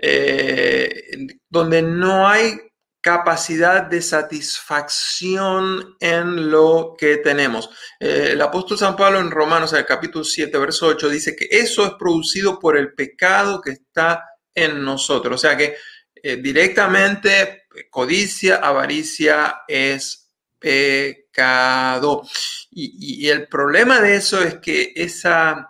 eh, 0.04 1.28
donde 1.48 1.80
no 1.80 2.26
hay 2.26 2.58
capacidad 3.00 3.82
de 3.84 4.02
satisfacción 4.02 5.96
en 6.00 6.50
lo 6.50 6.96
que 6.98 7.18
tenemos. 7.18 7.70
Eh, 8.00 8.30
el 8.32 8.40
apóstol 8.42 8.78
San 8.78 8.96
Pablo 8.96 9.20
en 9.20 9.30
Romanos, 9.30 9.72
en 9.72 9.78
el 9.80 9.86
capítulo 9.86 10.24
7, 10.24 10.58
verso 10.58 10.86
8, 10.86 11.08
dice 11.08 11.36
que 11.36 11.46
eso 11.50 11.86
es 11.86 11.92
producido 11.98 12.58
por 12.58 12.76
el 12.76 12.94
pecado 12.94 13.60
que 13.60 13.70
está 13.70 14.24
en 14.52 14.84
nosotros. 14.84 15.36
O 15.36 15.38
sea 15.38 15.56
que 15.56 15.76
eh, 16.20 16.36
directamente 16.36 17.64
codicia, 17.90 18.56
avaricia 18.56 19.62
es 19.68 20.28
pecado. 20.58 22.22
y 22.70 23.28
el 23.28 23.48
problema 23.48 24.00
de 24.00 24.16
eso 24.16 24.42
es 24.42 24.56
que 24.56 24.92
esa 24.94 25.68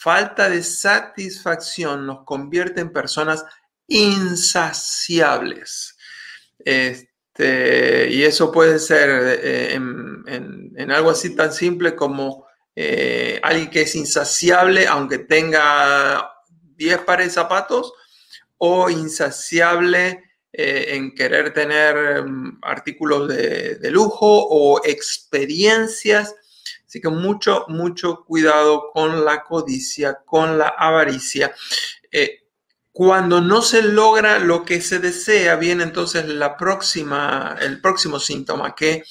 falta 0.00 0.48
de 0.48 0.62
satisfacción 0.62 2.06
nos 2.06 2.24
convierte 2.24 2.80
en 2.80 2.90
personas 2.90 3.44
insaciables. 3.90 5.96
Este, 6.64 8.08
y 8.10 8.22
eso 8.22 8.50
puede 8.50 8.78
ser 8.78 9.38
eh, 9.42 9.74
en, 9.74 10.90
algo 10.90 11.10
así 11.10 11.36
tan 11.36 11.52
simple 11.52 11.94
como 11.94 12.46
eh, 12.74 13.38
alguien 13.42 13.70
que 13.70 13.82
es 13.82 13.94
insaciable 13.94 14.86
aunque 14.86 15.18
tenga 15.18 16.30
10 16.76 16.98
pares 17.00 17.26
de 17.26 17.32
zapatos 17.32 17.92
o 18.58 18.90
insaciable 18.90 20.24
eh, 20.52 20.86
en 20.90 21.14
querer 21.14 21.52
tener 21.52 22.24
mm, 22.24 22.58
artículos 22.62 23.28
de, 23.28 23.76
de, 23.76 23.90
lujo 23.90 24.26
o 24.26 24.80
experiencias. 24.84 26.34
Así 26.86 27.00
que 27.00 27.08
mucho, 27.08 27.66
mucho 27.68 28.24
cuidado 28.24 28.90
con 28.92 29.24
la 29.24 29.44
codicia, 29.44 30.18
con 30.24 30.58
la 30.58 30.68
avaricia. 30.68 31.54
Cuando 32.92 33.40
no 33.40 33.62
se 33.62 33.82
logra 33.82 34.38
lo 34.38 34.64
que 34.64 34.80
se 34.80 34.98
desea, 34.98 35.56
viene 35.56 35.84
entonces 35.84 36.26
la 36.26 36.56
próxima, 36.56 37.56
el 37.60 37.80
próximo 37.80 38.18
síntoma, 38.18 38.74
que 38.74 39.04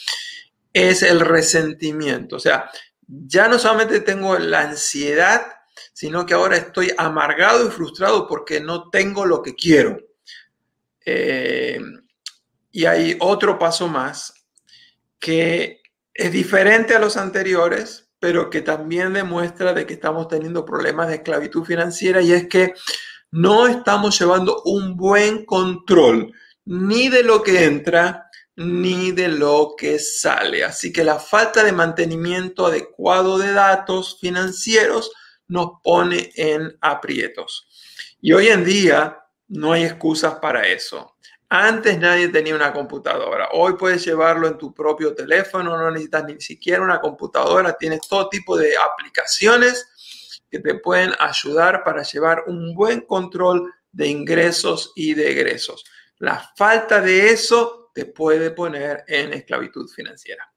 es 0.74 1.02
el 1.02 1.22
resentimiento. 1.22 2.36
O 2.36 2.40
sea, 2.40 2.70
ya 3.08 3.48
no 3.48 3.58
solamente 3.58 4.02
tengo 4.02 4.38
la 4.38 4.62
ansiedad, 4.62 5.42
sino 5.94 6.26
que 6.26 6.34
ahora 6.34 6.58
estoy 6.58 6.92
amargado 6.98 7.68
y 7.68 7.72
frustrado 7.72 8.28
porque 8.28 8.60
no 8.60 8.90
tengo 8.90 9.26
lo 9.26 9.42
que 9.42 9.56
quiero. 9.56 9.98
Eh, 11.06 11.80
y 12.72 12.86
hay 12.86 13.18
otro 13.20 13.58
paso 13.58 13.88
más 13.88 14.34
que 15.20 15.82
es 16.14 16.32
diferente 16.32 16.96
a 16.96 17.00
los 17.00 17.18
anteriores, 17.18 18.10
pero 18.20 18.50
que 18.50 18.62
también 18.62 19.14
demuestra 19.14 19.74
de 19.74 19.86
que 19.86 19.94
estamos 19.94 20.28
teniendo 20.28 20.66
problemas 20.66 21.08
de 21.08 21.16
esclavitud 21.16 21.64
financiera 21.64 22.22
y 22.22 22.34
es 22.34 22.48
que 22.48 22.74
no 23.32 23.68
estamos 23.68 24.20
llevando 24.20 24.62
un 24.64 24.96
buen 24.96 25.46
control 25.46 26.34
ni 26.66 27.10
de 27.10 27.24
lo 27.24 27.42
que 27.44 27.66
entra 27.66 28.30
ni 28.56 29.12
de 29.12 29.30
lo 29.30 29.76
que 29.78 30.00
sale. 30.00 30.64
Así 30.64 30.92
que 30.92 31.04
la 31.04 31.18
falta 31.18 31.64
de 31.64 31.72
mantenimiento 31.72 32.66
adecuado 32.66 33.38
de 33.38 33.54
datos 33.54 34.18
financieros 34.20 35.12
nos 35.48 35.82
pone 35.82 36.32
en 36.36 36.78
aprietos. 36.82 37.68
Y 38.22 38.34
hoy 38.34 38.48
en 38.48 38.66
día 38.66 39.18
no 39.48 39.72
hay 39.72 39.84
excusas 39.84 40.36
para 40.36 40.68
eso. 40.68 41.16
Antes 41.48 41.98
nadie 41.98 42.28
tenía 42.28 42.54
una 42.54 42.74
computadora. 42.74 43.50
Hoy 43.54 43.74
puedes 43.74 44.06
llevarlo 44.06 44.48
en 44.48 44.58
tu 44.58 44.74
propio 44.74 45.16
teléfono, 45.16 45.76
no 45.76 45.90
necesitas 45.90 46.26
ni 46.26 46.40
siquiera 46.40 46.84
una 46.84 47.00
computadora, 47.00 47.74
tienes 47.74 48.02
todo 48.08 48.30
tipo 48.30 48.56
de 48.56 48.74
aplicaciones 48.78 49.88
que 50.50 50.60
te 50.60 50.76
pueden 50.76 51.12
ayudar 51.20 51.84
para 51.84 52.04
llevar 52.04 52.44
un 52.48 52.74
buen 52.74 53.02
control 53.02 53.72
de 53.92 54.08
ingresos 54.08 54.92
y 54.96 55.14
de 55.14 55.32
egresos. 55.32 55.84
La 56.18 56.52
falta 56.56 57.02
de 57.02 57.30
eso 57.30 57.92
te 57.94 58.06
puede 58.06 58.52
poner 58.52 59.04
en 59.08 59.34
esclavitud 59.34 59.88
financiera. 59.90 60.52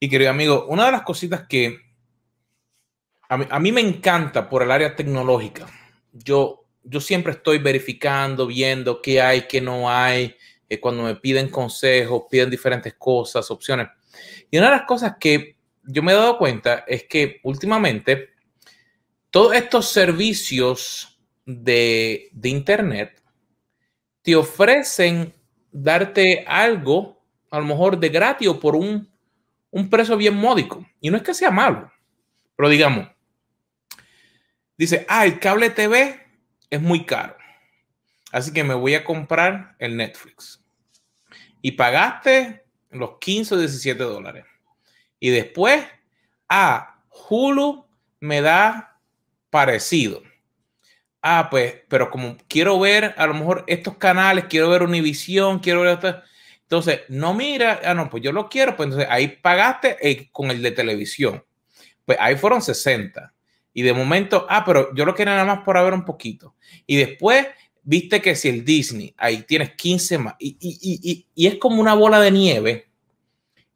Y 0.00 0.08
querido 0.08 0.30
amigo, 0.30 0.66
una 0.68 0.86
de 0.86 0.92
las 0.92 1.02
cositas 1.02 1.46
que 1.48 1.88
a 3.30 3.60
mí, 3.60 3.72
me 3.72 3.82
encanta 3.82 4.48
por 4.48 4.62
el 4.62 4.70
área 4.70 4.96
tecnológica, 4.96 5.66
yo, 6.12 6.64
yo 6.82 6.98
siempre 6.98 7.32
estoy 7.32 7.58
verificando, 7.58 8.46
viendo 8.46 9.02
qué 9.02 9.20
hay, 9.20 9.42
qué 9.46 9.60
no 9.60 9.90
hay, 9.90 10.34
eh, 10.66 10.80
cuando 10.80 11.02
me 11.02 11.14
piden 11.16 11.50
consejos, 11.50 12.22
piden 12.30 12.48
diferentes 12.48 12.94
cosas, 12.94 13.50
opciones. 13.50 13.88
Y 14.50 14.56
una 14.56 14.70
de 14.70 14.76
las 14.78 14.86
cosas 14.86 15.16
que 15.20 15.56
yo 15.84 16.02
me 16.02 16.12
he 16.12 16.14
dado 16.14 16.38
cuenta 16.38 16.84
es 16.86 17.04
que 17.04 17.40
últimamente 17.42 18.30
todos 19.30 19.54
estos 19.54 19.90
servicios 19.90 21.18
de, 21.44 22.30
Internet 22.42 23.22
te 24.22 24.36
ofrecen 24.36 25.34
darte 25.70 26.44
algo, 26.46 27.22
a 27.50 27.58
lo 27.58 27.64
mejor 27.64 27.98
de 27.98 28.08
gratis 28.08 28.48
o 28.48 28.60
por 28.60 28.74
un, 28.74 29.08
un 29.70 29.90
precio 29.90 30.16
bien 30.16 30.34
módico. 30.34 30.86
Y 31.00 31.10
no 31.10 31.16
es 31.16 31.22
que 31.22 31.34
sea 31.34 31.50
malo, 31.50 31.90
pero 32.56 32.68
digamos, 32.68 33.08
dice, 34.76 35.06
ah, 35.08 35.24
el 35.24 35.38
cable 35.38 35.70
TV 35.70 36.20
es 36.70 36.80
muy 36.80 37.04
caro. 37.04 37.36
Así 38.30 38.52
que 38.52 38.64
me 38.64 38.74
voy 38.74 38.94
a 38.94 39.04
comprar 39.04 39.74
el 39.78 39.96
Netflix. 39.96 40.62
Y 41.62 41.72
pagaste 41.72 42.64
los 42.90 43.18
15 43.18 43.54
o 43.54 43.58
17 43.58 44.02
dólares. 44.02 44.44
Y 45.18 45.30
después, 45.30 45.84
ah, 46.48 47.02
Hulu 47.08 47.86
me 48.20 48.40
da 48.40 48.97
parecido. 49.50 50.22
Ah, 51.22 51.48
pues, 51.50 51.74
pero 51.88 52.10
como 52.10 52.36
quiero 52.48 52.78
ver 52.78 53.14
a 53.16 53.26
lo 53.26 53.34
mejor 53.34 53.64
estos 53.66 53.96
canales, 53.96 54.44
quiero 54.48 54.68
ver 54.70 54.82
Univisión, 54.82 55.58
quiero 55.58 55.82
ver 55.82 55.94
esto. 55.94 56.22
Entonces, 56.62 57.00
no 57.08 57.34
mira, 57.34 57.80
ah, 57.84 57.94
no, 57.94 58.10
pues 58.10 58.22
yo 58.22 58.30
lo 58.30 58.48
quiero, 58.48 58.76
pues 58.76 58.88
entonces 58.88 59.08
ahí 59.10 59.28
pagaste 59.28 59.96
eh, 60.02 60.28
con 60.30 60.50
el 60.50 60.62
de 60.62 60.70
televisión. 60.70 61.44
Pues 62.04 62.18
ahí 62.20 62.36
fueron 62.36 62.62
60. 62.62 63.34
Y 63.72 63.82
de 63.82 63.92
momento, 63.92 64.46
ah, 64.48 64.64
pero 64.64 64.94
yo 64.94 65.04
lo 65.04 65.14
quiero 65.14 65.30
nada 65.30 65.44
más 65.44 65.64
por 65.64 65.82
ver 65.82 65.94
un 65.94 66.04
poquito. 66.04 66.54
Y 66.86 66.96
después, 66.96 67.46
viste 67.82 68.20
que 68.20 68.34
si 68.34 68.48
el 68.48 68.64
Disney, 68.64 69.14
ahí 69.16 69.42
tienes 69.42 69.74
15 69.76 70.18
más. 70.18 70.34
Y, 70.38 70.56
y, 70.60 71.26
y, 71.34 71.46
es 71.46 71.56
como 71.56 71.80
una 71.80 71.94
bola 71.94 72.20
de 72.20 72.30
nieve 72.30 72.88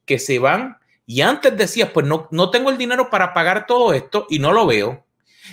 que 0.05 0.19
se 0.19 0.39
van. 0.39 0.77
Y 1.07 1.21
antes 1.23 1.57
decías, 1.57 1.91
pues 1.91 2.07
no, 2.07 2.29
no 2.31 2.51
tengo 2.51 2.71
el 2.71 2.79
dinero 2.79 3.11
para 3.11 3.33
pagar 3.33 3.67
todo 3.67 3.95
esto 3.95 4.27
y 4.29 4.39
no 4.39 4.53
lo 4.53 4.67
veo. 4.67 5.07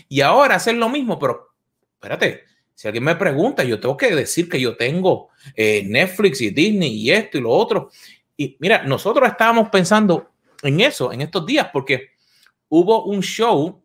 Y 0.07 0.21
ahora 0.21 0.55
hacen 0.55 0.79
lo 0.79 0.89
mismo, 0.89 1.17
pero 1.17 1.53
espérate, 1.93 2.43
si 2.73 2.87
alguien 2.87 3.03
me 3.03 3.15
pregunta, 3.15 3.63
yo 3.63 3.79
tengo 3.79 3.97
que 3.97 4.15
decir 4.15 4.47
que 4.47 4.59
yo 4.59 4.77
tengo 4.77 5.29
eh, 5.55 5.83
Netflix 5.85 6.39
y 6.41 6.49
Disney 6.49 6.93
y 6.95 7.11
esto 7.11 7.37
y 7.37 7.41
lo 7.41 7.49
otro. 7.49 7.91
Y 8.37 8.55
mira, 8.59 8.83
nosotros 8.83 9.27
estábamos 9.27 9.69
pensando 9.69 10.31
en 10.63 10.79
eso 10.79 11.11
en 11.11 11.21
estos 11.21 11.45
días 11.45 11.69
porque 11.73 12.11
hubo 12.69 13.03
un 13.03 13.21
show 13.21 13.83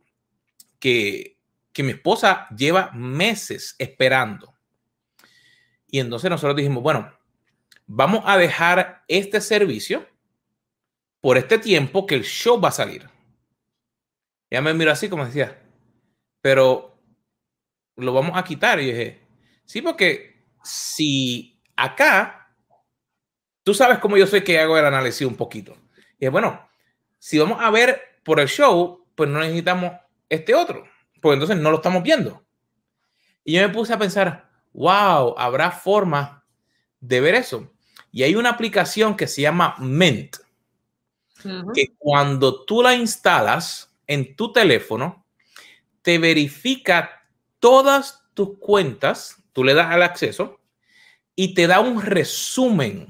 que, 0.79 1.39
que 1.73 1.83
mi 1.83 1.91
esposa 1.91 2.47
lleva 2.57 2.93
meses 2.93 3.75
esperando. 3.79 4.55
Y 5.89 5.99
entonces 5.99 6.31
nosotros 6.31 6.57
dijimos, 6.57 6.83
bueno, 6.83 7.13
vamos 7.87 8.23
a 8.27 8.37
dejar 8.37 9.03
este 9.09 9.41
servicio 9.41 10.07
por 11.21 11.37
este 11.37 11.59
tiempo 11.59 12.07
que 12.07 12.15
el 12.15 12.23
show 12.25 12.61
va 12.61 12.69
a 12.69 12.73
salir. 12.73 13.09
Ya 14.51 14.61
me 14.61 14.75
miró 14.75 14.93
así 14.93 15.09
como 15.09 15.25
decía, 15.25 15.64
pero 16.45 17.01
lo 17.97 18.13
vamos 18.13 18.33
a 18.35 18.45
quitar. 18.45 18.79
Y 18.79 18.93
dije, 18.93 19.27
sí, 19.65 19.81
porque 19.81 20.45
si 20.63 21.59
acá, 21.75 22.55
tú 23.63 23.73
sabes 23.73 23.99
cómo 23.99 24.19
yo 24.19 24.27
soy 24.27 24.45
que 24.45 24.59
hago 24.59 24.77
el 24.77 24.85
análisis 24.85 25.27
un 25.27 25.37
poquito. 25.37 25.75
Y 26.19 26.27
dije, 26.27 26.29
bueno, 26.29 26.69
si 27.19 27.39
vamos 27.39 27.63
a 27.63 27.71
ver 27.71 28.21
por 28.23 28.41
el 28.41 28.49
show, 28.49 29.07
pues 29.15 29.31
no 29.31 29.39
necesitamos 29.39 29.93
este 30.29 30.55
otro, 30.55 30.85
porque 31.23 31.33
entonces 31.33 31.57
no 31.57 31.71
lo 31.71 31.79
estamos 31.79 32.03
viendo. 32.03 32.45
Y 33.43 33.55
yo 33.55 33.63
me 33.63 33.73
puse 33.73 33.95
a 33.95 33.99
pensar, 33.99 34.51
wow, 34.75 35.35
habrá 35.39 35.71
forma 35.71 36.45
de 37.01 37.23
ver 37.23 37.37
eso. 37.37 37.73
Y 38.13 38.23
hay 38.23 38.35
una 38.35 38.51
aplicación 38.51 39.17
que 39.17 39.29
se 39.29 39.41
llama 39.41 39.77
Mint, 39.79 40.37
que 41.75 41.95
cuando 41.97 42.67
tú 42.67 42.83
la 42.83 42.95
instalas 42.95 43.97
en 44.07 44.37
tu 44.37 44.53
teléfono, 44.53 45.24
te 46.05 46.19
verifica 46.19 47.23
todas 47.59 48.25
tus 48.35 48.59
cuentas, 48.59 49.43
tú 49.55 49.65
le 49.65 49.73
das 49.73 49.91
al 49.91 50.03
acceso 50.03 50.61
y 51.35 51.55
te 51.55 51.67
da 51.67 51.81
un 51.81 52.03
resumen 52.03 53.09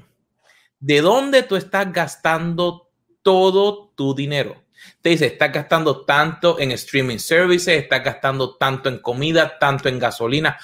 de 0.79 1.01
dónde 1.01 1.43
tú 1.43 1.57
estás 1.57 1.91
gastando 1.91 2.89
todo 3.21 3.89
tu 3.97 4.15
dinero. 4.15 4.63
Te 5.01 5.09
dice, 5.09 5.25
estás 5.25 5.51
gastando 5.51 6.05
tanto 6.05 6.57
en 6.57 6.71
streaming 6.71 7.17
services, 7.17 7.83
estás 7.83 8.01
gastando 8.01 8.55
tanto 8.55 8.87
en 8.87 8.99
comida, 8.99 9.59
tanto 9.59 9.89
en 9.89 9.99
gasolina, 9.99 10.57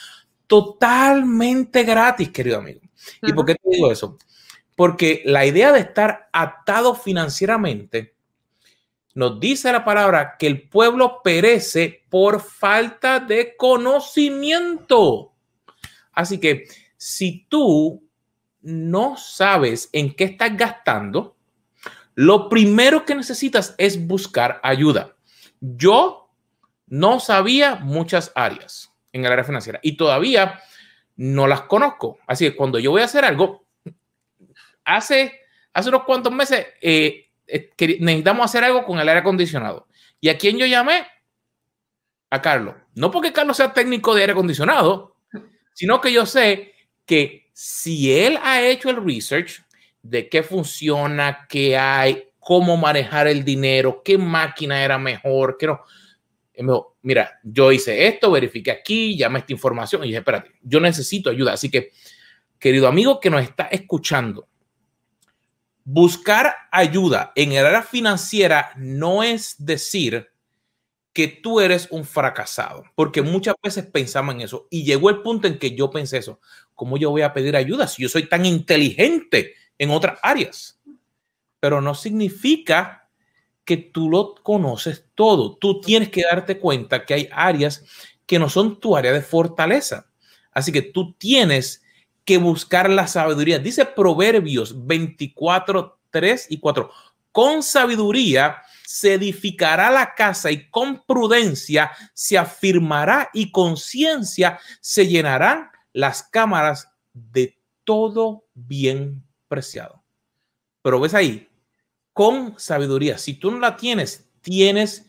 totalmente 0.47 1.83
gratis, 1.83 2.29
querido 2.29 2.59
amigo. 2.59 2.79
¿Y 3.21 3.33
por 3.33 3.45
qué 3.45 3.55
te 3.55 3.69
digo 3.69 3.91
eso? 3.91 4.17
Porque 4.77 5.21
la 5.25 5.45
idea 5.45 5.73
de 5.73 5.81
estar 5.81 6.29
atado 6.31 6.95
financieramente 6.95 8.15
nos 9.13 9.39
dice 9.39 9.71
la 9.71 9.83
palabra 9.83 10.35
que 10.37 10.47
el 10.47 10.69
pueblo 10.69 11.21
perece 11.23 12.03
por 12.09 12.41
falta 12.41 13.19
de 13.19 13.55
conocimiento. 13.57 15.33
Así 16.13 16.39
que 16.39 16.67
si 16.97 17.45
tú 17.49 18.03
no 18.61 19.17
sabes 19.17 19.89
en 19.91 20.13
qué 20.13 20.25
estás 20.25 20.55
gastando, 20.55 21.35
lo 22.15 22.49
primero 22.49 23.05
que 23.05 23.15
necesitas 23.15 23.73
es 23.77 24.05
buscar 24.05 24.59
ayuda. 24.63 25.15
Yo 25.59 26.29
no 26.87 27.19
sabía 27.19 27.75
muchas 27.75 28.31
áreas 28.35 28.91
en 29.13 29.25
el 29.25 29.31
área 29.31 29.43
financiera 29.43 29.79
y 29.81 29.97
todavía 29.97 30.61
no 31.15 31.47
las 31.47 31.61
conozco. 31.61 32.19
Así 32.27 32.45
que 32.45 32.55
cuando 32.55 32.79
yo 32.79 32.91
voy 32.91 33.01
a 33.01 33.05
hacer 33.05 33.25
algo, 33.25 33.65
hace, 34.83 35.39
hace 35.73 35.89
unos 35.89 36.03
cuantos 36.03 36.33
meses 36.33 36.67
eh, 36.81 37.30
necesitamos 37.99 38.45
hacer 38.45 38.63
algo 38.63 38.85
con 38.85 38.99
el 38.99 39.07
aire 39.07 39.19
acondicionado. 39.19 39.87
¿Y 40.19 40.29
a 40.29 40.37
quién 40.37 40.57
yo 40.57 40.65
llamé? 40.65 41.05
A 42.29 42.41
Carlos. 42.41 42.75
No 42.95 43.11
porque 43.11 43.33
Carlos 43.33 43.57
sea 43.57 43.73
técnico 43.73 44.13
de 44.15 44.21
aire 44.21 44.33
acondicionado, 44.33 45.17
sino 45.73 45.99
que 45.99 46.13
yo 46.13 46.25
sé 46.25 46.73
que 47.05 47.49
si 47.53 48.13
él 48.13 48.37
ha 48.41 48.61
hecho 48.61 48.89
el 48.89 49.03
research 49.03 49.63
de 50.01 50.29
qué 50.29 50.43
funciona, 50.43 51.45
qué 51.49 51.77
hay, 51.77 52.29
cómo 52.39 52.77
manejar 52.77 53.27
el 53.27 53.43
dinero, 53.43 54.01
qué 54.03 54.17
máquina 54.17 54.83
era 54.83 54.97
mejor, 54.97 55.57
qué 55.59 55.67
no. 55.67 56.95
Mira, 57.01 57.39
yo 57.43 57.71
hice 57.71 58.07
esto, 58.07 58.31
verifiqué 58.31 58.71
aquí, 58.71 59.17
llamé 59.17 59.39
esta 59.39 59.53
información 59.53 60.03
y 60.03 60.07
dije, 60.07 60.19
espérate, 60.19 60.51
yo 60.61 60.79
necesito 60.79 61.29
ayuda. 61.29 61.53
Así 61.53 61.69
que, 61.71 61.91
querido 62.59 62.87
amigo 62.87 63.19
que 63.19 63.29
nos 63.29 63.41
está 63.41 63.63
escuchando, 63.65 64.47
buscar 65.93 66.55
ayuda 66.71 67.33
en 67.35 67.51
el 67.51 67.65
área 67.65 67.83
financiera 67.83 68.71
no 68.77 69.23
es 69.23 69.55
decir 69.57 70.29
que 71.11 71.27
tú 71.27 71.59
eres 71.59 71.89
un 71.91 72.05
fracasado, 72.05 72.85
porque 72.95 73.21
muchas 73.21 73.55
veces 73.61 73.85
pensamos 73.87 74.33
en 74.35 74.41
eso 74.41 74.67
y 74.71 74.85
llegó 74.85 75.09
el 75.09 75.21
punto 75.21 75.49
en 75.49 75.59
que 75.59 75.75
yo 75.75 75.89
pensé 75.91 76.19
eso, 76.19 76.39
¿cómo 76.75 76.95
yo 76.95 77.09
voy 77.09 77.23
a 77.23 77.33
pedir 77.33 77.57
ayuda 77.57 77.89
si 77.89 78.03
yo 78.03 78.07
soy 78.07 78.29
tan 78.29 78.45
inteligente 78.45 79.55
en 79.77 79.89
otras 79.89 80.17
áreas? 80.23 80.79
Pero 81.59 81.81
no 81.81 81.93
significa 81.93 83.09
que 83.65 83.75
tú 83.75 84.09
lo 84.09 84.35
conoces 84.35 85.07
todo. 85.13 85.57
Tú 85.57 85.81
tienes 85.81 86.09
que 86.09 86.23
darte 86.23 86.57
cuenta 86.57 87.05
que 87.05 87.15
hay 87.15 87.29
áreas 87.33 87.83
que 88.25 88.39
no 88.39 88.47
son 88.47 88.79
tu 88.79 88.95
área 88.95 89.11
de 89.11 89.21
fortaleza. 89.21 90.09
Así 90.53 90.71
que 90.71 90.81
tú 90.81 91.13
tienes 91.15 91.83
que 92.31 92.37
buscar 92.37 92.89
la 92.89 93.07
sabiduría. 93.07 93.59
Dice 93.59 93.83
Proverbios 93.83 94.87
24, 94.87 95.99
3 96.11 96.47
y 96.49 96.59
4. 96.61 96.89
Con 97.33 97.61
sabiduría 97.61 98.61
se 98.85 99.15
edificará 99.15 99.91
la 99.91 100.15
casa 100.15 100.49
y 100.49 100.69
con 100.69 101.03
prudencia 101.03 101.91
se 102.13 102.37
afirmará 102.37 103.29
y 103.33 103.51
con 103.51 103.75
ciencia 103.75 104.61
se 104.79 105.07
llenarán 105.07 105.71
las 105.91 106.23
cámaras 106.23 106.87
de 107.11 107.59
todo 107.83 108.45
bien 108.53 109.21
preciado. 109.49 110.01
Pero 110.81 111.01
ves 111.01 111.13
ahí, 111.13 111.49
con 112.13 112.57
sabiduría. 112.57 113.17
Si 113.17 113.33
tú 113.33 113.51
no 113.51 113.59
la 113.59 113.75
tienes, 113.75 114.31
tienes 114.39 115.05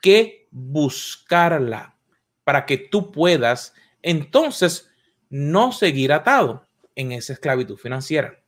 que 0.00 0.48
buscarla 0.50 1.98
para 2.44 2.64
que 2.64 2.78
tú 2.78 3.12
puedas 3.12 3.74
entonces 4.00 4.88
no 5.32 5.72
seguir 5.72 6.12
atado 6.12 6.68
en 6.94 7.12
esa 7.12 7.32
esclavitud 7.32 7.78
financiera. 7.78 8.38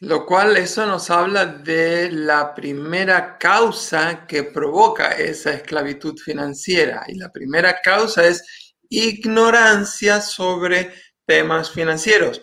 Lo 0.00 0.26
cual 0.26 0.56
eso 0.58 0.84
nos 0.86 1.10
habla 1.10 1.46
de 1.46 2.10
la 2.12 2.54
primera 2.54 3.38
causa 3.38 4.26
que 4.26 4.44
provoca 4.44 5.12
esa 5.12 5.54
esclavitud 5.54 6.18
financiera. 6.18 7.04
Y 7.08 7.14
la 7.14 7.32
primera 7.32 7.80
causa 7.82 8.26
es 8.26 8.74
ignorancia 8.90 10.20
sobre 10.20 10.92
temas 11.24 11.70
financieros. 11.70 12.42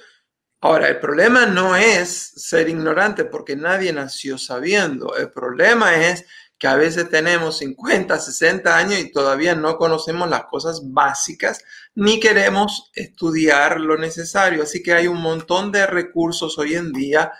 Ahora, 0.59 0.87
el 0.87 0.99
problema 0.99 1.45
no 1.45 1.75
es 1.75 2.09
ser 2.09 2.69
ignorante 2.69 3.25
porque 3.25 3.55
nadie 3.55 3.93
nació 3.93 4.39
sabiendo. 4.39 5.15
El 5.15 5.29
problema 5.29 5.95
es 5.95 6.25
que 6.57 6.67
a 6.67 6.75
veces 6.75 7.09
tenemos 7.09 7.57
50, 7.59 8.17
60 8.19 8.75
años 8.75 8.99
y 8.99 9.11
todavía 9.11 9.55
no 9.55 9.77
conocemos 9.77 10.29
las 10.29 10.45
cosas 10.45 10.81
básicas 10.91 11.63
ni 11.95 12.19
queremos 12.19 12.91
estudiar 12.95 13.79
lo 13.79 13.97
necesario. 13.97 14.63
Así 14.63 14.81
que 14.81 14.93
hay 14.93 15.07
un 15.07 15.21
montón 15.21 15.71
de 15.71 15.85
recursos 15.85 16.57
hoy 16.57 16.75
en 16.75 16.91
día 16.91 17.31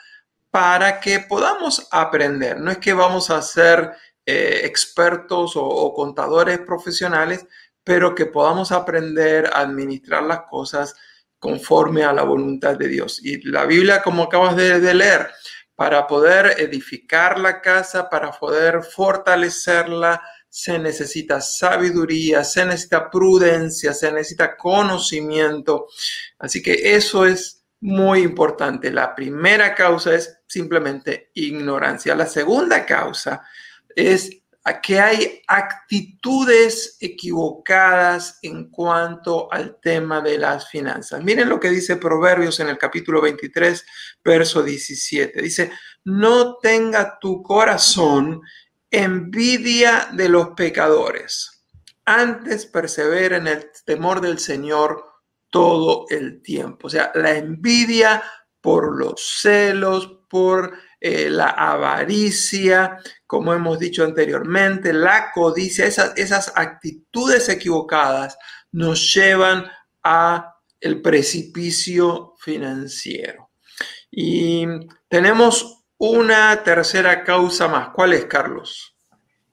para 0.51 0.99
que 0.99 1.19
podamos 1.19 1.87
aprender. 1.91 2.59
No 2.59 2.71
es 2.71 2.77
que 2.77 2.93
vamos 2.93 3.29
a 3.29 3.41
ser 3.41 3.91
eh, 4.25 4.61
expertos 4.63 5.55
o, 5.55 5.63
o 5.63 5.93
contadores 5.93 6.59
profesionales, 6.59 7.45
pero 7.83 8.13
que 8.13 8.25
podamos 8.25 8.71
aprender 8.71 9.47
a 9.47 9.61
administrar 9.61 10.23
las 10.23 10.41
cosas 10.49 10.95
conforme 11.39 12.03
a 12.03 12.13
la 12.13 12.23
voluntad 12.23 12.75
de 12.77 12.87
Dios. 12.87 13.23
Y 13.23 13.41
la 13.49 13.65
Biblia, 13.65 14.01
como 14.01 14.23
acabas 14.23 14.55
de, 14.55 14.93
leer, 14.93 15.29
para 15.77 16.07
poder 16.07 16.55
edificar 16.59 17.39
la 17.39 17.61
casa, 17.61 18.09
para 18.09 18.31
poder 18.31 18.81
fortalecerla, 18.81 20.19
se 20.49 20.79
necesita 20.79 21.39
sabiduría, 21.39 22.43
se 22.43 22.65
necesita 22.65 23.11
prudencia, 23.11 23.93
se 23.93 24.11
necesita 24.11 24.57
conocimiento. 24.57 25.85
Así 26.39 26.63
que 26.63 26.95
eso 26.95 27.27
es 27.27 27.63
muy 27.81 28.21
importante. 28.21 28.89
La 28.89 29.13
primera 29.13 29.75
causa 29.75 30.15
es 30.15 30.39
simplemente 30.47 31.29
ignorancia. 31.35 32.15
La 32.15 32.25
segunda 32.25 32.83
causa 32.83 33.43
es 33.95 34.31
que 34.81 34.99
hay 34.99 35.41
actitudes 35.47 36.97
equivocadas 36.99 38.39
en 38.41 38.69
cuanto 38.69 39.51
al 39.51 39.79
tema 39.79 40.21
de 40.21 40.37
las 40.37 40.69
finanzas. 40.69 41.23
Miren 41.23 41.49
lo 41.49 41.59
que 41.59 41.69
dice 41.69 41.95
Proverbios 41.95 42.59
en 42.59 42.67
el 42.67 42.77
capítulo 42.77 43.21
23, 43.21 43.85
verso 44.23 44.63
17. 44.63 45.41
Dice, 45.41 45.71
no 46.03 46.57
tenga 46.57 47.17
tu 47.19 47.41
corazón 47.41 48.41
envidia 48.91 50.09
de 50.13 50.29
los 50.29 50.49
pecadores. 50.49 51.63
Antes 52.05 52.65
persevera 52.65 53.37
en 53.37 53.47
el 53.47 53.71
temor 53.85 54.21
del 54.21 54.39
Señor 54.39 55.03
todo 55.49 56.05
el 56.09 56.41
tiempo. 56.41 56.87
O 56.87 56.89
sea, 56.89 57.11
la 57.15 57.37
envidia 57.37 58.23
por 58.61 58.97
los 58.97 59.39
celos, 59.41 60.19
por 60.29 60.73
eh, 61.07 61.29
la 61.29 61.51
avaricia, 61.51 62.97
como 63.25 63.53
hemos 63.53 63.79
dicho 63.79 64.03
anteriormente, 64.03 64.91
la 64.91 65.31
codicia, 65.31 65.85
esas, 65.85 66.11
esas 66.17 66.51
actitudes 66.53 67.47
equivocadas 67.47 68.37
nos 68.73 69.13
llevan 69.13 69.65
a 70.03 70.53
el 70.81 71.01
precipicio 71.01 72.33
financiero. 72.39 73.51
Y 74.11 74.65
tenemos 75.07 75.85
una 75.97 76.61
tercera 76.63 77.23
causa 77.23 77.69
más. 77.69 77.89
¿Cuál 77.93 78.11
es, 78.11 78.25
Carlos? 78.25 78.93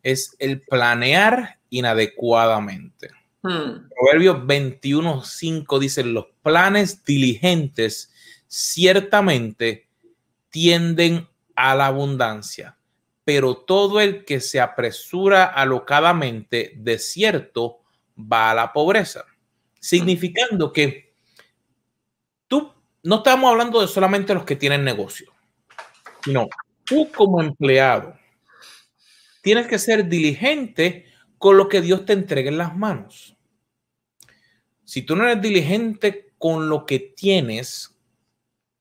Es 0.03 0.35
el 0.41 0.61
planear 0.61 1.61
inadecuadamente. 1.71 3.11
Hmm. 3.43 3.89
Proverbios 3.95 4.39
21.5 4.39 5.79
dice, 5.79 6.03
los 6.03 6.27
planes 6.43 7.05
diligentes 7.05 8.13
ciertamente 8.49 9.89
tienden 10.51 11.29
a 11.55 11.75
la 11.75 11.87
abundancia, 11.87 12.77
pero 13.25 13.57
todo 13.57 14.01
el 14.01 14.25
que 14.25 14.41
se 14.41 14.61
apresura 14.61 15.45
alocadamente 15.45 16.73
de 16.77 16.99
cierto 16.99 17.81
va 18.19 18.51
a 18.51 18.55
la 18.55 18.73
pobreza, 18.73 19.25
significando 19.81 20.73
que 20.73 21.15
tú 22.49 22.73
no 23.03 23.17
estamos 23.17 23.51
hablando 23.51 23.81
de 23.81 23.89
solamente 23.89 24.35
los 24.35 24.45
que 24.45 24.57
tienen 24.57 24.85
negocio, 24.85 25.33
sino 26.23 26.49
tú 26.85 27.11
como 27.13 27.41
empleado 27.41 28.15
tienes 29.43 29.67
que 29.67 29.79
ser 29.79 30.09
diligente 30.09 31.05
con 31.37 31.59
lo 31.59 31.69
que 31.69 31.83
Dios 31.83 32.07
te 32.07 32.15
entregue 32.15 32.49
en 32.49 32.57
las 32.57 32.75
manos. 32.75 33.37
Si 34.85 35.03
tú 35.03 35.17
no 35.17 35.25
eres 35.25 35.43
diligente 35.43 36.33
con 36.39 36.69
lo 36.69 36.87
que 36.87 36.99
tienes, 36.99 37.95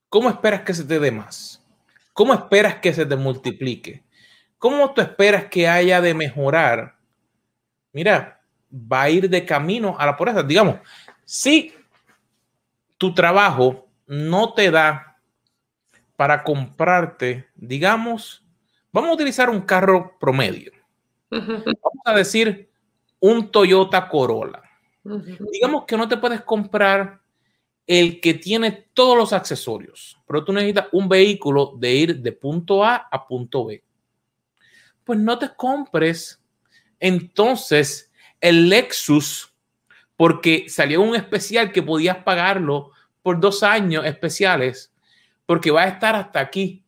¿cómo 0.09 0.29
esperas 0.29 0.61
que 0.61 0.73
se 0.73 0.83
te 0.85 0.99
dé 0.99 1.11
más? 1.11 1.62
¿Cómo 2.13 2.33
esperas 2.33 2.75
que 2.75 2.93
se 2.93 3.05
te 3.05 3.15
multiplique? 3.15 4.03
¿Cómo 4.57 4.93
tú 4.93 5.01
esperas 5.01 5.45
que 5.45 5.67
haya 5.67 5.99
de 5.99 6.13
mejorar? 6.13 6.95
Mira, 7.91 8.39
va 8.71 9.03
a 9.03 9.09
ir 9.09 9.29
de 9.29 9.45
camino 9.45 9.95
a 9.99 10.05
la 10.05 10.15
pobreza. 10.15 10.43
Digamos, 10.43 10.77
si 11.25 11.73
tu 12.97 13.13
trabajo 13.13 13.87
no 14.07 14.53
te 14.53 14.71
da 14.71 15.17
para 16.15 16.43
comprarte, 16.43 17.49
digamos, 17.55 18.45
vamos 18.91 19.09
a 19.09 19.13
utilizar 19.13 19.49
un 19.49 19.61
carro 19.61 20.17
promedio, 20.19 20.71
Vamos 21.29 22.03
a 22.05 22.13
decir 22.13 22.69
un 23.19 23.51
Toyota 23.51 24.07
Corolla. 24.07 24.61
Digamos 25.51 25.85
que 25.85 25.97
no 25.97 26.07
te 26.07 26.17
puedes 26.17 26.41
comprar 26.41 27.22
el 27.85 28.21
que 28.21 28.33
tiene 28.33 28.87
todos 28.93 29.17
los 29.17 29.33
accesorios, 29.33 30.19
pero 30.25 30.43
tú 30.43 30.53
necesitas 30.53 30.87
un 30.91 31.09
vehículo 31.09 31.73
de 31.77 31.93
ir 31.93 32.19
de 32.19 32.31
punto 32.31 32.83
A 32.83 33.07
a 33.11 33.27
punto 33.27 33.65
B. 33.65 33.83
Pues 35.03 35.19
no 35.19 35.37
te 35.37 35.53
compres 35.55 36.41
entonces 36.99 38.11
el 38.39 38.69
Lexus 38.69 39.53
porque 40.15 40.65
salió 40.69 41.01
un 41.01 41.15
especial 41.15 41.71
que 41.71 41.83
podías 41.83 42.17
pagarlo 42.17 42.91
por 43.21 43.39
dos 43.39 43.63
años 43.63 44.05
especiales 44.05 44.93
porque 45.45 45.71
va 45.71 45.83
a 45.83 45.87
estar 45.87 46.15
hasta 46.15 46.39
aquí. 46.39 46.85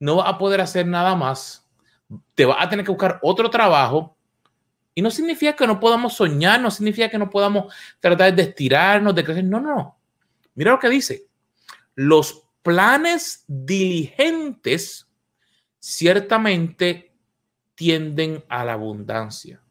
No 0.00 0.16
vas 0.16 0.28
a 0.28 0.38
poder 0.38 0.60
hacer 0.60 0.86
nada 0.86 1.14
más. 1.14 1.68
Te 2.34 2.46
vas 2.46 2.56
a 2.60 2.68
tener 2.68 2.84
que 2.84 2.90
buscar 2.90 3.18
otro 3.22 3.50
trabajo. 3.50 4.16
Y 4.94 5.02
no 5.02 5.10
significa 5.10 5.54
que 5.54 5.66
no 5.66 5.78
podamos 5.78 6.14
soñar, 6.14 6.60
no 6.60 6.70
significa 6.70 7.08
que 7.08 7.18
no 7.18 7.30
podamos 7.30 7.72
tratar 8.00 8.34
de 8.34 8.42
estirarnos, 8.42 9.14
de 9.14 9.24
crecer. 9.24 9.44
No, 9.44 9.60
no, 9.60 9.76
no. 9.76 9.97
Mira 10.58 10.72
lo 10.72 10.80
que 10.80 10.88
dice. 10.88 11.28
Los 11.94 12.42
planes 12.62 13.44
diligentes 13.46 15.06
ciertamente 15.78 17.12
tienden 17.76 18.44
a 18.48 18.64
la 18.64 18.72
abundancia. 18.72 19.62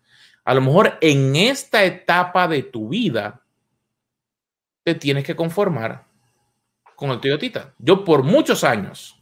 A 0.46 0.54
lo 0.54 0.62
mejor 0.62 0.98
en 1.02 1.36
esta 1.36 1.84
etapa 1.84 2.48
de 2.48 2.64
tu 2.64 2.88
vida 2.88 3.44
te 4.84 4.96
tienes 4.96 5.26
que 5.26 5.36
conformar 5.36 6.06
con 6.96 7.10
el 7.10 7.20
Toyotita. 7.20 7.74
Yo 7.80 8.06
por 8.06 8.24
muchos 8.24 8.64
años, 8.64 9.22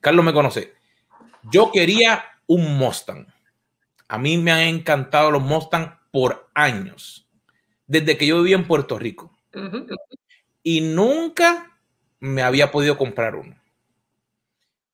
Carlos 0.00 0.24
me 0.24 0.32
conoce, 0.32 0.72
yo 1.52 1.70
quería 1.70 2.24
un 2.46 2.78
Mustang. 2.78 3.26
A 4.08 4.16
mí 4.16 4.38
me 4.38 4.52
han 4.52 4.60
encantado 4.60 5.30
los 5.32 5.42
Mustang 5.42 5.98
por 6.10 6.48
años, 6.54 7.28
desde 7.86 8.16
que 8.16 8.26
yo 8.26 8.38
vivía 8.38 8.56
en 8.56 8.66
Puerto 8.66 8.98
Rico. 8.98 9.36
Y 10.70 10.82
nunca 10.82 11.80
me 12.20 12.42
había 12.42 12.70
podido 12.70 12.98
comprar 12.98 13.36
uno. 13.36 13.58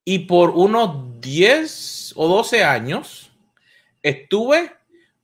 Y 0.05 0.21
por 0.21 0.51
unos 0.51 1.21
10 1.21 2.13
o 2.15 2.29
12 2.29 2.63
años 2.63 3.33
estuve 4.01 4.73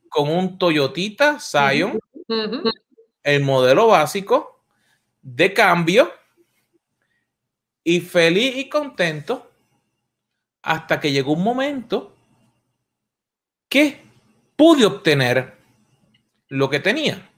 con 0.09 0.29
un 0.29 0.57
Toyotita 0.57 1.39
Scion, 1.39 1.97
el 3.23 3.43
modelo 3.43 3.87
básico 3.87 4.61
de 5.21 5.53
cambio 5.53 6.11
y 7.85 8.01
feliz 8.01 8.57
y 8.57 8.67
contento 8.67 9.53
hasta 10.63 10.99
que 10.99 11.13
llegó 11.13 11.31
un 11.31 11.43
momento 11.45 12.13
que 13.69 14.01
pude 14.57 14.85
obtener 14.85 15.55
lo 16.49 16.69
que 16.69 16.81
tenía 16.81 17.31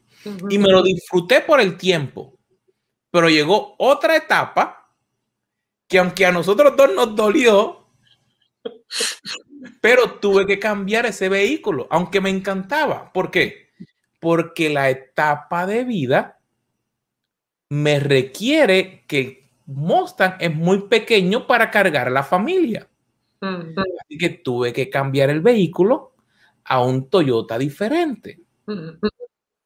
y 0.50 0.58
me 0.58 0.72
lo 0.72 0.82
disfruté 0.82 1.42
por 1.42 1.62
el 1.62 1.78
tiempo. 1.78 2.33
Pero 3.14 3.30
llegó 3.30 3.76
otra 3.78 4.16
etapa 4.16 4.90
que 5.88 6.00
aunque 6.00 6.26
a 6.26 6.32
nosotros 6.32 6.76
dos 6.76 6.96
nos 6.96 7.16
dolió, 7.16 7.86
pero 9.82 10.14
tuve 10.14 10.48
que 10.48 10.58
cambiar 10.58 11.06
ese 11.06 11.30
vehículo, 11.30 11.86
aunque 11.92 12.20
me 12.20 12.32
encantaba. 12.32 13.14
¿Por 13.14 13.30
qué? 13.30 13.70
Porque 14.20 14.72
la 14.72 14.90
etapa 14.90 15.68
de 15.68 15.84
vida 15.84 16.40
me 17.70 18.00
requiere 18.00 19.06
que 19.06 19.48
Mustang 19.68 20.38
es 20.40 20.56
muy 20.56 20.88
pequeño 20.88 21.46
para 21.46 21.70
cargar 21.70 22.08
a 22.08 22.12
la 22.12 22.24
familia. 22.24 22.90
Así 23.40 24.18
que 24.18 24.30
tuve 24.30 24.74
que 24.74 24.90
cambiar 24.90 25.30
el 25.30 25.42
vehículo 25.42 26.16
a 26.64 26.82
un 26.82 27.12
Toyota 27.12 27.60
diferente. 27.60 28.40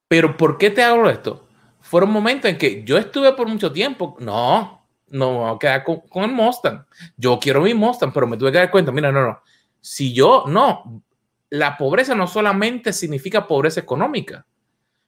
Pero 0.09 0.35
¿por 0.35 0.57
qué 0.57 0.69
te 0.69 0.83
hablo 0.83 1.09
esto? 1.09 1.46
Fueron 1.87 2.11
momentos 2.11 2.51
en 2.51 2.57
que 2.57 2.83
yo 2.83 2.97
estuve 2.97 3.31
por 3.31 3.47
mucho 3.47 3.71
tiempo, 3.71 4.17
no, 4.19 4.85
no 5.07 5.31
me 5.31 5.37
voy 5.37 5.55
a 5.55 5.59
quedar 5.59 5.83
con, 5.85 6.01
con 6.01 6.23
el 6.25 6.31
Mustang. 6.31 6.85
Yo 7.15 7.39
quiero 7.39 7.61
mi 7.61 7.73
Mustang, 7.73 8.11
pero 8.11 8.27
me 8.27 8.35
tuve 8.35 8.51
que 8.51 8.57
dar 8.57 8.69
cuenta, 8.69 8.91
mira, 8.91 9.09
no, 9.09 9.21
no, 9.21 9.41
si 9.79 10.11
yo, 10.11 10.43
no, 10.47 11.01
la 11.49 11.77
pobreza 11.77 12.13
no 12.13 12.27
solamente 12.27 12.91
significa 12.91 13.47
pobreza 13.47 13.79
económica. 13.79 14.45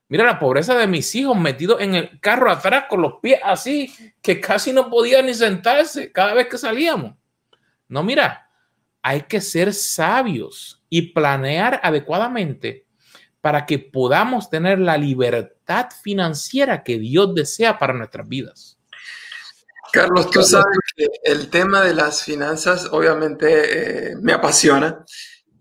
Mira 0.07 0.23
la 0.23 0.39
pobreza 0.39 0.73
de 0.73 0.87
mis 0.87 1.13
hijos 1.15 1.37
metidos 1.37 1.81
en 1.81 1.95
el 1.95 2.17
carro 2.21 2.49
atrás 2.49 2.85
con 2.89 3.01
los 3.01 3.15
pies 3.21 3.41
así, 3.43 3.93
que 4.21 4.39
casi 4.39 4.71
no 4.71 4.89
podían 4.89 5.25
ni 5.25 5.33
sentarse 5.33 6.13
cada 6.13 6.33
vez 6.33 6.47
que 6.47 6.57
salíamos. 6.57 7.13
No, 7.89 8.03
mira, 8.03 8.49
hay 9.01 9.23
que 9.23 9.41
ser 9.41 9.73
sabios 9.73 10.81
y 10.89 11.13
planear 11.13 11.81
adecuadamente 11.83 12.85
para 13.41 13.65
que 13.65 13.79
podamos 13.79 14.49
tener 14.49 14.79
la 14.79 14.97
libertad 14.97 15.58
financiera 16.01 16.83
que 16.83 16.97
Dios 16.97 17.33
desea 17.35 17.77
para 17.77 17.93
nuestras 17.93 18.27
vidas. 18.27 18.77
Carlos, 19.91 20.29
tú 20.29 20.41
sabes 20.43 20.77
que 20.95 21.07
el 21.23 21.49
tema 21.49 21.81
de 21.81 21.93
las 21.93 22.23
finanzas 22.23 22.87
obviamente 22.91 24.11
eh, 24.11 24.15
me 24.21 24.33
apasiona. 24.33 25.03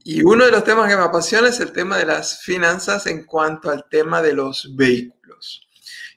Y 0.05 0.23
uno 0.23 0.45
de 0.45 0.51
los 0.51 0.65
temas 0.65 0.89
que 0.89 0.97
me 0.97 1.03
apasiona 1.03 1.49
es 1.49 1.61
el 1.61 1.73
tema 1.73 1.99
de 1.99 2.07
las 2.07 2.41
finanzas 2.41 3.07
en 3.07 3.25
cuanto 3.25 3.71
al 3.71 3.87
tema 3.91 4.23
de 4.23 4.33
los 4.33 4.75
vehículos. 4.77 5.67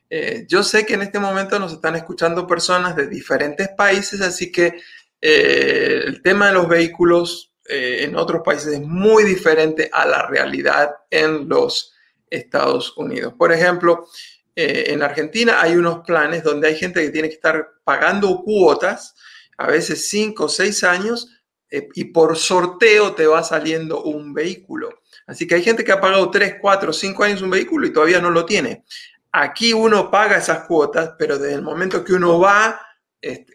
Eh, 0.09 0.45
yo 0.47 0.63
sé 0.63 0.85
que 0.85 0.95
en 0.95 1.03
este 1.03 1.19
momento 1.19 1.57
nos 1.59 1.73
están 1.73 1.95
escuchando 1.95 2.47
personas 2.47 2.95
de 2.95 3.07
diferentes 3.07 3.69
países, 3.69 4.21
así 4.21 4.51
que 4.51 4.81
eh, 5.21 6.03
el 6.05 6.21
tema 6.21 6.47
de 6.47 6.53
los 6.53 6.67
vehículos 6.67 7.47
en 7.73 8.17
otros 8.17 8.41
países 8.43 8.73
es 8.73 8.81
muy 8.81 9.23
diferente 9.23 9.89
a 9.93 10.05
la 10.05 10.27
realidad 10.27 10.91
en 11.09 11.47
los 11.47 11.90
Estados 12.31 12.97
Unidos. 12.97 13.33
Por 13.37 13.51
ejemplo, 13.51 14.07
eh, 14.55 14.85
en 14.87 15.03
Argentina 15.03 15.61
hay 15.61 15.75
unos 15.75 15.99
planes 16.05 16.43
donde 16.43 16.67
hay 16.67 16.75
gente 16.75 17.01
que 17.01 17.11
tiene 17.11 17.27
que 17.27 17.35
estar 17.35 17.73
pagando 17.83 18.41
cuotas, 18.43 19.15
a 19.57 19.67
veces 19.67 20.09
5 20.09 20.45
o 20.45 20.49
6 20.49 20.83
años, 20.83 21.29
eh, 21.69 21.87
y 21.93 22.05
por 22.05 22.35
sorteo 22.37 23.13
te 23.13 23.27
va 23.27 23.43
saliendo 23.43 24.01
un 24.03 24.33
vehículo. 24.33 24.89
Así 25.27 25.45
que 25.47 25.55
hay 25.55 25.63
gente 25.63 25.83
que 25.83 25.91
ha 25.91 26.01
pagado 26.01 26.31
3, 26.31 26.55
4, 26.59 26.91
5 26.91 27.23
años 27.23 27.41
un 27.41 27.51
vehículo 27.51 27.85
y 27.85 27.93
todavía 27.93 28.19
no 28.19 28.31
lo 28.31 28.45
tiene. 28.45 28.83
Aquí 29.31 29.71
uno 29.71 30.11
paga 30.11 30.37
esas 30.37 30.65
cuotas, 30.65 31.13
pero 31.17 31.37
desde 31.37 31.55
el 31.55 31.61
momento 31.61 32.03
que 32.03 32.13
uno 32.13 32.39
va 32.39 32.81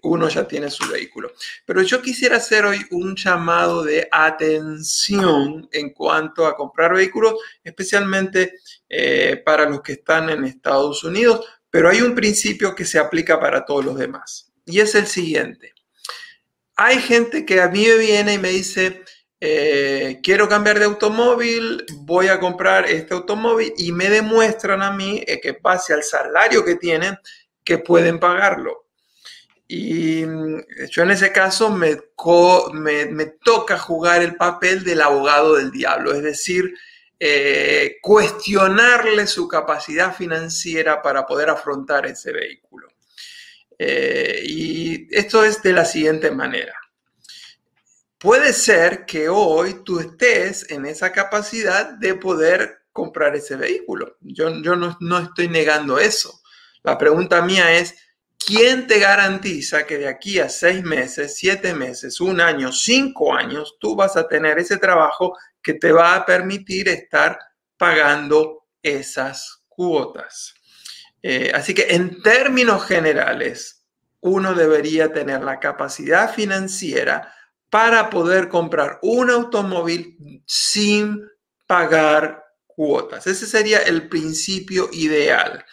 uno 0.02 0.28
ya 0.28 0.46
tiene 0.46 0.70
su 0.70 0.88
vehículo. 0.90 1.32
Pero 1.64 1.82
yo 1.82 2.00
quisiera 2.00 2.36
hacer 2.36 2.64
hoy 2.64 2.84
un 2.90 3.16
llamado 3.16 3.82
de 3.82 4.08
atención 4.10 5.68
en 5.72 5.90
cuanto 5.90 6.46
a 6.46 6.56
comprar 6.56 6.94
vehículos, 6.94 7.34
especialmente 7.64 8.54
eh, 8.88 9.42
para 9.44 9.68
los 9.68 9.82
que 9.82 9.92
están 9.92 10.30
en 10.30 10.44
Estados 10.44 11.02
Unidos, 11.04 11.44
pero 11.68 11.88
hay 11.88 12.00
un 12.00 12.14
principio 12.14 12.74
que 12.74 12.84
se 12.84 12.98
aplica 12.98 13.40
para 13.40 13.64
todos 13.64 13.84
los 13.84 13.98
demás. 13.98 14.52
Y 14.64 14.80
es 14.80 14.94
el 14.94 15.06
siguiente. 15.06 15.74
Hay 16.76 17.00
gente 17.00 17.44
que 17.44 17.60
a 17.60 17.68
mí 17.68 17.84
me 17.86 17.96
viene 17.96 18.34
y 18.34 18.38
me 18.38 18.50
dice, 18.50 19.02
eh, 19.40 20.20
quiero 20.22 20.48
cambiar 20.48 20.78
de 20.78 20.86
automóvil, 20.86 21.84
voy 21.98 22.28
a 22.28 22.38
comprar 22.38 22.86
este 22.86 23.14
automóvil 23.14 23.72
y 23.76 23.92
me 23.92 24.08
demuestran 24.08 24.82
a 24.82 24.92
mí 24.92 25.22
eh, 25.26 25.40
que 25.40 25.54
pase 25.54 25.92
al 25.92 26.02
salario 26.02 26.64
que 26.64 26.76
tienen, 26.76 27.18
que 27.64 27.78
pueden 27.78 28.18
pagarlo. 28.18 28.85
Y 29.68 30.24
mm, 30.24 30.62
yo 30.90 31.02
en 31.02 31.10
ese 31.10 31.32
caso 31.32 31.70
me, 31.70 31.98
me, 32.72 33.26
toca 33.44 33.78
jugar 33.78 34.22
el 34.22 34.36
papel 34.36 34.84
del 34.84 35.02
abogado 35.02 35.56
del 35.56 35.70
diablo, 35.70 36.12
es 36.12 36.22
decir, 36.22 36.72
eh, 37.18 37.96
cuestionarle 38.02 39.26
su 39.26 39.48
capacidad 39.48 40.14
financiera 40.14 41.02
para 41.02 41.26
poder 41.26 41.50
afrontar 41.50 42.06
ese 42.06 42.32
vehículo. 42.32 42.88
Eh, 43.78 44.42
y 44.44 45.08
esto 45.10 45.44
es 45.44 45.62
de 45.62 45.72
la 45.72 45.84
siguiente 45.84 46.30
manera. 46.30 46.74
Puede 48.18 48.52
ser 48.52 49.04
que 49.04 49.28
hoy 49.28 49.82
tú 49.84 50.00
estés 50.00 50.70
en 50.70 50.86
esa 50.86 51.12
capacidad 51.12 51.90
de 51.90 52.14
poder 52.14 52.86
comprar 52.92 53.36
ese 53.36 53.56
vehículo. 53.56 54.16
Yo, 54.20 54.62
yo 54.62 54.74
no, 54.74 54.96
no 55.00 55.18
estoy 55.18 55.48
negando 55.48 55.98
eso. 55.98 56.40
La 56.82 56.96
pregunta 56.96 57.42
mía 57.42 57.76
es, 57.78 57.94
¿quién 58.38 58.86
te 58.86 58.98
garantiza 58.98 59.86
que 59.86 59.98
de 59.98 60.08
aquí 60.08 60.38
a 60.38 60.48
seis 60.48 60.82
meses, 60.82 61.36
siete 61.36 61.74
meses, 61.74 62.20
un 62.20 62.40
año, 62.40 62.72
cinco 62.72 63.34
años, 63.34 63.76
tú 63.80 63.96
vas 63.96 64.16
a 64.16 64.28
tener 64.28 64.58
ese 64.58 64.76
trabajo 64.76 65.36
que 65.62 65.74
te 65.74 65.92
va 65.92 66.14
a 66.14 66.24
permitir 66.24 66.88
estar 66.88 67.38
pagando 67.76 68.66
esas 68.82 69.62
cuotas? 69.68 70.54
Eh, 71.22 71.50
así 71.54 71.74
que 71.74 71.88
en 71.90 72.22
términos 72.22 72.84
generales, 72.86 73.84
uno 74.20 74.54
debería 74.54 75.12
tener 75.12 75.42
la 75.42 75.60
capacidad 75.60 76.32
financiera 76.32 77.32
para 77.70 78.10
poder 78.10 78.48
comprar 78.48 78.98
un 79.02 79.30
automóvil 79.30 80.42
sin 80.46 81.28
pagar 81.66 82.44
cuotas. 82.66 83.26
Ese 83.26 83.46
sería 83.46 83.80
el 83.80 84.08
principio 84.08 84.88
ideal. 84.92 85.64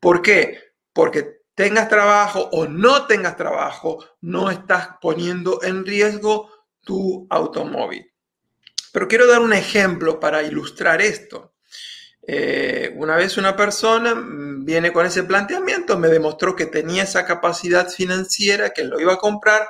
¿Por 0.00 0.22
qué? 0.22 0.74
Porque 0.92 1.43
tengas 1.54 1.88
trabajo 1.88 2.48
o 2.52 2.66
no 2.66 3.06
tengas 3.06 3.36
trabajo, 3.36 4.04
no 4.20 4.50
estás 4.50 4.88
poniendo 5.00 5.62
en 5.62 5.84
riesgo 5.84 6.50
tu 6.80 7.26
automóvil. 7.30 8.10
Pero 8.92 9.08
quiero 9.08 9.26
dar 9.26 9.40
un 9.40 9.52
ejemplo 9.52 10.20
para 10.20 10.42
ilustrar 10.42 11.00
esto. 11.00 11.54
Eh, 12.26 12.92
una 12.96 13.16
vez 13.16 13.36
una 13.36 13.54
persona 13.54 14.14
viene 14.60 14.92
con 14.92 15.04
ese 15.04 15.24
planteamiento, 15.24 15.98
me 15.98 16.08
demostró 16.08 16.56
que 16.56 16.66
tenía 16.66 17.02
esa 17.02 17.26
capacidad 17.26 17.88
financiera, 17.88 18.70
que 18.70 18.84
lo 18.84 18.98
iba 19.00 19.14
a 19.14 19.18
comprar 19.18 19.68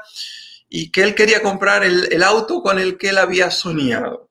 y 0.68 0.90
que 0.90 1.02
él 1.02 1.14
quería 1.14 1.42
comprar 1.42 1.84
el, 1.84 2.22
auto 2.22 2.62
con 2.62 2.78
el 2.78 2.96
que 2.96 3.10
él 3.10 3.18
había 3.18 3.50
soñado. 3.50 4.30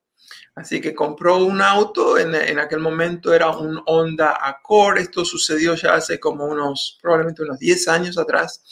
Así 0.56 0.80
que 0.80 0.94
compró 0.94 1.38
un 1.38 1.62
auto, 1.62 2.18
en, 2.18 2.60
aquel 2.60 2.80
momento 2.80 3.34
era 3.34 3.50
un 3.50 3.82
Honda 3.88 4.38
Accord, 4.40 5.00
esto 5.00 5.26
sucedió 5.26 5.74
ya 5.74 5.96
hace 5.96 6.20
como 6.20 6.46
unos, 6.46 7.00
probablemente 7.02 7.42
unos 7.42 7.58
10 7.58 7.88
años 7.88 8.18
atrás, 8.20 8.64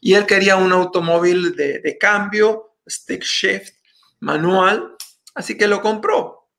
y 0.00 0.14
él 0.14 0.26
quería 0.26 0.56
un 0.56 0.70
automóvil 0.70 1.56
de, 1.56 1.80
de 1.80 1.98
cambio, 1.98 2.76
stick 2.88 3.24
shift, 3.24 3.74
manual, 4.20 4.96
así 5.34 5.56
que 5.56 5.66
lo 5.66 5.82
compró. 5.82 6.50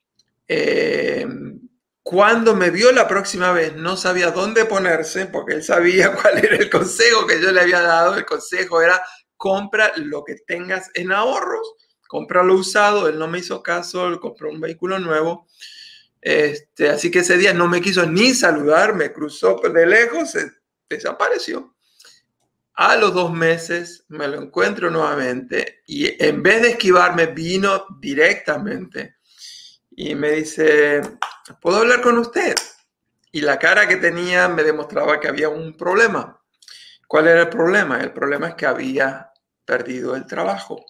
Eh, 0.47 1.25
cuando 2.03 2.55
me 2.55 2.69
vio 2.69 2.91
la 2.91 3.07
próxima 3.07 3.51
vez, 3.51 3.75
no 3.75 3.97
sabía 3.97 4.29
dónde 4.29 4.65
ponerse, 4.65 5.25
porque 5.25 5.55
él 5.55 5.63
sabía 5.63 6.13
cuál 6.21 6.37
era 6.37 6.55
el 6.55 6.69
consejo 6.69 7.25
que 7.25 7.41
yo 7.41 7.51
le 7.51 7.61
había 7.61 7.81
dado. 7.81 8.15
El 8.15 8.25
consejo 8.25 8.81
era, 8.81 9.01
compra 9.35 9.91
lo 9.95 10.23
que 10.23 10.35
tengas 10.45 10.91
en 10.93 11.11
ahorros, 11.11 11.73
lo 12.09 12.55
usado. 12.55 13.07
Él 13.07 13.19
no 13.19 13.27
me 13.27 13.39
hizo 13.39 13.61
caso, 13.61 14.07
él 14.07 14.19
compró 14.19 14.49
un 14.49 14.61
vehículo 14.61 14.99
nuevo. 14.99 15.47
Este, 16.21 16.89
así 16.89 17.11
que 17.11 17.19
ese 17.19 17.37
día 17.37 17.53
no 17.53 17.67
me 17.67 17.81
quiso 17.81 18.05
ni 18.05 18.33
saludar, 18.33 18.95
me 18.95 19.13
cruzó 19.13 19.61
de 19.61 19.85
lejos, 19.85 20.33
desapareció. 20.89 21.75
A 22.73 22.95
los 22.97 23.13
dos 23.13 23.31
meses 23.31 24.05
me 24.09 24.27
lo 24.27 24.41
encuentro 24.41 24.89
nuevamente 24.89 25.83
y 25.87 26.21
en 26.21 26.43
vez 26.43 26.61
de 26.61 26.69
esquivarme, 26.71 27.27
vino 27.27 27.85
directamente 27.99 29.15
y 29.91 30.13
me 30.15 30.31
dice, 30.31 31.01
¿puedo 31.61 31.77
hablar 31.77 32.01
con 32.01 32.17
usted? 32.17 32.55
Y 33.31 33.41
la 33.41 33.59
cara 33.59 33.87
que 33.87 33.97
tenía 33.97 34.49
me 34.49 34.63
demostraba 34.63 35.19
que 35.19 35.27
había 35.27 35.47
un 35.47 35.77
problema. 35.77 36.41
¿Cuál 37.07 37.27
era 37.27 37.41
el 37.41 37.49
problema? 37.49 38.01
El 38.01 38.11
problema 38.11 38.49
es 38.49 38.55
que 38.55 38.65
había 38.65 39.31
perdido 39.63 40.15
el 40.15 40.25
trabajo. 40.25 40.85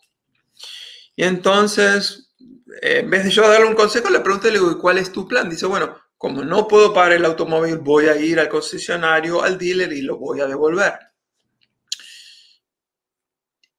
Y 1.15 1.23
entonces, 1.23 2.33
en 2.81 3.09
vez 3.09 3.23
de 3.23 3.31
yo 3.31 3.47
darle 3.47 3.67
un 3.67 3.75
consejo, 3.75 4.09
le 4.09 4.19
pregunté, 4.19 4.51
le 4.51 4.59
digo, 4.59 4.79
cuál 4.79 4.97
es 4.97 5.11
tu 5.11 5.27
plan? 5.27 5.49
Dice, 5.49 5.65
bueno, 5.65 5.97
como 6.17 6.43
no 6.43 6.67
puedo 6.67 6.93
pagar 6.93 7.13
el 7.13 7.25
automóvil, 7.25 7.77
voy 7.77 8.07
a 8.07 8.17
ir 8.17 8.39
al 8.39 8.49
concesionario, 8.49 9.43
al 9.43 9.57
dealer 9.57 9.93
y 9.93 10.01
lo 10.01 10.17
voy 10.17 10.41
a 10.41 10.47
devolver. 10.47 10.93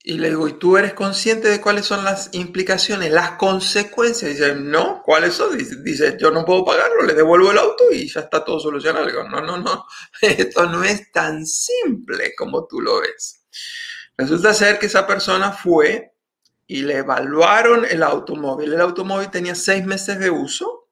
Y 0.08 0.18
le 0.18 0.28
digo, 0.28 0.46
¿y 0.46 0.52
tú 0.52 0.76
eres 0.76 0.94
consciente 0.94 1.48
de 1.48 1.60
cuáles 1.60 1.84
son 1.84 2.04
las 2.04 2.28
implicaciones, 2.32 3.10
las 3.10 3.32
consecuencias? 3.32 4.30
Dice, 4.30 4.54
no, 4.54 5.02
¿cuáles 5.04 5.34
son? 5.34 5.58
Dice, 5.58 6.16
yo 6.16 6.30
no 6.30 6.44
puedo 6.44 6.64
pagarlo, 6.64 7.02
le 7.02 7.12
devuelvo 7.12 7.50
el 7.50 7.58
auto 7.58 7.90
y 7.90 8.06
ya 8.08 8.20
está 8.20 8.44
todo 8.44 8.60
solucionado. 8.60 9.04
Le 9.04 9.10
digo, 9.10 9.24
no, 9.28 9.40
no, 9.40 9.56
no, 9.56 9.84
esto 10.20 10.66
no 10.66 10.84
es 10.84 11.10
tan 11.10 11.44
simple 11.44 12.36
como 12.36 12.68
tú 12.68 12.80
lo 12.80 13.00
ves. 13.00 13.46
Resulta 14.16 14.54
ser 14.54 14.78
que 14.78 14.86
esa 14.86 15.08
persona 15.08 15.50
fue 15.50 16.15
y 16.66 16.82
le 16.82 16.98
evaluaron 16.98 17.84
el 17.84 18.02
automóvil. 18.02 18.72
El 18.72 18.80
automóvil 18.80 19.30
tenía 19.30 19.54
seis 19.54 19.84
meses 19.84 20.18
de 20.18 20.30
uso. 20.30 20.88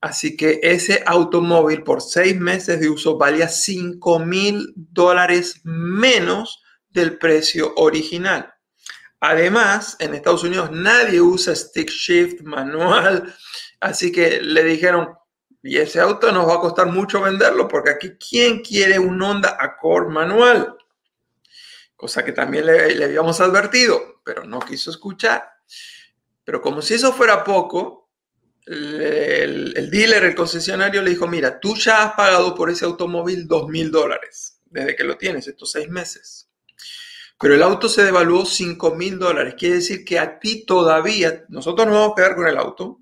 Así 0.00 0.36
que 0.36 0.60
ese 0.62 1.02
automóvil 1.04 1.82
por 1.82 2.00
seis 2.00 2.38
meses 2.38 2.80
de 2.80 2.88
uso 2.88 3.18
valía 3.18 3.48
5 3.48 4.18
mil 4.20 4.72
dólares 4.74 5.60
menos 5.64 6.62
del 6.88 7.18
precio 7.18 7.74
original. 7.76 8.52
Además, 9.20 9.96
en 9.98 10.14
Estados 10.14 10.44
Unidos 10.44 10.70
nadie 10.72 11.20
usa 11.20 11.54
stick 11.54 11.90
shift 11.90 12.40
manual, 12.42 13.34
así 13.80 14.10
que 14.10 14.40
le 14.40 14.64
dijeron, 14.64 15.10
y 15.62 15.76
ese 15.76 16.00
auto 16.00 16.32
nos 16.32 16.48
va 16.48 16.54
a 16.54 16.60
costar 16.60 16.86
mucho 16.86 17.20
venderlo 17.20 17.68
porque 17.68 17.90
aquí, 17.90 18.12
¿quién 18.12 18.60
quiere 18.60 18.98
un 18.98 19.20
Honda 19.20 19.58
Accord 19.60 20.08
manual? 20.08 20.74
Cosa 21.96 22.24
que 22.24 22.32
también 22.32 22.64
le, 22.64 23.04
habíamos 23.04 23.42
advertido, 23.42 24.09
pero 24.24 24.44
no 24.44 24.60
quiso 24.60 24.90
escuchar. 24.90 25.48
Pero 26.44 26.60
como 26.60 26.82
si 26.82 26.94
eso 26.94 27.12
fuera 27.12 27.44
poco, 27.44 28.10
el, 28.66 29.90
dealer, 29.90 30.24
el 30.24 30.34
concesionario 30.34 31.02
le 31.02 31.10
dijo, 31.10 31.26
mira, 31.26 31.58
tú 31.58 31.76
ya 31.76 32.04
has 32.04 32.12
pagado 32.14 32.54
por 32.54 32.70
ese 32.70 32.84
automóvil 32.84 33.46
dos 33.46 33.68
mil 33.68 33.90
dólares 33.90 34.60
desde 34.66 34.94
que 34.94 35.04
lo 35.04 35.16
tienes, 35.16 35.48
estos 35.48 35.72
seis 35.72 35.88
meses 35.88 36.50
pero 37.40 37.54
el 37.54 37.62
auto 37.62 37.88
se 37.88 38.04
devaluó 38.04 38.44
5 38.44 38.94
mil 38.96 39.18
dólares. 39.18 39.54
Quiere 39.56 39.76
decir 39.76 40.04
que 40.04 40.18
a 40.18 40.38
ti 40.38 40.66
todavía, 40.66 41.46
nosotros 41.48 41.86
nos 41.86 41.96
vamos 41.96 42.12
a 42.12 42.14
quedar 42.14 42.36
con 42.36 42.46
el 42.46 42.58
auto, 42.58 43.00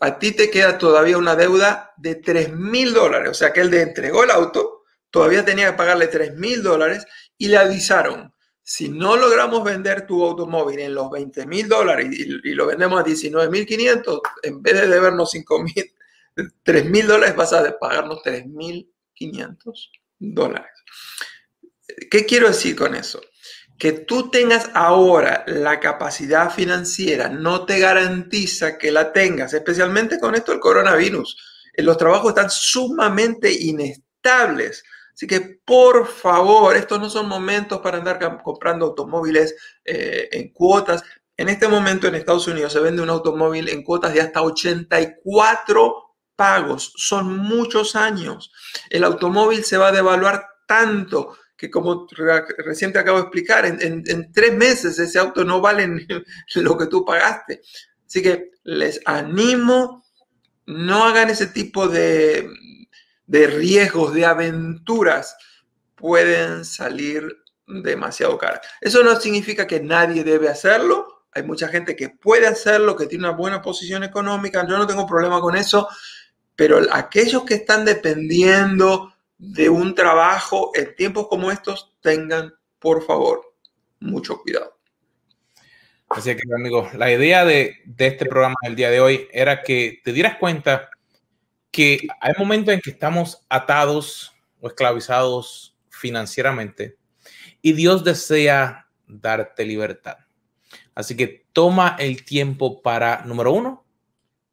a 0.00 0.16
ti 0.20 0.30
te 0.30 0.48
queda 0.48 0.78
todavía 0.78 1.18
una 1.18 1.34
deuda 1.34 1.92
de 1.96 2.14
3 2.14 2.52
mil 2.52 2.94
dólares. 2.94 3.30
O 3.30 3.34
sea 3.34 3.52
que 3.52 3.60
él 3.60 3.70
le 3.70 3.82
entregó 3.82 4.22
el 4.22 4.30
auto, 4.30 4.84
todavía 5.10 5.44
tenía 5.44 5.72
que 5.72 5.76
pagarle 5.76 6.06
3 6.06 6.36
mil 6.36 6.62
dólares 6.62 7.04
y 7.36 7.48
le 7.48 7.58
avisaron, 7.58 8.32
si 8.70 8.90
no 8.90 9.16
logramos 9.16 9.64
vender 9.64 10.06
tu 10.06 10.22
automóvil 10.22 10.80
en 10.80 10.94
los 10.94 11.10
20 11.10 11.46
mil 11.46 11.66
dólares 11.66 12.08
y, 12.12 12.26
lo 12.52 12.66
vendemos 12.66 13.00
a 13.00 13.02
19 13.02 13.50
mil 13.50 13.64
500, 13.64 14.20
en 14.42 14.62
vez 14.62 14.74
de 14.74 14.88
debernos 14.88 15.30
5 15.30 15.62
mil, 15.62 15.94
3 16.64 16.84
mil 16.84 17.06
dólares 17.06 17.34
vas 17.34 17.54
a 17.54 17.78
pagarnos 17.78 18.20
3 18.22 18.44
mil 18.44 18.92
500 19.14 19.90
dólares. 20.18 20.70
¿Qué 22.10 22.26
quiero 22.26 22.48
decir 22.48 22.76
con 22.76 22.94
eso? 22.94 23.22
que 23.78 23.92
tú 23.92 24.28
tengas 24.28 24.70
ahora 24.74 25.44
la 25.46 25.78
capacidad 25.78 26.50
financiera 26.50 27.28
no 27.28 27.64
te 27.64 27.78
garantiza 27.78 28.76
que 28.76 28.90
la 28.90 29.12
tengas, 29.12 29.54
especialmente 29.54 30.18
con 30.18 30.34
esto 30.34 30.50
del 30.50 30.60
coronavirus. 30.60 31.70
Eh, 31.72 31.82
los 31.84 31.96
trabajos 31.96 32.30
están 32.30 32.50
sumamente 32.50 33.50
inestables. 33.52 34.82
Así 35.18 35.26
que 35.26 35.58
por 35.64 36.06
favor, 36.06 36.76
estos 36.76 37.00
no 37.00 37.10
son 37.10 37.26
momentos 37.26 37.80
para 37.80 37.98
andar 37.98 38.20
comprando 38.40 38.86
automóviles 38.86 39.56
eh, 39.84 40.28
en 40.30 40.52
cuotas. 40.52 41.02
En 41.36 41.48
este 41.48 41.66
momento 41.66 42.06
en 42.06 42.14
Estados 42.14 42.46
Unidos 42.46 42.72
se 42.72 42.78
vende 42.78 43.02
un 43.02 43.10
automóvil 43.10 43.68
en 43.68 43.82
cuotas 43.82 44.14
de 44.14 44.20
hasta 44.20 44.42
84 44.42 45.94
pagos. 46.36 46.92
Son 46.94 47.36
muchos 47.36 47.96
años. 47.96 48.52
El 48.90 49.02
automóvil 49.02 49.64
se 49.64 49.76
va 49.76 49.88
a 49.88 49.92
devaluar 49.92 50.46
tanto 50.68 51.36
que 51.56 51.68
como 51.68 52.06
recién 52.58 52.92
te 52.92 53.00
acabo 53.00 53.18
de 53.18 53.24
explicar, 53.24 53.66
en, 53.66 54.32
tres 54.32 54.54
meses 54.54 55.00
ese 55.00 55.18
auto 55.18 55.44
no 55.44 55.60
vale 55.60 55.88
lo 56.54 56.78
que 56.78 56.86
tú 56.86 57.04
pagaste. 57.04 57.60
Así 58.06 58.22
que 58.22 58.52
les 58.62 59.00
animo, 59.04 60.04
no 60.66 61.02
hagan 61.02 61.28
ese 61.28 61.48
tipo 61.48 61.88
de, 61.88 62.48
de 63.28 63.46
riesgos, 63.46 64.12
de 64.14 64.24
aventuras, 64.24 65.36
pueden 65.94 66.64
salir 66.64 67.44
demasiado 67.66 68.36
caras. 68.38 68.60
Eso 68.80 69.04
no 69.04 69.14
significa 69.20 69.66
que 69.66 69.80
nadie 69.80 70.24
debe 70.24 70.48
hacerlo. 70.48 71.24
Hay 71.32 71.42
mucha 71.42 71.68
gente 71.68 71.94
que 71.94 72.08
puede 72.08 72.46
hacerlo, 72.46 72.96
que 72.96 73.06
tiene 73.06 73.28
una 73.28 73.36
buena 73.36 73.62
posición 73.62 74.02
económica. 74.02 74.66
Yo 74.66 74.78
no 74.78 74.86
tengo 74.86 75.06
problema 75.06 75.40
con 75.40 75.56
eso. 75.56 75.88
Pero 76.56 76.80
aquellos 76.90 77.44
que 77.44 77.54
están 77.54 77.84
dependiendo 77.84 79.12
de 79.36 79.68
un 79.68 79.94
trabajo 79.94 80.72
en 80.74 80.96
tiempos 80.96 81.28
como 81.28 81.52
estos, 81.52 81.94
tengan, 82.00 82.52
por 82.78 83.04
favor, 83.04 83.54
mucho 84.00 84.40
cuidado. 84.40 84.76
Así 86.08 86.34
que, 86.34 86.42
amigos, 86.54 86.94
la 86.94 87.12
idea 87.12 87.44
de, 87.44 87.76
este 87.98 88.24
programa 88.24 88.56
del 88.62 88.74
día 88.74 88.90
de 88.90 89.00
hoy 89.00 89.28
era 89.30 89.62
que 89.62 90.00
te 90.02 90.12
dieras 90.12 90.38
cuenta 90.38 90.88
que 91.70 92.06
hay 92.20 92.32
momentos 92.38 92.74
en 92.74 92.80
que 92.80 92.90
estamos 92.90 93.44
atados 93.48 94.32
o 94.60 94.68
esclavizados 94.68 95.76
financieramente 95.90 96.96
y 97.62 97.72
Dios 97.72 98.04
desea 98.04 98.88
darte 99.06 99.64
libertad. 99.64 100.18
Así 100.94 101.16
que 101.16 101.46
toma 101.52 101.96
el 101.98 102.24
tiempo 102.24 102.82
para, 102.82 103.24
número 103.24 103.52
uno, 103.52 103.84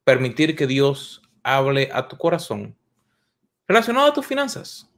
permitir 0.04 0.56
que 0.56 0.68
Dios 0.68 1.22
hable 1.44 1.90
a 1.94 2.08
tu 2.08 2.18
corazón 2.18 2.78
relacionado 3.68 4.08
a 4.08 4.14
tus 4.14 4.26
finanzas. 4.26 4.92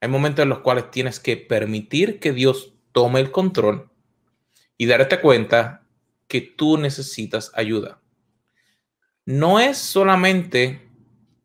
Hay 0.00 0.08
momentos 0.08 0.42
en 0.42 0.48
los 0.48 0.60
cuales 0.60 0.90
tienes 0.90 1.20
que 1.20 1.36
permitir 1.36 2.18
que 2.20 2.32
Dios 2.32 2.74
tome 2.92 3.20
el 3.20 3.30
control 3.30 3.90
y 4.76 4.86
darte 4.86 5.20
cuenta 5.20 5.86
que 6.28 6.40
tú 6.40 6.78
necesitas 6.78 7.52
ayuda. 7.54 8.00
No 9.24 9.60
es 9.60 9.78
solamente 9.78 10.83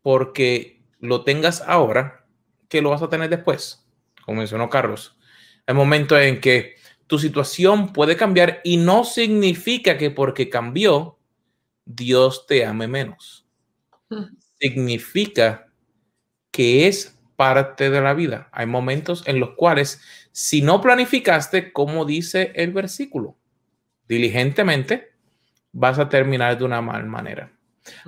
porque 0.10 0.82
lo 1.02 1.24
tengas 1.24 1.62
ahora 1.62 2.26
que 2.68 2.82
lo 2.82 2.90
vas 2.90 3.04
a 3.04 3.10
tener 3.10 3.30
después, 3.30 3.88
como 4.26 4.40
mencionó 4.40 4.68
Carlos. 4.68 5.16
Hay 5.68 5.76
momentos 5.76 6.20
en 6.20 6.42
que 6.42 6.78
tu 7.06 7.20
situación 7.20 7.94
puede 7.94 8.18
cambiar 8.18 8.60
y 8.64 8.78
no 8.78 9.04
significa 9.04 10.00
que 10.00 10.10
porque 10.10 10.50
cambió, 10.50 11.20
Dios 11.86 12.48
te 12.48 12.66
ame 12.66 12.88
menos. 12.88 13.46
Hmm. 14.10 14.36
Significa 14.60 15.68
que 16.50 16.88
es 16.88 17.16
parte 17.36 17.92
de 17.92 18.02
la 18.02 18.16
vida. 18.16 18.50
Hay 18.52 18.66
momentos 18.66 19.22
en 19.28 19.40
los 19.40 19.52
cuales, 19.52 20.02
si 20.32 20.64
no 20.64 20.82
planificaste, 20.82 21.72
como 21.72 22.04
dice 22.04 22.52
el 22.56 22.72
versículo, 22.72 23.38
diligentemente, 24.08 25.12
vas 25.72 26.00
a 26.00 26.10
terminar 26.10 26.58
de 26.58 26.66
una 26.66 26.82
mal 26.82 27.06
manera. 27.06 27.59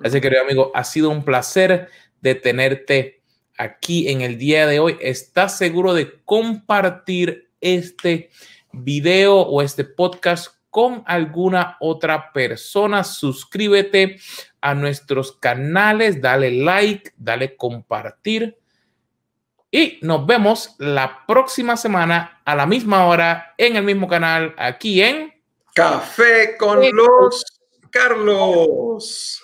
Así 0.04 0.16
que, 0.16 0.22
querido 0.22 0.44
amigo, 0.44 0.72
ha 0.74 0.84
sido 0.84 1.10
un 1.10 1.24
placer 1.24 1.90
de 2.22 2.36
tenerte 2.36 3.22
aquí 3.58 4.10
en 4.10 4.22
el 4.22 4.38
día 4.38 4.68
de 4.68 4.80
hoy. 4.80 4.98
¿Estás 5.02 5.58
seguro 5.58 5.94
de 5.94 6.22
compartir 6.24 7.52
este 7.60 8.30
video 8.72 9.42
o 9.42 9.62
este 9.62 9.84
podcast 9.84 10.56
con 10.70 11.04
alguna 11.06 11.78
otra 11.80 12.32
persona? 12.32 13.04
Suscríbete 13.04 14.20
a 14.62 14.74
nuestros 14.74 15.34
canales, 15.34 16.22
dale 16.22 16.52
like, 16.52 17.12
dale 17.18 17.56
compartir. 17.56 18.58
Y 19.70 20.00
nos 20.02 20.26
vemos 20.26 20.76
la 20.80 21.26
próxima 21.26 21.78
semana 21.78 22.42
a 22.44 22.56
la 22.56 22.66
misma 22.66 23.06
hora 23.06 23.54
en 23.58 23.78
el 23.78 23.84
mismo 23.84 24.08
canal 24.08 24.54
aquí 24.58 25.02
en 25.02 25.34
Café 25.74 26.58
con 26.58 26.82
los 26.94 27.46
Carlos. 27.90 29.42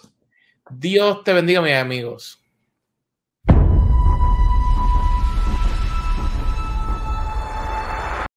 Dios 0.70 1.24
te 1.24 1.34
bendiga, 1.34 1.61
mis 1.61 1.74
amigos. 1.74 2.37